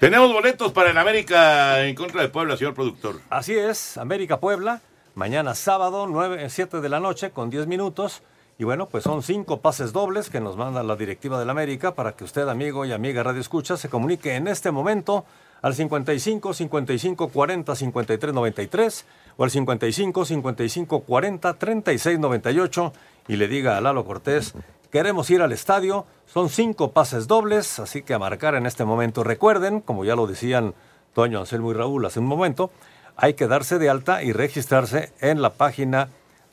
Tenemos 0.00 0.32
boletos 0.32 0.72
para 0.72 0.90
el 0.90 0.98
América 0.98 1.82
en 1.86 1.94
contra 1.94 2.20
de 2.20 2.28
Puebla, 2.28 2.56
señor 2.56 2.74
productor. 2.74 3.20
Así 3.30 3.54
es, 3.54 3.96
América 3.96 4.38
Puebla, 4.38 4.82
mañana 5.14 5.54
sábado, 5.54 6.06
9, 6.06 6.50
7 6.50 6.80
de 6.82 6.88
la 6.90 7.00
noche, 7.00 7.30
con 7.30 7.48
10 7.48 7.66
minutos. 7.66 8.22
Y 8.56 8.62
bueno, 8.64 8.86
pues 8.86 9.02
son 9.02 9.24
cinco 9.24 9.60
pases 9.60 9.92
dobles 9.92 10.30
que 10.30 10.40
nos 10.40 10.56
manda 10.56 10.84
la 10.84 10.94
directiva 10.94 11.40
del 11.40 11.50
América 11.50 11.94
para 11.94 12.12
que 12.12 12.22
usted, 12.22 12.48
amigo 12.48 12.84
y 12.84 12.92
amiga 12.92 13.24
Radio 13.24 13.40
Escucha, 13.40 13.76
se 13.76 13.88
comunique 13.88 14.36
en 14.36 14.46
este 14.46 14.70
momento 14.70 15.24
al 15.60 15.74
55 15.74 16.54
55 16.54 17.28
40 17.28 17.74
53 17.74 18.32
93 18.32 19.06
o 19.36 19.44
al 19.44 19.50
55 19.50 20.24
55 20.24 21.00
40 21.00 21.54
36 21.54 22.18
98 22.20 22.92
y 23.26 23.36
le 23.36 23.48
diga 23.48 23.76
a 23.76 23.80
Lalo 23.80 24.04
Cortés, 24.04 24.54
queremos 24.92 25.28
ir 25.30 25.42
al 25.42 25.50
estadio, 25.50 26.06
son 26.26 26.48
cinco 26.48 26.92
pases 26.92 27.26
dobles, 27.26 27.80
así 27.80 28.02
que 28.02 28.14
a 28.14 28.20
marcar 28.20 28.54
en 28.54 28.66
este 28.66 28.84
momento. 28.84 29.24
Recuerden, 29.24 29.80
como 29.80 30.04
ya 30.04 30.14
lo 30.14 30.28
decían 30.28 30.74
Toño, 31.12 31.40
Anselmo 31.40 31.72
y 31.72 31.74
Raúl 31.74 32.06
hace 32.06 32.20
un 32.20 32.26
momento, 32.26 32.70
hay 33.16 33.34
que 33.34 33.48
darse 33.48 33.80
de 33.80 33.90
alta 33.90 34.22
y 34.22 34.32
registrarse 34.32 35.12
en 35.20 35.42
la 35.42 35.54
página 35.54 36.10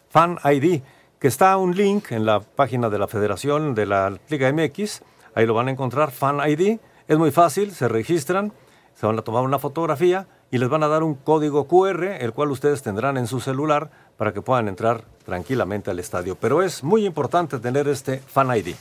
Fan 0.09 0.39
ID, 0.43 0.81
que 1.21 1.27
está 1.27 1.55
un 1.57 1.77
link 1.77 2.12
en 2.12 2.25
la 2.25 2.39
página 2.39 2.89
de 2.89 2.97
la 2.97 3.07
Federación 3.07 3.75
de 3.75 3.86
la 3.86 4.17
Liga 4.27 4.51
MX. 4.51 5.03
Ahí 5.36 5.45
lo 5.45 5.53
van 5.53 5.67
a 5.67 5.71
encontrar, 5.71 6.10
Fan 6.10 6.39
ID. 6.49 6.79
Es 7.07 7.17
muy 7.19 7.29
fácil, 7.29 7.73
se 7.73 7.88
registran, 7.88 8.51
se 8.95 9.05
van 9.05 9.19
a 9.19 9.21
tomar 9.21 9.43
una 9.43 9.60
fotografía 9.60 10.25
y 10.49 10.57
les 10.57 10.67
van 10.67 10.81
a 10.81 10.88
dar 10.88 11.03
un 11.03 11.13
código 11.13 11.67
QR, 11.67 12.05
el 12.19 12.34
cual 12.34 12.49
ustedes 12.49 12.81
tendrán 12.81 13.17
en 13.17 13.27
su 13.27 13.39
celular 13.39 13.91
para 14.17 14.34
que 14.34 14.41
puedan 14.41 14.67
entrar 14.67 15.03
tranquilamente 15.23 15.91
al 15.91 15.99
estadio. 15.99 16.36
Pero 16.36 16.63
es 16.63 16.84
muy 16.84 17.05
importante 17.05 17.60
tener 17.60 17.88
este 17.88 18.17
Fan 18.17 18.57
ID. 18.57 18.73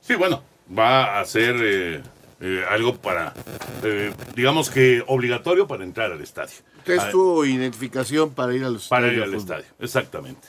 Sí, 0.00 0.16
bueno, 0.16 0.42
va 0.76 1.20
a 1.20 1.24
ser 1.24 1.54
eh, 1.60 2.02
eh, 2.40 2.64
algo 2.70 2.96
para, 2.96 3.34
eh, 3.84 4.12
digamos 4.34 4.68
que 4.68 5.00
obligatorio 5.06 5.68
para 5.68 5.84
entrar 5.84 6.10
al 6.10 6.20
estadio. 6.20 6.56
Es 6.86 7.08
tu 7.12 7.44
identificación 7.44 8.30
para 8.30 8.52
ir 8.52 8.64
al 8.64 8.80
Para 8.88 9.06
estadio 9.06 9.12
ir 9.12 9.22
al 9.22 9.34
estadio, 9.34 9.66
exactamente. 9.78 10.48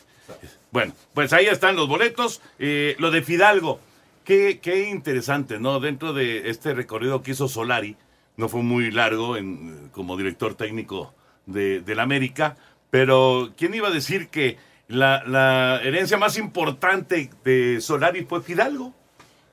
Bueno, 0.75 0.91
pues 1.13 1.31
ahí 1.31 1.45
están 1.45 1.77
los 1.77 1.87
boletos. 1.87 2.41
Eh, 2.59 2.97
lo 2.99 3.09
de 3.09 3.21
Fidalgo, 3.21 3.79
qué, 4.25 4.59
qué 4.61 4.89
interesante, 4.89 5.57
¿no? 5.57 5.79
Dentro 5.79 6.11
de 6.11 6.49
este 6.49 6.73
recorrido 6.73 7.21
que 7.23 7.31
hizo 7.31 7.47
Solari, 7.47 7.95
no 8.35 8.49
fue 8.49 8.61
muy 8.61 8.91
largo 8.91 9.37
en, 9.37 9.87
como 9.93 10.17
director 10.17 10.55
técnico 10.55 11.13
de, 11.45 11.79
del 11.79 12.01
América, 12.01 12.57
pero 12.89 13.53
¿quién 13.55 13.73
iba 13.73 13.87
a 13.87 13.91
decir 13.91 14.27
que 14.27 14.57
la, 14.89 15.23
la 15.25 15.79
herencia 15.81 16.17
más 16.17 16.37
importante 16.37 17.29
de 17.45 17.79
Solari 17.79 18.25
fue 18.25 18.41
Fidalgo? 18.41 18.93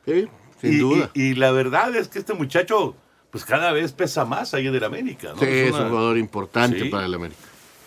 Sí, 0.05 0.27
sin 0.61 0.73
y, 0.73 0.77
duda. 0.79 1.11
Y, 1.15 1.23
y 1.23 1.35
la 1.37 1.53
verdad 1.53 1.95
es 1.95 2.09
que 2.09 2.19
este 2.19 2.35
muchacho, 2.35 2.97
pues 3.31 3.45
cada 3.45 3.71
vez 3.71 3.93
pesa 3.93 4.25
más 4.25 4.55
ahí 4.55 4.67
en 4.67 4.75
el 4.75 4.83
América, 4.83 5.29
¿no? 5.35 5.39
Sí, 5.39 5.47
es 5.47 5.71
una- 5.73 5.83
un 5.85 5.89
jugador 5.91 6.19
importante 6.19 6.81
Sí. 6.81 6.89
para 6.89 7.07
el 7.07 7.15
América. 7.15 7.39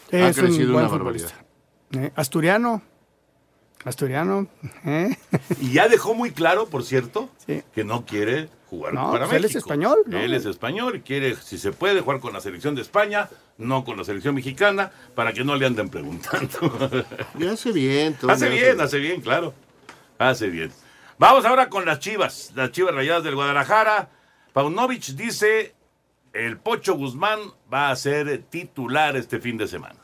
Sí, 0.10 0.16
ha 0.22 0.28
un 0.28 0.34
crecido 0.34 0.72
buen 0.72 0.86
una 0.86 0.88
barbaridad. 0.88 1.32
Eh, 1.92 2.12
asturiano, 2.16 2.82
Asturiano, 3.86 4.48
¿eh? 4.84 5.16
Y 5.62 5.74
ya 5.74 5.88
dejó 5.88 6.14
muy 6.16 6.32
claro, 6.32 6.66
por 6.68 6.84
cierto, 6.84 7.30
que 7.46 7.84
no 7.84 8.04
quiere 8.06 8.50
jugar 8.68 8.94
No, 8.96 9.12
para 9.12 9.26
pues 9.26 9.36
él 9.38 9.44
México. 9.44 9.60
es 9.60 9.64
español, 9.64 9.98
¿no? 10.08 10.18
Él 10.18 10.34
es 10.34 10.46
español 10.46 10.96
y 10.96 11.02
quiere, 11.02 11.36
si 11.36 11.60
se 11.60 11.72
puede, 11.72 12.02
jugar 12.02 12.20
con 12.20 12.34
la 12.34 12.42
selección 12.42 12.74
de 12.74 12.82
España, 12.82 13.30
no 13.60 13.86
con 13.86 13.96
la 13.96 14.04
selección 14.04 14.34
mexicana, 14.34 14.92
para 15.14 15.34
que 15.34 15.44
no 15.44 15.56
le 15.56 15.68
anden 15.68 15.90
preguntando. 15.90 17.06
Y 17.40 17.46
hace 17.46 17.72
bien, 17.72 18.16
Toño, 18.16 18.34
Hace 18.34 18.50
bien, 18.50 18.82
hace 18.82 18.98
bien, 18.98 19.22
claro. 19.22 19.54
Hace 20.18 20.48
bien. 20.50 20.72
Vamos 21.20 21.46
ahora 21.46 21.70
con 21.70 21.86
las 21.86 22.00
chivas, 22.00 22.52
las 22.56 22.72
chivas 22.72 22.94
rayadas 22.96 23.24
del 23.24 23.36
Guadalajara. 23.36 24.10
Paunovic 24.52 25.04
dice, 25.16 25.76
el 26.34 26.58
Pocho 26.58 26.96
Guzmán 26.96 27.40
va 27.72 27.92
a 27.92 27.96
ser 27.96 28.44
titular 28.50 29.16
este 29.16 29.40
fin 29.40 29.58
de 29.58 29.68
semana. 29.68 30.00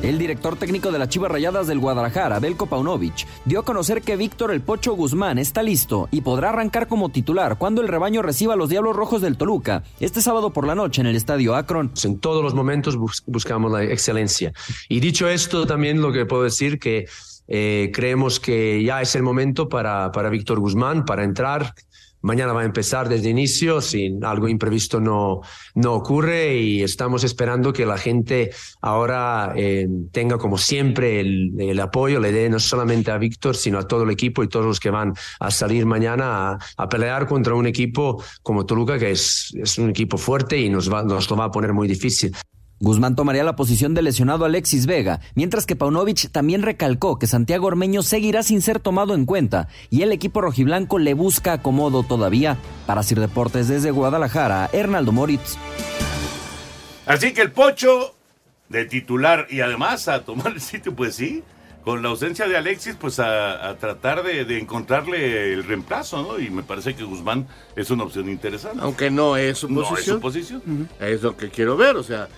El 0.00 0.16
director 0.16 0.54
técnico 0.56 0.92
de 0.92 0.98
las 1.00 1.08
Chivas 1.08 1.30
Rayadas 1.30 1.66
del 1.66 1.80
Guadalajara, 1.80 2.38
Belko 2.38 2.66
Paunovic, 2.66 3.26
dio 3.44 3.58
a 3.60 3.64
conocer 3.64 4.00
que 4.00 4.16
Víctor 4.16 4.52
El 4.52 4.60
Pocho 4.60 4.92
Guzmán 4.94 5.38
está 5.38 5.60
listo 5.60 6.08
y 6.12 6.20
podrá 6.20 6.50
arrancar 6.50 6.86
como 6.86 7.08
titular 7.08 7.58
cuando 7.58 7.82
el 7.82 7.88
rebaño 7.88 8.22
reciba 8.22 8.54
a 8.54 8.56
los 8.56 8.68
Diablos 8.68 8.94
Rojos 8.94 9.20
del 9.22 9.36
Toluca 9.36 9.82
este 9.98 10.22
sábado 10.22 10.52
por 10.52 10.68
la 10.68 10.76
noche 10.76 11.00
en 11.00 11.08
el 11.08 11.16
Estadio 11.16 11.56
Akron. 11.56 11.90
En 12.04 12.20
todos 12.20 12.44
los 12.44 12.54
momentos 12.54 12.96
bus- 12.96 13.24
buscamos 13.26 13.72
la 13.72 13.82
excelencia. 13.82 14.52
Y 14.88 15.00
dicho 15.00 15.28
esto, 15.28 15.66
también 15.66 16.00
lo 16.00 16.12
que 16.12 16.26
puedo 16.26 16.44
decir 16.44 16.78
que 16.78 17.06
eh, 17.48 17.90
creemos 17.92 18.38
que 18.38 18.84
ya 18.84 19.02
es 19.02 19.16
el 19.16 19.24
momento 19.24 19.68
para, 19.68 20.12
para 20.12 20.28
Víctor 20.30 20.60
Guzmán 20.60 21.06
para 21.06 21.24
entrar. 21.24 21.74
Mañana 22.20 22.52
va 22.52 22.62
a 22.62 22.64
empezar 22.64 23.08
desde 23.08 23.30
inicio, 23.30 23.80
si 23.80 24.18
algo 24.22 24.48
imprevisto 24.48 25.00
no, 25.00 25.40
no 25.74 25.94
ocurre 25.94 26.56
y 26.56 26.82
estamos 26.82 27.22
esperando 27.24 27.72
que 27.72 27.86
la 27.86 27.96
gente 27.96 28.50
ahora 28.80 29.52
eh, 29.56 29.88
tenga 30.10 30.38
como 30.38 30.58
siempre 30.58 31.20
el, 31.20 31.52
el 31.60 31.78
apoyo, 31.80 32.18
le 32.18 32.32
dé 32.32 32.48
no 32.48 32.58
solamente 32.58 33.10
a 33.10 33.18
Víctor, 33.18 33.56
sino 33.56 33.78
a 33.78 33.86
todo 33.86 34.02
el 34.02 34.10
equipo 34.10 34.42
y 34.42 34.48
todos 34.48 34.66
los 34.66 34.80
que 34.80 34.90
van 34.90 35.14
a 35.38 35.50
salir 35.50 35.86
mañana 35.86 36.50
a, 36.50 36.58
a 36.76 36.88
pelear 36.88 37.26
contra 37.26 37.54
un 37.54 37.66
equipo 37.66 38.22
como 38.42 38.66
Toluca, 38.66 38.98
que 38.98 39.12
es, 39.12 39.54
es 39.54 39.78
un 39.78 39.90
equipo 39.90 40.18
fuerte 40.18 40.58
y 40.58 40.68
nos, 40.70 40.92
va, 40.92 41.02
nos 41.02 41.30
lo 41.30 41.36
va 41.36 41.44
a 41.44 41.50
poner 41.50 41.72
muy 41.72 41.86
difícil. 41.86 42.34
Guzmán 42.80 43.16
tomaría 43.16 43.42
la 43.42 43.56
posición 43.56 43.92
del 43.94 44.04
lesionado 44.04 44.44
Alexis 44.44 44.86
Vega, 44.86 45.20
mientras 45.34 45.66
que 45.66 45.74
Paunovic 45.74 46.30
también 46.30 46.62
recalcó 46.62 47.18
que 47.18 47.26
Santiago 47.26 47.66
Ormeño 47.66 48.02
seguirá 48.02 48.44
sin 48.44 48.62
ser 48.62 48.78
tomado 48.78 49.14
en 49.16 49.26
cuenta 49.26 49.66
y 49.90 50.02
el 50.02 50.12
equipo 50.12 50.40
rojiblanco 50.40 51.00
le 51.00 51.14
busca 51.14 51.54
acomodo 51.54 52.04
todavía. 52.04 52.56
Para 52.86 53.02
Sir 53.02 53.18
Deportes 53.18 53.66
desde 53.66 53.90
Guadalajara, 53.90 54.70
Hernaldo 54.72 55.10
Moritz. 55.10 55.56
Así 57.04 57.32
que 57.32 57.42
el 57.42 57.50
Pocho 57.50 58.14
de 58.68 58.84
titular 58.84 59.48
y 59.50 59.60
además 59.60 60.06
a 60.06 60.24
tomar 60.24 60.52
el 60.52 60.60
sitio, 60.60 60.94
pues 60.94 61.16
sí, 61.16 61.42
con 61.82 62.02
la 62.02 62.10
ausencia 62.10 62.46
de 62.46 62.56
Alexis, 62.56 62.94
pues 63.00 63.18
a, 63.18 63.68
a 63.68 63.76
tratar 63.78 64.22
de, 64.22 64.44
de 64.44 64.58
encontrarle 64.60 65.52
el 65.52 65.64
reemplazo, 65.64 66.22
¿no? 66.22 66.38
Y 66.38 66.50
me 66.50 66.62
parece 66.62 66.94
que 66.94 67.02
Guzmán 67.02 67.48
es 67.74 67.90
una 67.90 68.04
opción 68.04 68.28
interesante. 68.28 68.78
Aunque 68.82 69.10
no 69.10 69.36
es 69.36 69.58
su 69.58 69.68
No 69.70 69.82
es 69.82 69.88
posición. 69.88 70.16
su 70.16 70.20
posición. 70.20 70.88
Es 71.00 71.22
lo 71.22 71.36
que 71.36 71.48
quiero 71.48 71.76
ver, 71.78 71.96
o 71.96 72.02
sea, 72.02 72.28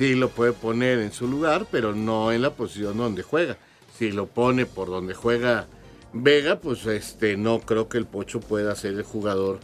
sí 0.00 0.14
lo 0.14 0.30
puede 0.30 0.54
poner 0.54 0.98
en 1.00 1.12
su 1.12 1.28
lugar, 1.28 1.66
pero 1.70 1.94
no 1.94 2.32
en 2.32 2.40
la 2.40 2.54
posición 2.54 2.96
donde 2.96 3.22
juega. 3.22 3.58
Si 3.98 4.10
lo 4.10 4.24
pone 4.24 4.64
por 4.64 4.88
donde 4.88 5.12
juega 5.12 5.66
Vega, 6.14 6.58
pues 6.58 6.86
este 6.86 7.36
no 7.36 7.60
creo 7.60 7.90
que 7.90 7.98
el 7.98 8.06
Pocho 8.06 8.40
pueda 8.40 8.74
ser 8.74 8.94
el 8.94 9.02
jugador 9.02 9.60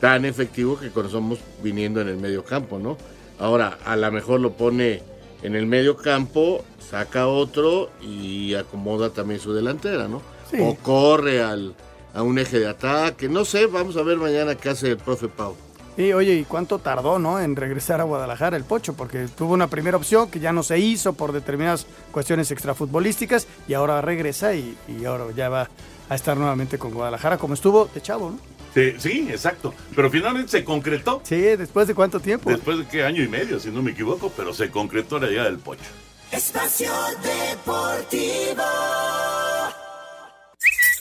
tan 0.00 0.24
efectivo 0.24 0.80
que 0.80 0.90
conocemos 0.90 1.38
viniendo 1.62 2.00
en 2.00 2.08
el 2.08 2.16
medio 2.16 2.44
campo, 2.44 2.80
¿no? 2.80 2.98
Ahora, 3.38 3.78
a 3.84 3.94
lo 3.94 4.10
mejor 4.10 4.40
lo 4.40 4.54
pone 4.54 5.00
en 5.44 5.54
el 5.54 5.66
medio 5.66 5.96
campo, 5.96 6.64
saca 6.80 7.28
otro 7.28 7.90
y 8.02 8.54
acomoda 8.54 9.10
también 9.10 9.38
su 9.38 9.54
delantera, 9.54 10.08
¿no? 10.08 10.22
Sí. 10.50 10.56
O 10.60 10.74
corre 10.74 11.40
al, 11.40 11.76
a 12.14 12.24
un 12.24 12.40
eje 12.40 12.58
de 12.58 12.66
ataque, 12.66 13.28
no 13.28 13.44
sé, 13.44 13.66
vamos 13.66 13.96
a 13.96 14.02
ver 14.02 14.18
mañana 14.18 14.56
qué 14.56 14.70
hace 14.70 14.90
el 14.90 14.96
profe 14.96 15.28
Pau. 15.28 15.54
Y 15.98 16.12
oye, 16.12 16.34
¿y 16.34 16.44
cuánto 16.44 16.78
tardó, 16.78 17.18
no, 17.18 17.40
en 17.40 17.56
regresar 17.56 18.00
a 18.00 18.04
Guadalajara 18.04 18.56
el 18.56 18.62
Pocho? 18.62 18.94
Porque 18.94 19.26
tuvo 19.36 19.52
una 19.52 19.66
primera 19.66 19.96
opción 19.96 20.30
que 20.30 20.38
ya 20.38 20.52
no 20.52 20.62
se 20.62 20.78
hizo 20.78 21.12
por 21.12 21.32
determinadas 21.32 21.86
cuestiones 22.12 22.52
extrafutbolísticas 22.52 23.48
y 23.66 23.74
ahora 23.74 24.00
regresa 24.00 24.54
y, 24.54 24.78
y 24.86 25.04
ahora 25.04 25.24
ya 25.34 25.48
va 25.48 25.68
a 26.08 26.14
estar 26.14 26.36
nuevamente 26.36 26.78
con 26.78 26.94
Guadalajara 26.94 27.36
como 27.36 27.54
estuvo 27.54 27.86
de 27.92 28.00
chavo, 28.00 28.30
¿no? 28.30 28.38
Sí, 28.74 28.94
sí, 28.98 29.28
exacto. 29.28 29.74
Pero 29.96 30.08
finalmente 30.08 30.52
se 30.52 30.62
concretó. 30.62 31.20
Sí, 31.24 31.40
después 31.40 31.88
de 31.88 31.96
cuánto 31.96 32.20
tiempo. 32.20 32.48
Después 32.48 32.78
de 32.78 32.86
qué 32.86 33.02
año 33.02 33.24
y 33.24 33.28
medio, 33.28 33.58
si 33.58 33.70
no 33.70 33.82
me 33.82 33.90
equivoco, 33.90 34.32
pero 34.36 34.54
se 34.54 34.70
concretó 34.70 35.18
la 35.18 35.26
llegada 35.26 35.50
del 35.50 35.58
Pocho. 35.58 35.82
Espacio 36.30 36.92
Deportivo. 37.24 38.62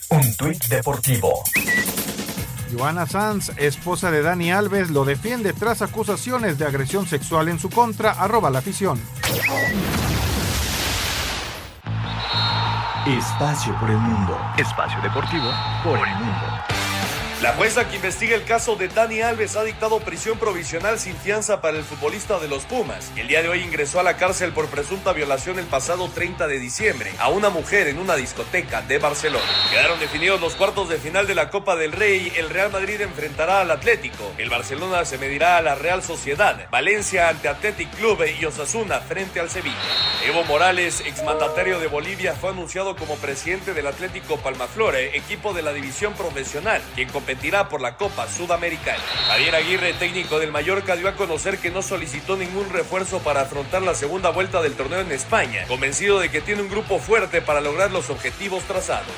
Un 0.09 0.35
tuit 0.37 0.65
deportivo. 0.69 1.43
Joana 2.71 3.05
Sanz, 3.05 3.51
esposa 3.57 4.11
de 4.11 4.21
Dani 4.21 4.51
Alves, 4.51 4.89
lo 4.89 5.05
defiende 5.05 5.53
tras 5.53 5.81
acusaciones 5.81 6.57
de 6.57 6.65
agresión 6.65 7.07
sexual 7.07 7.49
en 7.49 7.59
su 7.59 7.69
contra. 7.69 8.11
Arroba 8.11 8.49
la 8.49 8.59
afición. 8.59 8.99
Espacio 13.05 13.73
por 13.79 13.89
el 13.89 13.97
mundo. 13.97 14.37
Espacio 14.57 15.01
deportivo 15.01 15.49
por 15.83 15.97
el 15.97 16.15
mundo. 16.15 16.76
La 17.41 17.53
jueza 17.53 17.87
que 17.87 17.97
investiga 17.97 18.35
el 18.35 18.45
caso 18.45 18.75
de 18.77 18.87
Dani 18.87 19.21
Alves 19.21 19.55
ha 19.55 19.63
dictado 19.63 19.99
prisión 19.99 20.39
provisional 20.39 20.97
sin 20.97 21.15
fianza 21.15 21.61
para 21.61 21.77
el 21.77 21.83
futbolista 21.83 22.39
de 22.39 22.47
los 22.47 22.63
Pumas. 22.63 23.11
El 23.15 23.27
día 23.27 23.43
de 23.43 23.49
hoy 23.49 23.61
ingresó 23.61 23.99
a 23.99 24.03
la 24.03 24.17
cárcel 24.17 24.53
por 24.53 24.65
presunta 24.69 25.13
violación 25.13 25.59
el 25.59 25.67
pasado 25.67 26.09
30 26.09 26.47
de 26.47 26.57
diciembre 26.57 27.11
a 27.19 27.29
una 27.29 27.51
mujer 27.51 27.89
en 27.89 27.99
una 27.99 28.15
discoteca 28.15 28.81
de 28.81 28.97
Barcelona. 28.97 29.45
Quedaron 29.69 29.99
definidos 29.99 30.41
los 30.41 30.55
cuartos 30.55 30.89
de 30.89 30.97
final 30.97 31.27
de 31.27 31.35
la 31.35 31.51
Copa 31.51 31.75
del 31.75 31.91
Rey. 31.91 32.33
El 32.37 32.49
Real 32.49 32.71
Madrid 32.71 33.01
enfrentará 33.01 33.61
al 33.61 33.69
Atlético. 33.69 34.33
El 34.39 34.49
Barcelona 34.49 35.05
se 35.05 35.19
medirá 35.19 35.57
a 35.57 35.61
la 35.61 35.75
Real 35.75 36.01
Sociedad. 36.01 36.67
Valencia 36.71 37.29
ante 37.29 37.49
Athletic 37.49 37.91
Club 37.97 38.25
y 38.41 38.45
Osasuna 38.45 38.99
frente 39.01 39.39
al 39.39 39.51
Sevilla. 39.51 39.75
Evo 40.25 40.43
Morales, 40.45 41.03
exmandatario 41.05 41.79
de 41.79 41.85
Bolivia, 41.85 42.33
fue 42.33 42.49
anunciado 42.49 42.95
como 42.95 43.15
presidente 43.17 43.75
del 43.75 43.85
Atlético 43.85 44.37
Palmaflore, 44.37 45.15
equipo 45.15 45.53
de 45.53 45.61
la 45.61 45.71
división 45.71 46.13
profesional, 46.13 46.81
quien 46.95 47.09
competirá 47.27 47.67
por 47.67 47.81
la 47.81 47.97
Copa 47.97 48.25
Sudamericana. 48.25 49.03
Javier 49.27 49.53
Aguirre, 49.53 49.91
técnico 49.91 50.39
del 50.39 50.53
Mallorca, 50.53 50.95
dio 50.95 51.09
a 51.09 51.15
conocer 51.15 51.57
que 51.57 51.69
no 51.69 51.81
solicitó 51.81 52.37
ningún 52.37 52.69
refuerzo 52.69 53.19
para 53.19 53.41
afrontar 53.41 53.81
la 53.81 53.95
segunda 53.95 54.29
vuelta 54.29 54.61
del 54.61 54.75
torneo 54.75 55.01
en 55.01 55.11
España, 55.11 55.65
convencido 55.67 56.19
de 56.21 56.29
que 56.29 56.39
tiene 56.39 56.61
un 56.61 56.69
grupo 56.69 56.99
fuerte 56.99 57.41
para 57.41 57.59
lograr 57.59 57.91
los 57.91 58.09
objetivos 58.09 58.63
trazados. 58.63 59.11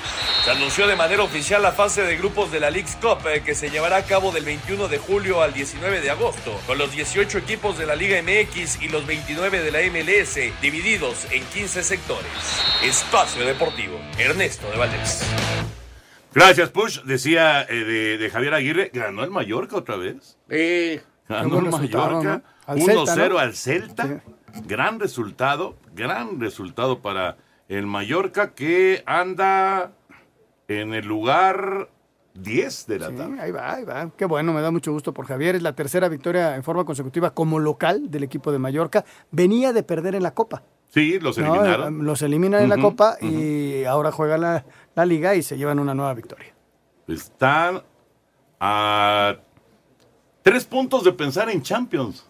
Se 0.44 0.50
anunció 0.50 0.88
de 0.88 0.96
manera 0.96 1.22
oficial 1.22 1.62
la 1.62 1.72
fase 1.72 2.02
de 2.02 2.18
grupos 2.18 2.52
de 2.52 2.60
la 2.60 2.72
League's 2.72 2.96
Cup 2.96 3.28
eh, 3.28 3.44
que 3.46 3.54
se 3.54 3.70
llevará 3.70 3.98
a 3.98 4.06
cabo 4.06 4.32
del 4.32 4.44
21 4.44 4.88
de 4.88 4.98
julio 4.98 5.44
al 5.44 5.54
19 5.54 6.02
de 6.02 6.10
agosto, 6.10 6.60
con 6.66 6.80
los 6.80 6.92
18 6.92 7.38
equipos 7.38 7.78
de 7.78 7.86
la 7.86 7.94
Liga 7.94 8.20
MX 8.24 8.82
y 8.82 8.88
los 8.88 9.06
29 9.06 9.62
de 9.62 9.72
la 9.72 9.82
MLS, 9.82 10.60
divididos 10.64 11.28
en 11.30 11.44
15 11.44 11.84
sectores. 11.84 12.32
Espacio 12.84 13.46
Deportivo, 13.46 14.00
Ernesto 14.18 14.68
de 14.72 14.78
Valdés. 14.78 15.22
Gracias, 16.34 16.70
Push. 16.70 17.04
Decía 17.04 17.64
eh, 17.64 17.84
de, 17.84 18.18
de 18.18 18.30
Javier 18.30 18.54
Aguirre, 18.54 18.92
ganó 18.94 19.24
el 19.24 19.32
Mallorca 19.32 19.78
otra 19.78 19.96
vez. 19.98 20.38
Eh, 20.50 21.02
ganó 21.28 21.60
el 21.60 21.70
Mallorca. 21.70 22.38
¿no? 22.38 22.44
Al 22.68 22.78
1-0 22.80 23.06
Celta, 23.08 23.28
¿no? 23.30 23.38
al 23.40 23.54
Celta. 23.56 24.22
Gran 24.66 25.00
resultado, 25.00 25.78
gran 25.96 26.40
resultado 26.40 27.02
para 27.02 27.38
el 27.68 27.86
Mallorca 27.88 28.54
que 28.54 29.04
anda 29.06 29.92
en 30.68 30.94
el 30.94 31.06
lugar 31.06 31.90
10 32.36 32.88
de 32.88 33.00
la 33.00 33.10
Sí, 33.10 33.16
tabla. 33.16 33.44
ahí 33.44 33.52
va, 33.52 33.74
ahí 33.74 33.84
va. 33.84 34.12
Qué 34.16 34.26
bueno, 34.26 34.54
me 34.54 34.62
da 34.62 34.72
mucho 34.72 34.92
gusto 34.92 35.14
por 35.14 35.26
Javier. 35.26 35.56
Es 35.56 35.62
la 35.64 35.74
tercera 35.74 36.10
victoria 36.10 36.56
en 36.56 36.64
forma 36.64 36.86
consecutiva 36.86 37.34
como 37.34 37.60
local 37.60 38.10
del 38.10 38.24
equipo 38.24 38.52
de 38.52 38.60
Mallorca. 38.60 39.04
Venía 39.32 39.74
de 39.74 39.84
perder 39.84 40.16
en 40.16 40.24
la 40.24 40.34
Copa. 40.34 40.64
Sí, 40.90 41.20
los 41.20 41.38
¿no? 41.38 41.46
eliminaron. 41.54 42.04
Los 42.04 42.22
eliminan 42.24 42.64
en 42.64 42.70
la 42.70 42.78
Copa 42.80 43.18
y 43.22 43.84
ahora 43.84 44.12
juega 44.12 44.40
la, 44.40 44.66
la 45.00 45.06
Liga 45.06 45.36
y 45.36 45.42
se 45.44 45.58
llevan 45.58 45.80
una 45.80 45.94
nueva 45.94 46.14
victoria. 46.14 46.54
Están 47.08 47.82
a 48.60 49.36
tres 50.44 50.66
puntos 50.66 51.04
de 51.04 51.14
pensar 51.14 51.50
en 51.50 51.62
Champions. 51.64 52.26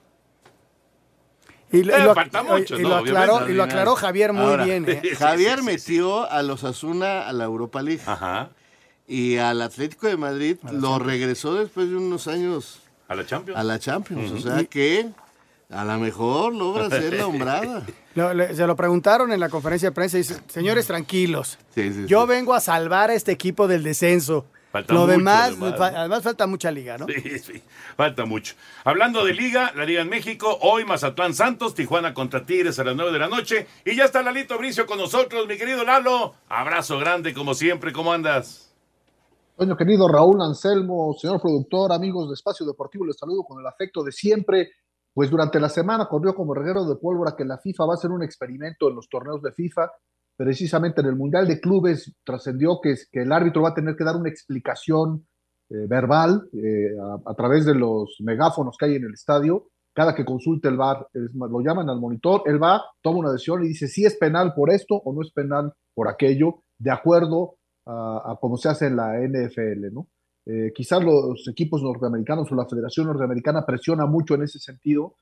Y, 1.71 1.83
lo- 1.83 1.95
Eh, 1.95 1.99
y 1.99 2.03
lo, 2.03 2.15
falta 2.15 2.41
y- 2.41 2.45
mucho, 2.45 2.79
y 2.79 2.83
¿no? 2.83 2.89
lo 2.89 2.95
aclaró, 2.97 3.33
Obviamente. 3.33 3.53
y 3.53 3.55
lo 3.55 3.63
aclaró 3.63 3.95
Javier 3.95 4.33
muy 4.33 4.43
Ahora, 4.45 4.65
bien. 4.65 4.85
¿eh? 4.87 5.01
Javier 5.17 5.61
metió 5.63 6.29
a 6.29 6.41
los 6.41 6.63
Asuna 6.63 7.27
a 7.27 7.33
la 7.33 7.43
Europa 7.45 7.81
League. 7.81 8.01
Y 9.07 9.37
al 9.37 9.61
Atlético 9.61 10.07
de 10.07 10.17
Madrid 10.17 10.57
lo 10.71 10.99
regresó 10.99 11.55
después 11.55 11.89
de 11.89 11.95
unos 11.95 12.27
años 12.27 12.79
a 13.07 13.15
la 13.15 13.25
Champions. 13.25 13.59
A 13.59 13.63
la 13.63 13.79
Champions. 13.79 14.31
O 14.31 14.37
sea 14.39 14.63
que 14.65 15.09
a 15.69 15.85
lo 15.85 15.97
mejor 15.99 16.53
logra 16.55 16.89
hombrada. 17.25 17.85
Lo- 18.15 18.33
le- 18.33 18.53
se 18.55 18.65
lo 18.65 18.75
preguntaron 18.75 19.31
en 19.31 19.39
la 19.39 19.49
conferencia 19.49 19.89
de 19.89 19.95
prensa 19.95 20.17
y 20.17 20.21
dice, 20.21 20.35
señores, 20.47 20.87
tranquilos. 20.87 21.57
Sí, 21.73 21.93
sí, 21.93 22.05
Yo 22.07 22.25
vengo 22.27 22.53
a 22.53 22.59
salvar 22.59 23.11
a 23.11 23.13
este 23.13 23.31
equipo 23.31 23.67
del 23.67 23.83
descenso. 23.83 24.45
Falta 24.71 24.93
Lo 24.93 25.01
mucho, 25.01 25.11
demás, 25.13 25.47
además, 25.49 25.77
fa- 25.77 25.91
¿no? 25.91 25.97
además 25.99 26.23
falta 26.23 26.47
mucha 26.47 26.69
liga, 26.71 26.97
¿no? 26.97 27.05
Sí, 27.07 27.39
sí, 27.39 27.63
falta 27.95 28.25
mucho. 28.25 28.55
Hablando 28.83 29.23
de 29.25 29.33
liga, 29.33 29.71
la 29.75 29.85
liga 29.85 30.01
en 30.01 30.09
México, 30.09 30.57
hoy 30.61 30.85
Mazatlán 30.85 31.33
Santos, 31.33 31.73
Tijuana 31.75 32.13
contra 32.13 32.45
Tigres 32.45 32.77
a 32.79 32.83
las 32.83 32.95
9 32.95 33.11
de 33.11 33.19
la 33.19 33.27
noche. 33.29 33.67
Y 33.85 33.95
ya 33.95 34.05
está 34.05 34.21
Lalito 34.21 34.57
Bricio 34.57 34.85
con 34.85 34.97
nosotros, 34.97 35.47
mi 35.47 35.57
querido 35.57 35.83
Lalo. 35.85 36.33
Abrazo 36.49 36.99
grande 36.99 37.33
como 37.33 37.53
siempre, 37.53 37.93
¿cómo 37.93 38.11
andas? 38.11 38.71
Toño 39.57 39.75
querido 39.77 40.07
Raúl 40.07 40.41
Anselmo, 40.41 41.15
señor 41.19 41.41
productor, 41.41 41.91
amigos 41.91 42.27
de 42.29 42.33
Espacio 42.35 42.65
Deportivo, 42.65 43.05
les 43.05 43.17
saludo 43.17 43.43
con 43.43 43.59
el 43.59 43.67
afecto 43.67 44.03
de 44.03 44.11
siempre. 44.11 44.71
Pues 45.19 45.29
durante 45.29 45.59
la 45.59 45.67
semana 45.67 46.07
corrió 46.07 46.33
como 46.33 46.53
reguero 46.53 46.85
de 46.85 46.95
pólvora 46.95 47.35
que 47.37 47.43
la 47.43 47.57
FIFA 47.57 47.87
va 47.87 47.91
a 47.91 47.95
hacer 47.95 48.09
un 48.09 48.23
experimento 48.23 48.87
en 48.87 48.95
los 48.95 49.09
torneos 49.09 49.41
de 49.41 49.51
FIFA. 49.51 49.91
Precisamente 50.37 51.01
en 51.01 51.07
el 51.07 51.17
Mundial 51.17 51.45
de 51.45 51.59
Clubes 51.59 52.15
trascendió 52.23 52.79
que, 52.81 52.95
el 53.11 53.29
árbitro 53.33 53.63
va 53.63 53.71
a 53.71 53.73
tener 53.73 53.97
que 53.97 54.05
dar 54.05 54.15
una 54.15 54.29
explicación 54.29 55.27
eh, 55.71 55.87
verbal 55.89 56.47
eh, 56.53 56.95
a, 57.25 57.33
través 57.33 57.65
de 57.65 57.75
los 57.75 58.15
megáfonos 58.21 58.77
que 58.77 58.85
hay 58.85 58.95
en 58.95 59.03
el 59.03 59.13
estadio. 59.13 59.67
Cada 59.93 60.15
que 60.15 60.23
consulte 60.23 60.69
el 60.69 60.77
VAR, 60.77 61.05
lo 61.13 61.59
llaman 61.59 61.89
al 61.89 61.99
monitor, 61.99 62.43
él 62.45 62.63
va, 62.63 62.81
toma 63.01 63.19
una 63.19 63.33
decisión 63.33 63.61
y 63.65 63.67
dice 63.67 63.89
si 63.89 64.05
es 64.05 64.15
penal 64.15 64.53
por 64.53 64.71
esto 64.71 64.95
o 64.95 65.13
no 65.13 65.21
es 65.21 65.33
penal 65.33 65.73
por 65.93 66.07
aquello, 66.07 66.63
de 66.77 66.91
acuerdo 66.91 67.55
a, 67.85 68.21
a 68.23 68.37
cómo 68.39 68.55
se 68.55 68.69
hace 68.69 68.87
en 68.87 68.95
la 68.95 69.19
NFL, 69.19 69.93
¿no? 69.93 70.07
Eh, 70.51 70.71
quizás 70.73 71.03
los 71.03 71.47
equipos 71.47 71.83
norteamericanos 71.83 72.51
o 72.51 72.55
la 72.55 72.65
Federación 72.65 73.05
Norteamericana 73.05 73.63
presiona 73.67 74.07
mucho 74.07 74.33
en 74.33 74.41
ese 74.43 74.57
sentido, 74.57 75.13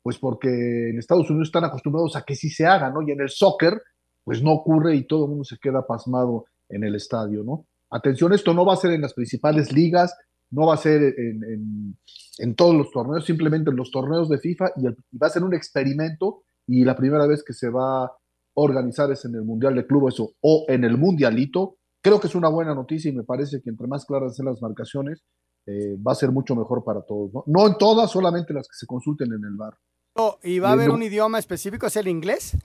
pues 0.00 0.16
porque 0.18 0.90
en 0.90 0.98
Estados 1.00 1.28
Unidos 1.28 1.48
están 1.48 1.64
acostumbrados 1.64 2.14
a 2.14 2.22
que 2.22 2.36
sí 2.36 2.50
se 2.50 2.66
haga, 2.66 2.90
¿no? 2.90 3.02
Y 3.02 3.10
en 3.10 3.20
el 3.20 3.28
soccer, 3.28 3.82
pues 4.22 4.42
no 4.44 4.52
ocurre 4.52 4.94
y 4.94 5.04
todo 5.08 5.24
el 5.24 5.30
mundo 5.30 5.44
se 5.44 5.58
queda 5.58 5.84
pasmado 5.84 6.44
en 6.68 6.84
el 6.84 6.94
estadio, 6.94 7.42
¿no? 7.42 7.64
Atención, 7.90 8.32
esto 8.32 8.54
no 8.54 8.64
va 8.64 8.74
a 8.74 8.76
ser 8.76 8.92
en 8.92 9.00
las 9.00 9.14
principales 9.14 9.72
ligas, 9.72 10.14
no 10.52 10.66
va 10.66 10.74
a 10.74 10.78
ser 10.78 11.02
en, 11.02 11.96
en- 12.38 12.54
todos 12.54 12.74
los 12.76 12.90
torneos, 12.92 13.24
simplemente 13.24 13.70
en 13.70 13.76
los 13.76 13.90
torneos 13.90 14.28
de 14.28 14.38
FIFA 14.38 14.66
y 14.76 14.84
va 15.18 15.26
a 15.26 15.30
ser 15.30 15.42
un 15.42 15.54
experimento 15.54 16.42
y 16.66 16.84
la 16.84 16.94
primera 16.94 17.26
vez 17.26 17.42
que 17.42 17.52
se 17.52 17.68
va 17.70 18.04
a 18.04 18.12
organizar 18.54 19.10
es 19.10 19.24
en 19.24 19.34
el 19.34 19.42
Mundial 19.42 19.74
de 19.74 19.86
Clubes 19.86 20.20
o, 20.20 20.32
o 20.40 20.64
en 20.68 20.84
el 20.84 20.96
Mundialito. 20.98 21.75
Creo 22.06 22.20
que 22.20 22.28
es 22.28 22.36
una 22.36 22.48
buena 22.48 22.72
noticia 22.72 23.10
y 23.10 23.14
me 23.16 23.24
parece 23.24 23.60
que 23.60 23.68
entre 23.68 23.88
más 23.88 24.04
claras 24.04 24.36
sean 24.36 24.46
las 24.46 24.62
marcaciones, 24.62 25.24
eh, 25.66 25.96
va 26.06 26.12
a 26.12 26.14
ser 26.14 26.30
mucho 26.30 26.54
mejor 26.54 26.84
para 26.84 27.02
todos, 27.02 27.32
¿no? 27.34 27.42
No 27.48 27.66
en 27.66 27.76
todas, 27.78 28.12
solamente 28.12 28.54
las 28.54 28.68
que 28.68 28.76
se 28.76 28.86
consulten 28.86 29.32
en 29.32 29.42
el 29.44 29.56
bar. 29.56 29.74
Oh, 30.14 30.38
¿Y 30.44 30.60
va 30.60 30.68
a 30.68 30.72
haber 30.74 30.86
No. 30.86 30.94
un 30.94 31.02
idioma 31.02 31.40
específico? 31.40 31.88
¿Es 31.88 31.96
el 31.96 32.06
inglés? 32.06 32.56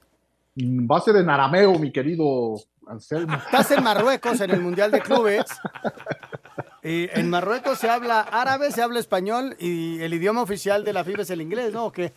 Mm, 0.54 0.86
Va 0.88 0.98
a 0.98 1.02
ser 1.02 1.16
en 1.16 1.28
arameo, 1.28 1.80
mi 1.80 1.92
querido 1.92 2.54
Anselmo. 2.86 3.34
Estás 3.52 3.72
en 3.72 3.84
Marruecos 3.84 4.40
en 4.42 4.52
el 4.52 4.62
Mundial 4.62 4.92
de 4.92 5.02
Clubes. 5.02 5.46
Y 6.84 7.10
en 7.12 7.28
Marruecos 7.32 7.80
se 7.80 7.90
habla 7.90 8.22
árabe, 8.22 8.70
se 8.70 8.84
habla 8.84 9.00
español 9.00 9.56
y 9.60 10.00
el 10.02 10.14
idioma 10.14 10.44
oficial 10.44 10.84
de 10.86 10.94
la 10.94 11.04
FIFA 11.04 11.24
es 11.24 11.30
el 11.32 11.42
inglés, 11.42 11.74
¿no? 11.74 11.88
¿O 11.88 11.92
qué? 11.92 12.14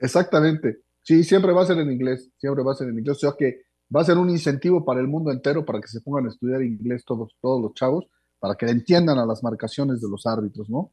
Exactamente. 0.00 0.78
Sí, 1.02 1.22
siempre 1.22 1.52
va 1.52 1.62
a 1.62 1.66
ser 1.66 1.78
en 1.78 1.92
inglés, 1.92 2.28
siempre 2.38 2.64
va 2.64 2.72
a 2.72 2.74
ser 2.74 2.88
en 2.88 2.98
inglés. 2.98 3.18
O 3.18 3.20
sea 3.20 3.34
que 3.38 3.62
va 3.94 4.02
a 4.02 4.04
ser 4.04 4.18
un 4.18 4.30
incentivo 4.30 4.84
para 4.84 5.00
el 5.00 5.08
mundo 5.08 5.30
entero 5.30 5.64
para 5.64 5.80
que 5.80 5.88
se 5.88 6.00
pongan 6.00 6.26
a 6.26 6.28
estudiar 6.30 6.62
inglés 6.62 7.04
todos, 7.04 7.36
todos 7.40 7.60
los 7.60 7.74
chavos, 7.74 8.06
para 8.38 8.54
que 8.54 8.66
entiendan 8.66 9.18
a 9.18 9.26
las 9.26 9.42
marcaciones 9.42 10.00
de 10.00 10.08
los 10.08 10.26
árbitros, 10.26 10.70
¿no? 10.70 10.92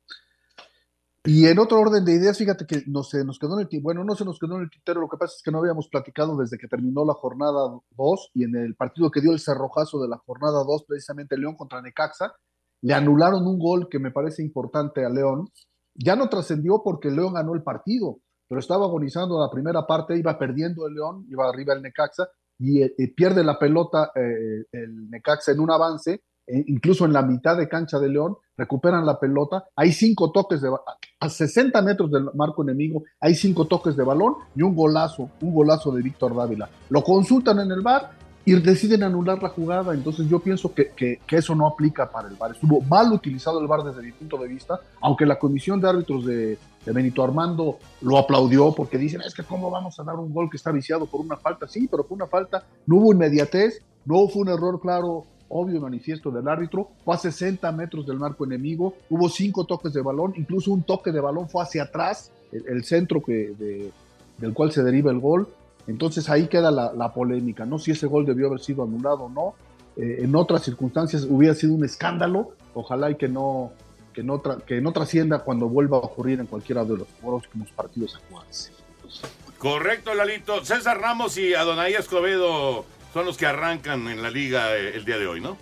Y 1.24 1.46
en 1.46 1.60
otro 1.60 1.82
orden 1.82 2.06
de 2.06 2.14
ideas, 2.14 2.38
fíjate 2.38 2.66
que 2.66 2.84
no 2.88 3.04
se 3.04 3.26
nos 3.26 3.38
quedó 3.38 3.60
en 3.60 3.68
el 3.70 3.82
bueno, 3.82 4.04
no 4.06 4.16
se 4.16 4.24
nos 4.24 4.40
quedó 4.40 4.56
en 4.56 4.62
el 4.62 4.70
tintero, 4.70 5.02
lo 5.02 5.10
que 5.10 5.18
pasa 5.18 5.36
es 5.36 5.44
que 5.44 5.52
no 5.52 5.60
habíamos 5.60 5.90
platicado 5.90 6.38
desde 6.38 6.58
que 6.58 6.70
terminó 6.70 7.04
la 7.04 7.14
jornada 7.14 7.78
2 7.98 8.32
y 8.34 8.46
en 8.46 8.56
el 8.56 8.76
partido 8.76 9.12
que 9.12 9.20
dio 9.20 9.34
el 9.34 9.40
cerrojazo 9.40 10.02
de 10.02 10.08
la 10.08 10.18
jornada 10.20 10.64
2, 10.64 10.86
precisamente 10.88 11.38
León 11.38 11.56
contra 11.56 11.82
Necaxa, 11.82 12.34
le 12.82 12.94
anularon 12.94 13.46
un 13.46 13.60
gol 13.60 13.90
que 13.90 14.00
me 14.00 14.12
parece 14.12 14.42
importante 14.42 15.04
a 15.04 15.10
León. 15.10 15.50
Ya 15.96 16.16
no 16.16 16.30
trascendió 16.30 16.82
porque 16.82 17.12
León 17.12 17.34
ganó 17.34 17.56
el 17.56 17.64
partido, 17.64 18.20
pero 18.48 18.60
estaba 18.60 18.86
agonizando 18.86 19.38
la 19.38 19.52
primera 19.52 19.86
parte, 19.86 20.18
iba 20.18 20.38
perdiendo 20.40 20.88
el 20.88 20.94
León, 20.94 21.26
iba 21.30 21.50
arriba 21.50 21.74
el 21.74 21.82
Necaxa 21.82 22.30
y 22.60 22.82
eh, 22.82 22.94
eh, 22.98 23.14
pierde 23.14 23.44
la 23.44 23.60
pelota 23.60 24.12
eh, 24.16 24.66
el 24.72 25.10
Necaxa 25.10 25.52
en 25.52 25.60
un 25.60 25.72
avance, 25.72 26.24
eh, 26.48 26.64
incluso 26.68 27.06
en 27.06 27.14
la 27.14 27.22
mitad 27.22 27.58
de 27.58 27.68
cancha 27.68 28.00
de 28.00 28.10
León, 28.10 28.38
recuperan 28.56 29.06
la 29.06 29.20
pelota, 29.20 29.66
hay 29.76 29.92
cinco 29.92 30.32
toques 30.32 30.62
de 30.62 30.72
a 31.20 31.30
60 31.30 31.82
metros 31.82 32.10
del 32.10 32.30
marco 32.36 32.64
enemigo, 32.64 33.04
hay 33.20 33.36
cinco 33.36 33.66
toques 33.66 33.96
de 33.98 34.04
balón 34.04 34.36
y 34.56 34.62
un 34.62 34.76
golazo, 34.76 35.30
un 35.42 35.54
golazo 35.54 35.92
de 35.92 36.02
Víctor 36.02 36.36
Dávila. 36.36 36.70
Lo 36.90 37.04
consultan 37.04 37.60
en 37.60 37.72
el 37.72 37.82
bar 37.82 38.12
y 38.48 38.60
deciden 38.62 39.04
anular 39.04 39.44
la 39.44 39.50
jugada, 39.50 39.94
entonces 39.94 40.28
yo 40.30 40.40
pienso 40.40 40.74
que, 40.74 40.92
que- 40.96 41.20
eso 41.30 41.54
no 41.54 41.68
aplica 41.68 42.10
para 42.10 42.30
el 42.30 42.36
bar. 42.36 42.52
Estuvo 42.52 42.80
mal 42.82 43.12
utilizado 43.12 43.60
el 43.60 43.68
bar 43.68 43.84
desde 43.84 44.02
mi 44.02 44.12
punto 44.14 44.38
de 44.38 44.48
vista, 44.48 44.80
aunque 45.02 45.26
la 45.26 45.38
comisión 45.38 45.82
de 45.82 45.90
árbitros 45.90 46.26
de, 46.26 46.58
Benito 46.86 47.22
Armando 47.22 47.80
lo 48.00 48.18
aplaudió 48.18 48.72
porque 48.74 48.98
dicen, 48.98 49.20
es 49.20 49.34
que 49.36 49.44
cómo 49.44 49.70
vamos 49.70 50.00
a 50.00 50.04
dar 50.04 50.16
un 50.16 50.34
gol 50.34 50.50
que 50.50 50.56
está 50.56 50.72
viciado 50.72 51.06
por 51.06 51.20
una 51.20 51.36
falta, 51.36 51.68
sí, 51.68 51.86
pero 51.92 52.06
fue 52.06 52.16
una 52.16 52.28
falta, 52.28 52.64
no 52.86 52.96
hubo 52.96 53.12
inmediatez, 53.12 53.82
no 54.06 54.26
fue 54.30 54.44
un 54.44 54.48
error 54.48 54.80
claro, 54.80 55.26
obvio 55.50 55.82
manifiesto 55.82 56.32
del 56.32 56.48
árbitro, 56.48 56.88
fue 57.04 57.16
a 57.16 57.18
60 57.18 57.70
metros 57.74 58.08
del 58.08 58.18
marco 58.18 58.46
enemigo, 58.46 58.94
hubo 59.10 59.28
cinco 59.28 59.66
toques 59.66 59.92
de 59.92 60.02
balón, 60.02 60.34
incluso 60.38 60.72
un 60.72 60.84
toque 60.84 61.12
de 61.12 61.20
balón 61.20 61.50
fue 61.50 61.62
hacia 61.64 61.84
atrás, 61.84 62.32
el, 62.54 62.86
centro 62.86 63.22
que, 63.22 63.54
de- 63.60 63.92
del 64.38 64.54
cual 64.54 64.72
se 64.72 64.82
deriva 64.82 65.12
el 65.12 65.20
gol, 65.20 65.50
entonces 65.88 66.30
ahí 66.30 66.48
queda 66.48 66.70
la, 66.70 67.14
polémica, 67.14 67.66
¿no? 67.66 67.80
Si 67.80 67.92
ese 67.92 68.08
gol 68.08 68.26
debió 68.26 68.48
haber 68.48 68.60
sido 68.60 68.84
anulado 68.84 69.24
o 69.24 69.30
no. 69.30 69.56
Eh, 69.96 70.24
en 70.24 70.36
otras 70.36 70.64
circunstancias 70.64 71.26
hubiera 71.28 71.56
sido 71.56 71.74
un 71.74 71.86
escándalo. 71.86 72.52
Ojalá 72.74 73.10
y 73.10 73.16
que 73.16 73.28
no, 73.28 73.72
que 74.14 74.22
no, 74.22 74.42
que 74.42 74.82
no 74.82 74.92
trascienda 74.92 75.40
cuando 75.40 75.68
vuelva 75.68 75.98
a 75.98 76.02
ocurrir 76.02 76.40
en 76.40 76.46
cualquiera 76.46 76.84
de 76.84 76.98
los 76.98 77.08
próximos 77.08 77.72
partidos 77.72 78.16
a 78.16 78.20
jugarse. 78.30 78.72
Correcto, 79.58 80.14
Lalito. 80.14 80.64
César 80.64 81.00
Ramos 81.00 81.38
y 81.38 81.54
Adonai 81.54 81.94
Escobedo 81.94 82.86
son 83.14 83.26
los 83.26 83.38
que 83.38 83.48
arrancan 83.48 84.08
en 84.08 84.22
la 84.22 84.30
liga 84.30 84.76
eh, 84.76 84.96
el 84.96 85.06
día 85.06 85.18
de 85.18 85.26
hoy, 85.26 85.42
¿no? 85.42 85.58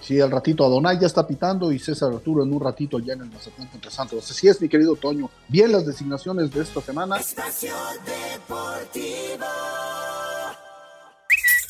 Sí, 0.00 0.20
al 0.20 0.30
ratito 0.30 0.64
Adonai 0.64 0.98
ya 0.98 1.06
está 1.06 1.26
pitando 1.26 1.70
y 1.70 1.78
César 1.78 2.12
Arturo 2.12 2.42
en 2.42 2.52
un 2.52 2.60
ratito 2.60 2.98
ya 2.98 3.12
en 3.12 3.22
el 3.22 3.30
Mazatlán 3.30 3.68
contra 3.68 3.90
Santos. 3.90 4.30
Así 4.30 4.48
es, 4.48 4.60
mi 4.60 4.68
querido 4.68 4.96
Toño. 4.96 5.30
Bien 5.48 5.70
las 5.70 5.86
designaciones 5.86 6.50
de 6.52 6.62
esta 6.62 6.80
semana. 6.80 7.18
Espacio 7.18 7.74
Deportivo. 8.04 9.46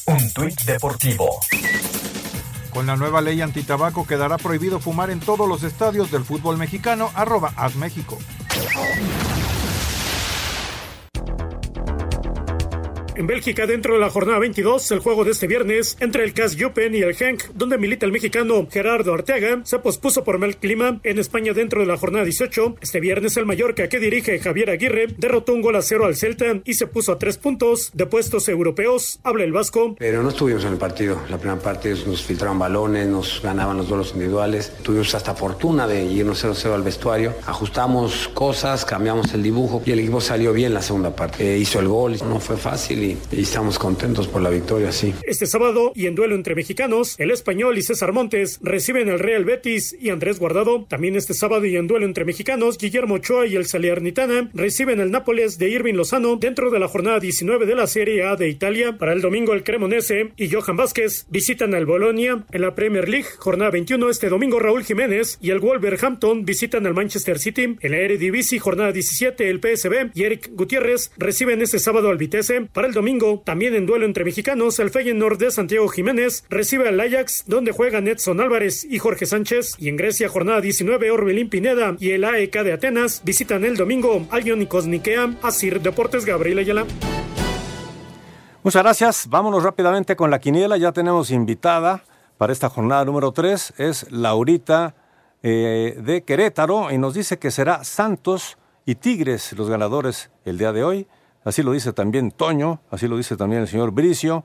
Un 0.07 0.33
tuit 0.33 0.61
deportivo. 0.63 1.41
Con 2.73 2.87
la 2.87 2.97
nueva 2.97 3.21
ley 3.21 3.41
antitabaco 3.41 4.07
quedará 4.07 4.39
prohibido 4.39 4.81
fumar 4.81 5.11
en 5.11 5.21
todos 5.21 5.49
los 5.49 5.63
estadios 5.63 6.11
del 6.11 6.25
fútbol 6.25 6.57
mexicano, 6.57 7.11
arroba 7.15 7.53
México. 7.77 8.17
En 13.21 13.27
Bélgica, 13.27 13.67
dentro 13.67 13.93
de 13.93 14.01
la 14.01 14.09
jornada 14.09 14.39
22, 14.39 14.93
el 14.93 15.01
juego 15.01 15.25
de 15.25 15.33
este 15.33 15.47
viernes 15.47 15.99
entre 16.01 16.25
el 16.25 16.33
CAS 16.33 16.57
Jupen 16.59 16.95
y 16.95 17.03
el 17.03 17.15
Genk, 17.15 17.51
donde 17.53 17.77
milita 17.77 18.07
el 18.07 18.13
mexicano 18.13 18.67
Gerardo 18.71 19.13
Arteaga, 19.13 19.61
se 19.65 19.79
pospuso 19.79 20.25
por 20.25 20.39
mal 20.39 20.57
clima. 20.57 21.01
En 21.05 21.19
España, 21.19 21.53
dentro 21.53 21.81
de 21.81 21.87
la 21.87 21.99
jornada 21.99 22.25
18, 22.25 22.77
este 22.81 22.99
viernes 22.99 23.37
el 23.37 23.45
Mallorca, 23.45 23.91
que 23.91 23.99
dirige 23.99 24.39
Javier 24.39 24.71
Aguirre, 24.71 25.09
derrotó 25.19 25.53
un 25.53 25.61
gol 25.61 25.77
a 25.77 25.83
cero 25.83 26.07
al 26.07 26.17
Celta 26.17 26.63
y 26.65 26.73
se 26.73 26.87
puso 26.87 27.13
a 27.13 27.19
tres 27.19 27.37
puntos 27.37 27.91
de 27.93 28.07
puestos 28.07 28.49
europeos. 28.49 29.21
Habla 29.23 29.45
el 29.45 29.53
Vasco. 29.53 29.97
Pero 29.99 30.23
no 30.23 30.31
estuvimos 30.31 30.65
en 30.65 30.73
el 30.73 30.79
partido. 30.79 31.21
La 31.29 31.37
primera 31.37 31.61
parte 31.61 31.91
nos 32.07 32.23
filtraban 32.23 32.59
balones, 32.59 33.07
nos 33.07 33.43
ganaban 33.43 33.77
los 33.77 33.87
duelos 33.87 34.13
individuales. 34.15 34.73
Tuvimos 34.83 35.15
hasta 35.15 35.35
fortuna 35.35 35.87
de 35.87 36.07
irnos 36.07 36.43
0-0 36.43 36.73
al 36.73 36.83
vestuario. 36.83 37.35
Ajustamos 37.47 38.29
cosas, 38.33 38.87
cambiamos 38.87 39.35
el 39.35 39.43
dibujo 39.43 39.83
y 39.85 39.93
el 39.93 39.99
equipo 39.99 40.23
salió 40.23 40.55
bien 40.55 40.73
la 40.73 40.81
segunda 40.81 41.15
parte. 41.15 41.57
Eh, 41.57 41.59
hizo 41.59 41.81
el 41.81 41.89
gol, 41.89 42.17
no 42.27 42.41
fue 42.41 42.57
fácil 42.57 43.10
y, 43.10 43.10
y 43.33 43.43
estamos 43.43 43.79
contentos 43.79 44.29
por 44.29 44.43
la 44.43 44.51
victoria, 44.51 44.93
sí. 44.93 45.15
Este 45.23 45.47
sábado, 45.47 45.93
y 45.95 46.07
en 46.07 46.15
duelo 46.15 46.35
entre 46.35 46.55
mexicanos, 46.55 47.15
el 47.19 47.31
español 47.31 47.79
y 47.79 47.83
César 47.83 48.13
Montes 48.13 48.59
reciben 48.63 49.09
el 49.09 49.19
Real 49.19 49.45
Betis 49.45 49.97
y 49.99 50.11
Andrés 50.11 50.39
Guardado. 50.39 50.87
También 50.89 51.17
este 51.17 51.35
sábado, 51.35 51.65
y 51.67 51.77
en 51.77 51.87
duelo 51.87 52.07
entre 52.07 52.25
mexicanos, 52.25 52.79
Guillermo 52.79 53.15
Ochoa 53.15 53.47
y 53.47 53.57
el 53.57 53.67
Salernitana 53.67 54.51
reciben 54.55 55.01
el 55.01 55.11
Nápoles 55.11 55.59
de 55.59 55.69
Irving 55.69 55.95
Lozano 55.95 56.37
dentro 56.37 56.71
de 56.71 56.79
la 56.79 56.89
jornada 56.89 57.21
19 57.21 57.67
de 57.67 57.75
la 57.75 57.87
Serie 57.87 58.25
A 58.25 58.37
de 58.37 58.49
Italia. 58.49 58.97
Para 58.99 59.13
el 59.13 59.21
domingo, 59.21 59.53
el 59.53 59.65
Cremonese 59.65 60.33
y 60.37 60.51
Johan 60.51 60.77
Vázquez 60.77 61.27
visitan 61.31 61.75
al 61.75 61.87
Bolonia 61.87 62.45
en 62.51 62.61
la 62.63 62.75
Premier 62.75 63.09
League, 63.09 63.29
jornada 63.39 63.71
21. 63.71 64.11
Este 64.11 64.29
domingo, 64.29 64.59
Raúl 64.59 64.85
Jiménez 64.85 65.39
y 65.41 65.51
el 65.51 65.61
Wolverhampton 65.61 66.45
visitan 66.45 66.87
al 66.87 66.95
Manchester 66.95 67.39
City. 67.39 67.77
En 67.81 67.91
la 67.91 67.99
Eredivisie, 67.99 68.59
jornada 68.59 68.93
17, 68.93 69.49
el 69.49 69.61
PSB 69.61 70.11
y 70.15 70.25
Eric 70.25 70.51
Gutiérrez 70.53 71.13
reciben 71.17 71.63
este 71.63 71.79
sábado 71.79 72.11
al 72.11 72.19
Vitesse. 72.19 72.69
Para 72.73 72.89
el 72.91 72.95
domingo, 72.95 73.41
también 73.45 73.77
en 73.77 73.87
duelo 73.87 74.05
entre 74.05 74.25
mexicanos, 74.25 74.81
el 74.81 74.91
Feyenoord 74.91 75.39
de 75.39 75.53
Santiago 75.53 75.87
Jiménez 75.89 76.45
recibe 76.51 76.89
al 76.89 76.99
Ajax, 76.99 77.45
donde 77.47 77.71
juegan 77.71 78.09
Edson 78.09 78.41
Álvarez 78.41 78.85
y 78.85 78.99
Jorge 78.99 79.27
Sánchez. 79.27 79.77
Y 79.79 79.89
en 79.89 79.97
Grecia, 79.97 80.29
jornada 80.29 80.61
19, 80.61 81.09
Orbelín 81.13 81.49
Pineda 81.49 81.95
y 82.01 82.11
el 82.11 82.25
AEK 82.25 82.65
de 82.65 82.73
Atenas 82.73 83.23
visitan 83.25 83.65
el 83.65 83.77
domingo 83.77 84.27
al 84.33 84.45
Ionikos 84.45 84.89
Nikea, 84.89 85.37
Asir 85.41 85.81
Deportes 85.81 86.25
Gabriel 86.25 86.59
Ayala. 86.59 86.85
Muchas 88.65 88.83
gracias. 88.83 89.29
Vámonos 89.29 89.63
rápidamente 89.63 90.17
con 90.17 90.33
la 90.33 90.41
quiniela. 90.41 90.77
Ya 90.77 90.91
tenemos 90.91 91.31
invitada 91.31 92.03
para 92.39 92.53
esta 92.53 92.69
jornada 92.69 93.05
número 93.05 93.31
3 93.31 93.75
es 93.79 94.11
Laurita 94.11 94.97
eh, 95.45 95.97
de 96.03 96.25
Querétaro 96.25 96.91
y 96.91 96.99
nos 96.99 97.15
dice 97.15 97.39
que 97.39 97.53
será 97.53 97.85
Santos 97.85 98.59
y 98.85 98.97
Tigres 98.97 99.53
los 99.53 99.71
ganadores 99.71 100.31
el 100.45 100.59
día 100.59 100.73
de 100.73 100.83
hoy. 100.83 101.07
Así 101.45 101.63
lo 101.63 101.73
dice 101.73 101.93
también 101.93 102.31
Toño, 102.31 102.81
así 102.91 103.09
lo 103.09 103.17
dice 103.17 103.37
también 103.37 103.63
el 103.63 103.69
señor 103.69 103.93
Bricio. 103.93 104.45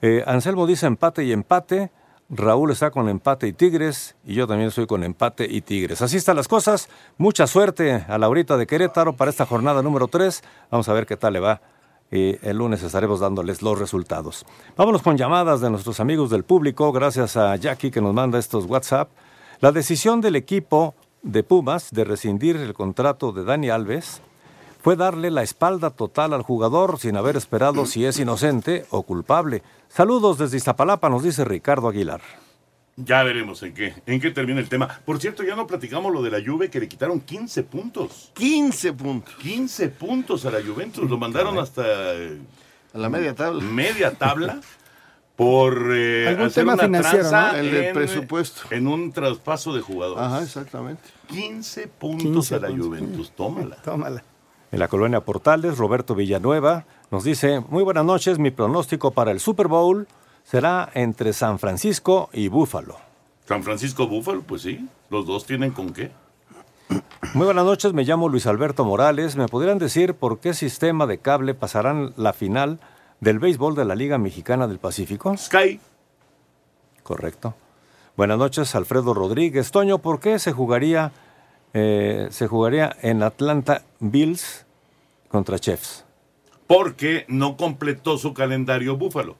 Eh, 0.00 0.24
Anselmo 0.26 0.66
dice 0.66 0.86
empate 0.86 1.24
y 1.24 1.32
empate. 1.32 1.92
Raúl 2.28 2.70
está 2.70 2.90
con 2.90 3.08
empate 3.08 3.46
y 3.46 3.52
Tigres 3.52 4.16
y 4.24 4.34
yo 4.34 4.46
también 4.46 4.68
estoy 4.68 4.86
con 4.86 5.04
empate 5.04 5.46
y 5.48 5.60
Tigres. 5.60 6.02
Así 6.02 6.16
están 6.16 6.36
las 6.36 6.48
cosas. 6.48 6.88
Mucha 7.18 7.46
suerte 7.46 8.04
a 8.08 8.18
Laurita 8.18 8.56
de 8.56 8.66
Querétaro 8.66 9.14
para 9.14 9.30
esta 9.30 9.46
jornada 9.46 9.82
número 9.82 10.08
3. 10.08 10.42
Vamos 10.70 10.88
a 10.88 10.92
ver 10.94 11.06
qué 11.06 11.16
tal 11.16 11.34
le 11.34 11.40
va. 11.40 11.60
Y 12.10 12.38
el 12.46 12.58
lunes 12.58 12.82
estaremos 12.82 13.20
dándoles 13.20 13.62
los 13.62 13.78
resultados. 13.78 14.44
Vámonos 14.76 15.02
con 15.02 15.16
llamadas 15.16 15.60
de 15.60 15.70
nuestros 15.70 16.00
amigos 16.00 16.30
del 16.30 16.44
público. 16.44 16.90
Gracias 16.90 17.36
a 17.36 17.54
Jackie 17.56 17.90
que 17.90 18.00
nos 18.00 18.14
manda 18.14 18.38
estos 18.38 18.66
WhatsApp. 18.66 19.10
La 19.60 19.70
decisión 19.70 20.20
del 20.20 20.36
equipo 20.36 20.94
de 21.22 21.42
Pumas 21.44 21.90
de 21.92 22.04
rescindir 22.04 22.56
el 22.56 22.74
contrato 22.74 23.32
de 23.32 23.44
Dani 23.44 23.70
Alves 23.70 24.22
fue 24.82 24.96
darle 24.96 25.30
la 25.30 25.42
espalda 25.42 25.90
total 25.90 26.32
al 26.32 26.42
jugador 26.42 26.98
sin 26.98 27.16
haber 27.16 27.36
esperado 27.36 27.86
si 27.86 28.04
es 28.04 28.18
inocente 28.18 28.84
o 28.90 29.02
culpable. 29.02 29.62
Saludos 29.88 30.38
desde 30.38 30.56
Iztapalapa, 30.56 31.08
nos 31.08 31.22
dice 31.22 31.44
Ricardo 31.44 31.88
Aguilar. 31.88 32.20
Ya 32.96 33.22
veremos 33.22 33.62
en 33.62 33.72
qué, 33.72 33.94
en 34.04 34.20
qué 34.20 34.30
termina 34.32 34.60
el 34.60 34.68
tema. 34.68 34.86
Por 35.06 35.18
cierto, 35.18 35.42
ya 35.44 35.56
no 35.56 35.66
platicamos 35.66 36.12
lo 36.12 36.20
de 36.20 36.30
la 36.30 36.40
Juve 36.44 36.68
que 36.68 36.78
le 36.78 36.88
quitaron 36.88 37.20
15 37.20 37.62
puntos. 37.62 38.30
15 38.34 38.92
puntos. 38.92 39.34
15 39.36 39.88
puntos 39.88 40.44
a 40.44 40.50
la 40.50 40.58
Juventus. 40.62 41.08
Lo 41.08 41.16
mandaron 41.16 41.58
hasta 41.58 41.82
A 41.82 42.98
la 42.98 43.08
media 43.08 43.34
tabla. 43.34 43.62
media 43.62 44.10
tabla 44.12 44.60
por 45.36 45.90
eh, 45.96 46.28
Algún 46.28 46.46
hacer 46.46 46.62
tema 46.62 46.74
una 46.74 46.82
financiero, 46.84 47.30
¿no? 47.30 47.54
El 47.54 47.74
en- 47.76 47.94
presupuesto. 47.94 48.60
En 48.70 48.86
un 48.86 49.10
traspaso 49.12 49.72
de 49.72 49.80
jugadores. 49.80 50.22
Ajá, 50.22 50.42
exactamente. 50.42 51.02
15 51.28 51.88
puntos 51.88 52.48
15 52.48 52.54
a 52.56 52.58
la 52.58 52.68
puntos. 52.68 52.86
Juventus. 52.86 53.30
Tómala. 53.34 53.76
Tómala. 53.84 54.22
En 54.72 54.78
la 54.78 54.88
colonia 54.88 55.20
Portales, 55.20 55.76
Roberto 55.76 56.14
Villanueva 56.14 56.86
nos 57.10 57.24
dice, 57.24 57.60
muy 57.60 57.84
buenas 57.84 58.06
noches, 58.06 58.38
mi 58.38 58.50
pronóstico 58.50 59.10
para 59.10 59.30
el 59.30 59.38
Super 59.38 59.68
Bowl 59.68 60.08
será 60.44 60.88
entre 60.94 61.34
San 61.34 61.58
Francisco 61.58 62.30
y 62.32 62.48
Búfalo. 62.48 62.96
San 63.46 63.62
Francisco 63.62 64.08
Búfalo, 64.08 64.40
pues 64.40 64.62
sí. 64.62 64.88
Los 65.10 65.26
dos 65.26 65.44
tienen 65.44 65.72
con 65.72 65.92
qué. 65.92 66.10
Muy 67.34 67.44
buenas 67.44 67.66
noches, 67.66 67.92
me 67.92 68.04
llamo 68.04 68.30
Luis 68.30 68.46
Alberto 68.46 68.86
Morales. 68.86 69.36
¿Me 69.36 69.46
podrían 69.46 69.76
decir 69.76 70.14
por 70.14 70.38
qué 70.38 70.54
sistema 70.54 71.06
de 71.06 71.18
cable 71.18 71.52
pasarán 71.52 72.14
la 72.16 72.32
final 72.32 72.80
del 73.20 73.40
béisbol 73.40 73.74
de 73.74 73.84
la 73.84 73.94
Liga 73.94 74.16
Mexicana 74.16 74.66
del 74.68 74.78
Pacífico? 74.78 75.36
Sky. 75.36 75.80
Correcto. 77.02 77.54
Buenas 78.16 78.38
noches, 78.38 78.74
Alfredo 78.74 79.12
Rodríguez. 79.12 79.70
Toño, 79.70 79.98
¿por 79.98 80.18
qué 80.18 80.38
se 80.38 80.52
jugaría, 80.52 81.12
eh, 81.74 82.28
se 82.30 82.46
jugaría 82.46 82.96
en 83.02 83.22
Atlanta 83.22 83.82
Bills 84.00 84.66
contra 85.28 85.58
Chiefs? 85.58 86.04
porque 86.72 87.26
no 87.28 87.58
completó 87.58 88.16
su 88.16 88.32
calendario 88.32 88.96
Búfalo. 88.96 89.36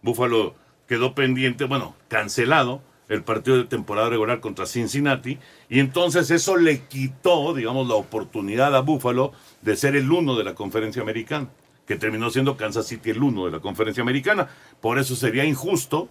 Búfalo 0.00 0.54
quedó 0.88 1.14
pendiente, 1.14 1.64
bueno, 1.64 1.94
cancelado 2.08 2.80
el 3.10 3.22
partido 3.22 3.58
de 3.58 3.64
temporada 3.64 4.08
regular 4.08 4.40
contra 4.40 4.64
Cincinnati 4.64 5.38
y 5.68 5.80
entonces 5.80 6.30
eso 6.30 6.56
le 6.56 6.86
quitó, 6.86 7.52
digamos, 7.52 7.86
la 7.86 7.96
oportunidad 7.96 8.74
a 8.74 8.80
Búfalo 8.80 9.32
de 9.60 9.76
ser 9.76 9.94
el 9.94 10.10
uno 10.10 10.36
de 10.36 10.44
la 10.44 10.54
conferencia 10.54 11.02
americana, 11.02 11.48
que 11.86 11.96
terminó 11.96 12.30
siendo 12.30 12.56
Kansas 12.56 12.86
City 12.86 13.10
el 13.10 13.22
uno 13.22 13.44
de 13.44 13.50
la 13.50 13.60
conferencia 13.60 14.00
americana. 14.00 14.48
Por 14.80 14.98
eso 14.98 15.14
sería 15.16 15.44
injusto 15.44 16.08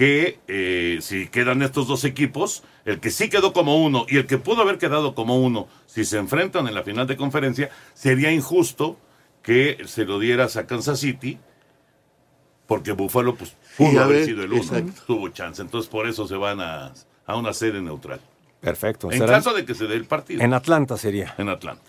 que 0.00 0.40
eh, 0.48 0.96
si 1.02 1.26
quedan 1.28 1.60
estos 1.60 1.86
dos 1.86 2.04
equipos, 2.04 2.62
el 2.86 3.00
que 3.00 3.10
sí 3.10 3.28
quedó 3.28 3.52
como 3.52 3.84
uno 3.84 4.06
y 4.08 4.16
el 4.16 4.26
que 4.26 4.38
pudo 4.38 4.62
haber 4.62 4.78
quedado 4.78 5.14
como 5.14 5.36
uno, 5.38 5.68
si 5.84 6.06
se 6.06 6.16
enfrentan 6.16 6.66
en 6.66 6.74
la 6.74 6.82
final 6.82 7.06
de 7.06 7.18
conferencia, 7.18 7.68
sería 7.92 8.32
injusto 8.32 8.96
que 9.42 9.76
se 9.84 10.06
lo 10.06 10.18
dieras 10.18 10.56
a 10.56 10.66
Kansas 10.66 11.00
City, 11.00 11.38
porque 12.66 12.92
Buffalo 12.92 13.34
pues, 13.34 13.54
pudo 13.76 13.90
Sí, 13.90 13.96
haber 13.98 14.16
ver, 14.16 14.24
sido 14.24 14.42
el 14.42 14.52
uno, 14.54 14.62
exacto. 14.62 15.02
tuvo 15.06 15.28
chance. 15.28 15.60
Entonces 15.60 15.90
por 15.90 16.08
eso 16.08 16.26
se 16.26 16.36
van 16.36 16.62
a, 16.62 16.94
a 17.26 17.36
una 17.36 17.52
sede 17.52 17.82
neutral. 17.82 18.22
Perfecto. 18.62 19.12
En 19.12 19.18
será 19.18 19.34
caso 19.34 19.52
de 19.52 19.66
que 19.66 19.74
se 19.74 19.86
dé 19.86 19.96
el 19.96 20.06
partido. 20.06 20.42
En 20.42 20.54
Atlanta 20.54 20.96
sería. 20.96 21.34
En 21.36 21.50
Atlanta. 21.50 21.84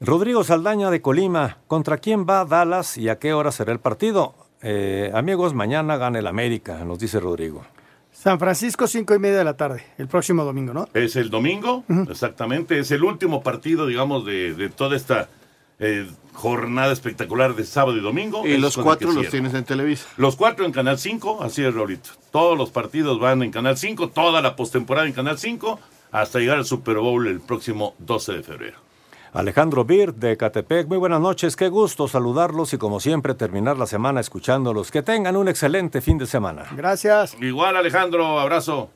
Rodrigo 0.00 0.42
Saldaña 0.42 0.90
de 0.90 1.00
Colima, 1.00 1.58
¿contra 1.68 1.98
quién 1.98 2.26
va 2.28 2.44
Dallas 2.44 2.98
y 2.98 3.08
a 3.08 3.20
qué 3.20 3.32
hora 3.32 3.52
será 3.52 3.70
el 3.70 3.78
partido? 3.78 4.34
Eh, 4.62 5.10
amigos, 5.14 5.54
mañana 5.54 5.96
gana 5.96 6.18
el 6.18 6.26
América, 6.26 6.84
nos 6.84 6.98
dice 6.98 7.20
Rodrigo. 7.20 7.64
San 8.12 8.38
Francisco, 8.38 8.86
cinco 8.86 9.14
y 9.14 9.18
media 9.18 9.38
de 9.38 9.44
la 9.44 9.56
tarde, 9.56 9.84
el 9.98 10.08
próximo 10.08 10.44
domingo, 10.44 10.72
¿no? 10.72 10.88
Es 10.94 11.16
el 11.16 11.28
domingo, 11.30 11.84
exactamente. 12.08 12.78
Es 12.78 12.90
el 12.90 13.04
último 13.04 13.42
partido, 13.42 13.86
digamos, 13.86 14.24
de, 14.24 14.54
de 14.54 14.70
toda 14.70 14.96
esta 14.96 15.28
eh, 15.78 16.08
jornada 16.32 16.92
espectacular 16.92 17.54
de 17.54 17.64
sábado 17.64 17.96
y 17.96 18.00
domingo. 18.00 18.46
Y 18.46 18.52
Es 18.54 18.60
los 18.60 18.76
cuatro 18.76 19.12
los 19.12 19.28
tienes 19.28 19.52
en 19.52 19.64
Televisa. 19.64 20.06
Los 20.16 20.34
cuatro 20.36 20.64
en 20.64 20.72
Canal 20.72 20.98
5, 20.98 21.42
así 21.42 21.62
es, 21.62 21.74
Raulito. 21.74 22.10
Todos 22.30 22.56
los 22.56 22.70
partidos 22.70 23.20
van 23.20 23.42
en 23.42 23.50
Canal 23.50 23.76
5, 23.76 24.08
toda 24.08 24.40
la 24.40 24.56
postemporada 24.56 25.06
en 25.06 25.12
Canal 25.12 25.38
5, 25.38 25.78
hasta 26.12 26.38
llegar 26.38 26.56
al 26.56 26.64
Super 26.64 26.96
Bowl 26.96 27.26
el 27.26 27.40
próximo 27.40 27.94
12 27.98 28.32
de 28.32 28.42
febrero. 28.42 28.85
Alejandro 29.36 29.84
Bir 29.84 30.14
de 30.14 30.38
Catepec, 30.38 30.88
muy 30.88 30.96
buenas 30.96 31.20
noches, 31.20 31.56
qué 31.56 31.68
gusto 31.68 32.08
saludarlos 32.08 32.72
y 32.72 32.78
como 32.78 33.00
siempre 33.00 33.34
terminar 33.34 33.76
la 33.76 33.86
semana 33.86 34.18
escuchándolos. 34.18 34.90
Que 34.90 35.02
tengan 35.02 35.36
un 35.36 35.46
excelente 35.46 36.00
fin 36.00 36.16
de 36.16 36.26
semana. 36.26 36.64
Gracias. 36.74 37.36
Igual, 37.42 37.76
Alejandro, 37.76 38.40
abrazo. 38.40 38.88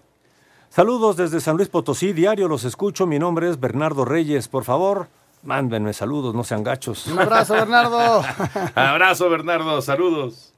Saludos 0.70 1.18
desde 1.18 1.41
San 1.41 1.59
Luis 1.59 1.68
Potosí, 1.68 2.14
diario 2.14 2.49
los 2.49 2.64
escucho, 2.64 3.07
mi 3.07 3.18
nombre 3.18 3.51
es 3.51 3.61
Bernardo 3.61 4.07
Reyes, 4.07 4.49
por 4.49 4.64
favor, 4.64 5.09
mándenme 5.43 5.93
saludos, 5.93 6.34
no 6.34 6.43
sean 6.43 6.64
gachos. 6.64 7.07
Un 7.09 7.18
abrazo, 7.18 7.53
Bernardo. 7.53 8.22
abrazo, 8.74 9.28
Bernardo, 9.28 9.82
saludos. 9.82 10.55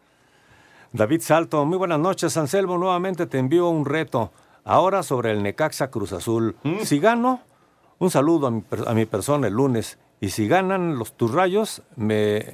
David 0.93 1.23
Salto, 1.23 1.65
muy 1.65 1.79
buenas 1.79 1.99
noches, 1.99 2.37
Anselmo, 2.37 2.79
nuevamente 2.79 3.27
te 3.27 3.39
envío 3.39 3.69
un 3.69 3.85
reto, 3.85 4.31
ahora 4.65 5.03
sobre 5.03 5.33
el 5.33 5.43
Necaxa 5.43 5.91
Cruz 5.91 6.13
Azul. 6.13 6.55
Si 6.85 7.01
gano, 7.01 7.41
un 8.03 8.11
saludo 8.11 8.49
a 8.49 8.51
mi, 8.51 8.65
a 8.87 8.95
mi 8.95 9.07
persona 9.07 9.47
el 9.47 9.55
lunes, 9.55 9.99
y 10.21 10.31
si 10.31 10.49
ganan 10.49 10.99
los 10.99 11.17
tus 11.17 11.33
rayos, 11.33 11.83
me, 11.97 12.45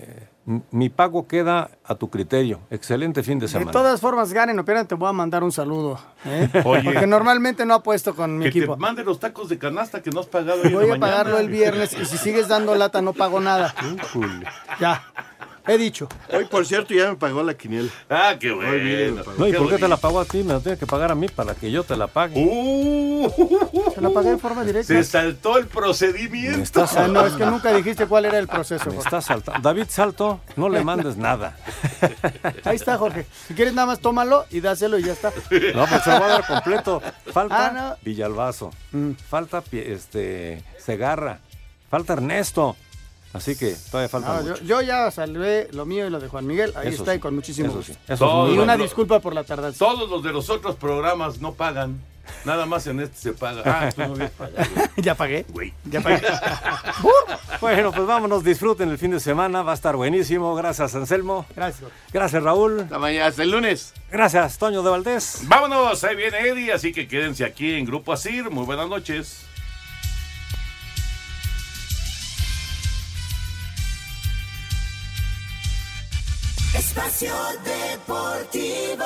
mi 0.70 0.88
pago 0.88 1.26
queda 1.26 1.70
a 1.84 1.94
tu 1.96 2.08
criterio. 2.08 2.60
Excelente 2.70 3.22
fin 3.22 3.38
de 3.38 3.44
De 3.46 3.52
semana. 3.52 3.70
todas 3.70 4.00
formas, 4.00 4.32
ganen 4.32 4.58
o 4.58 4.64
pierdan, 4.64 4.86
te 4.86 4.94
voy 4.94 5.08
a 5.08 5.12
mandar 5.12 5.42
un 5.44 5.52
saludo. 5.52 5.98
¿eh? 6.24 6.48
Oye. 6.64 6.82
Porque 6.84 7.06
normalmente 7.06 7.66
no 7.66 7.74
apuesto 7.74 8.14
con 8.14 8.38
mi 8.38 8.44
Que 8.44 8.48
equipo. 8.50 8.74
te 8.74 8.80
mande 8.80 9.04
los 9.04 9.20
tacos 9.20 9.48
de 9.50 9.58
canasta 9.58 10.02
que 10.02 10.10
no 10.10 10.20
has 10.20 10.26
pagado 10.26 10.62
hoy 10.62 10.70
Voy 10.72 10.84
a 10.84 10.88
mañana. 10.88 11.00
pagarlo 11.06 11.38
el 11.38 11.48
viernes 11.48 11.92
y 12.00 12.04
si 12.06 12.16
sigues 12.18 12.48
dando 12.48 12.74
lata 12.74 13.02
no 13.02 13.12
pago 13.12 13.38
nada. 13.40 13.74
Ya, 14.80 15.02
he 15.68 15.78
dicho. 15.78 16.08
Hoy, 16.32 16.46
por 16.46 16.66
cierto, 16.66 16.94
ya 16.94 17.10
me 17.10 17.16
pagó 17.16 17.42
la 17.42 17.54
quiniela. 17.54 17.88
Ah, 18.10 18.34
qué 18.40 18.50
Hoy 18.50 18.80
viene, 18.80 19.10
bueno. 19.22 19.32
No, 19.38 19.46
¿y 19.46 19.52
Qué 19.52 19.58
por 19.58 19.68
qué 19.70 19.78
te 19.78 19.88
la 19.88 19.96
pagó 19.96 20.20
a 20.20 20.24
ti? 20.24 20.42
Me 20.42 20.54
la 20.54 20.60
tiene 20.60 20.78
que 20.78 20.86
pagar 20.86 21.10
a 21.12 21.14
mí 21.14 21.28
para 21.28 21.54
que 21.54 21.70
yo 21.70 21.84
te 21.84 21.96
la 21.96 22.06
pague. 22.08 22.34
Uh, 22.42 23.92
Se 23.94 24.00
la 24.00 24.10
pagué 24.10 24.30
de 24.30 24.38
forma 24.38 24.64
directa. 24.64 24.92
se 24.94 25.04
saltó 25.04 25.58
el 25.58 25.66
procedimiento. 25.66 26.60
estás 26.62 26.96
Ah, 26.96 27.08
no, 27.08 27.26
es 27.26 27.34
que 27.34 27.46
nunca 27.46 27.72
dijiste 27.72 28.06
cuál 28.06 28.24
era 28.24 28.38
el 28.38 28.48
proceso. 28.48 28.90
Me 28.90 28.98
estás 28.98 29.26
saltando. 29.26 29.60
David 29.60 29.86
Salto, 29.88 30.40
no 30.56 30.68
le 30.68 30.82
mandes 30.82 31.16
nada. 31.16 31.56
Ahí 32.64 32.76
está, 32.76 32.96
Jorge. 32.98 33.26
Si 33.46 33.54
quieres 33.54 33.74
nada 33.74 33.86
más 33.86 34.00
tómalo 34.00 34.46
y 34.50 34.60
dáselo 34.60 34.98
y 34.98 35.02
ya 35.04 35.12
está. 35.12 35.32
No, 35.74 35.86
pues 35.86 36.02
se 36.02 36.10
lo 36.10 36.20
va 36.20 36.26
a 36.26 36.28
dar 36.28 36.46
completo. 36.46 37.02
Falta 37.32 37.68
Ah, 37.68 37.70
no. 37.72 37.96
Villalbazo. 38.02 38.70
Mm. 38.92 39.12
Falta 39.28 39.62
este 39.72 40.62
Segarra. 40.78 41.40
Falta 41.90 42.12
Ernesto. 42.14 42.76
Así 43.32 43.56
que 43.56 43.76
todavía 43.90 44.08
falta 44.08 44.28
No, 44.34 44.42
yo, 44.42 44.50
mucho. 44.52 44.64
yo 44.64 44.80
ya 44.82 45.10
salvé 45.10 45.68
lo 45.72 45.84
mío 45.84 46.06
y 46.06 46.10
lo 46.10 46.18
de 46.20 46.28
Juan 46.28 46.46
Miguel. 46.46 46.72
Ahí 46.76 46.88
Eso 46.88 47.02
está 47.02 47.12
sí, 47.12 47.18
y 47.18 47.20
con 47.20 47.34
muchísimo 47.34 47.68
eso 47.68 47.76
gusto. 47.76 47.92
sí, 47.92 48.54
Y 48.54 48.58
una 48.58 48.76
disculpa 48.76 49.20
por 49.20 49.34
la 49.34 49.44
tardanza. 49.44 49.78
Todos 49.78 50.08
los 50.08 50.22
de 50.22 50.32
los 50.32 50.48
otros 50.50 50.76
programas 50.76 51.40
no 51.40 51.52
pagan. 51.54 52.00
Nada 52.44 52.66
más 52.66 52.86
en 52.86 53.00
este 53.00 53.16
se 53.18 53.32
paga. 53.32 53.62
Ah, 53.64 53.90
tú 53.90 54.02
no 54.02 54.12
habías 54.14 54.30
pagado. 54.32 54.66
ya 54.96 55.14
pagué. 55.14 55.46
Güey. 55.50 55.72
Ya 55.84 56.00
pagué. 56.00 56.20
Bueno, 57.60 57.90
pues 57.90 58.06
vámonos, 58.06 58.44
disfruten 58.44 58.88
el 58.90 58.98
fin 58.98 59.10
de 59.10 59.18
semana. 59.20 59.62
Va 59.62 59.72
a 59.72 59.74
estar 59.74 59.96
buenísimo. 59.96 60.54
Gracias, 60.54 60.94
Anselmo. 60.94 61.44
Gracias. 61.56 61.90
Gracias, 62.12 62.42
Raúl. 62.42 62.80
Hasta 62.80 62.98
mañana, 62.98 63.26
hasta 63.26 63.42
el 63.42 63.50
lunes. 63.50 63.92
Gracias, 64.12 64.58
Toño 64.58 64.82
de 64.82 64.90
Valdés. 64.90 65.40
Vámonos, 65.44 66.04
ahí 66.04 66.14
viene 66.16 66.38
Eddie, 66.38 66.72
así 66.72 66.92
que 66.92 67.08
quédense 67.08 67.44
aquí 67.44 67.74
en 67.74 67.84
Grupo 67.84 68.12
Asir. 68.12 68.48
Muy 68.50 68.64
buenas 68.64 68.88
noches. 68.88 69.44
Espacio 76.78 77.34
Deportivo. 77.64 79.04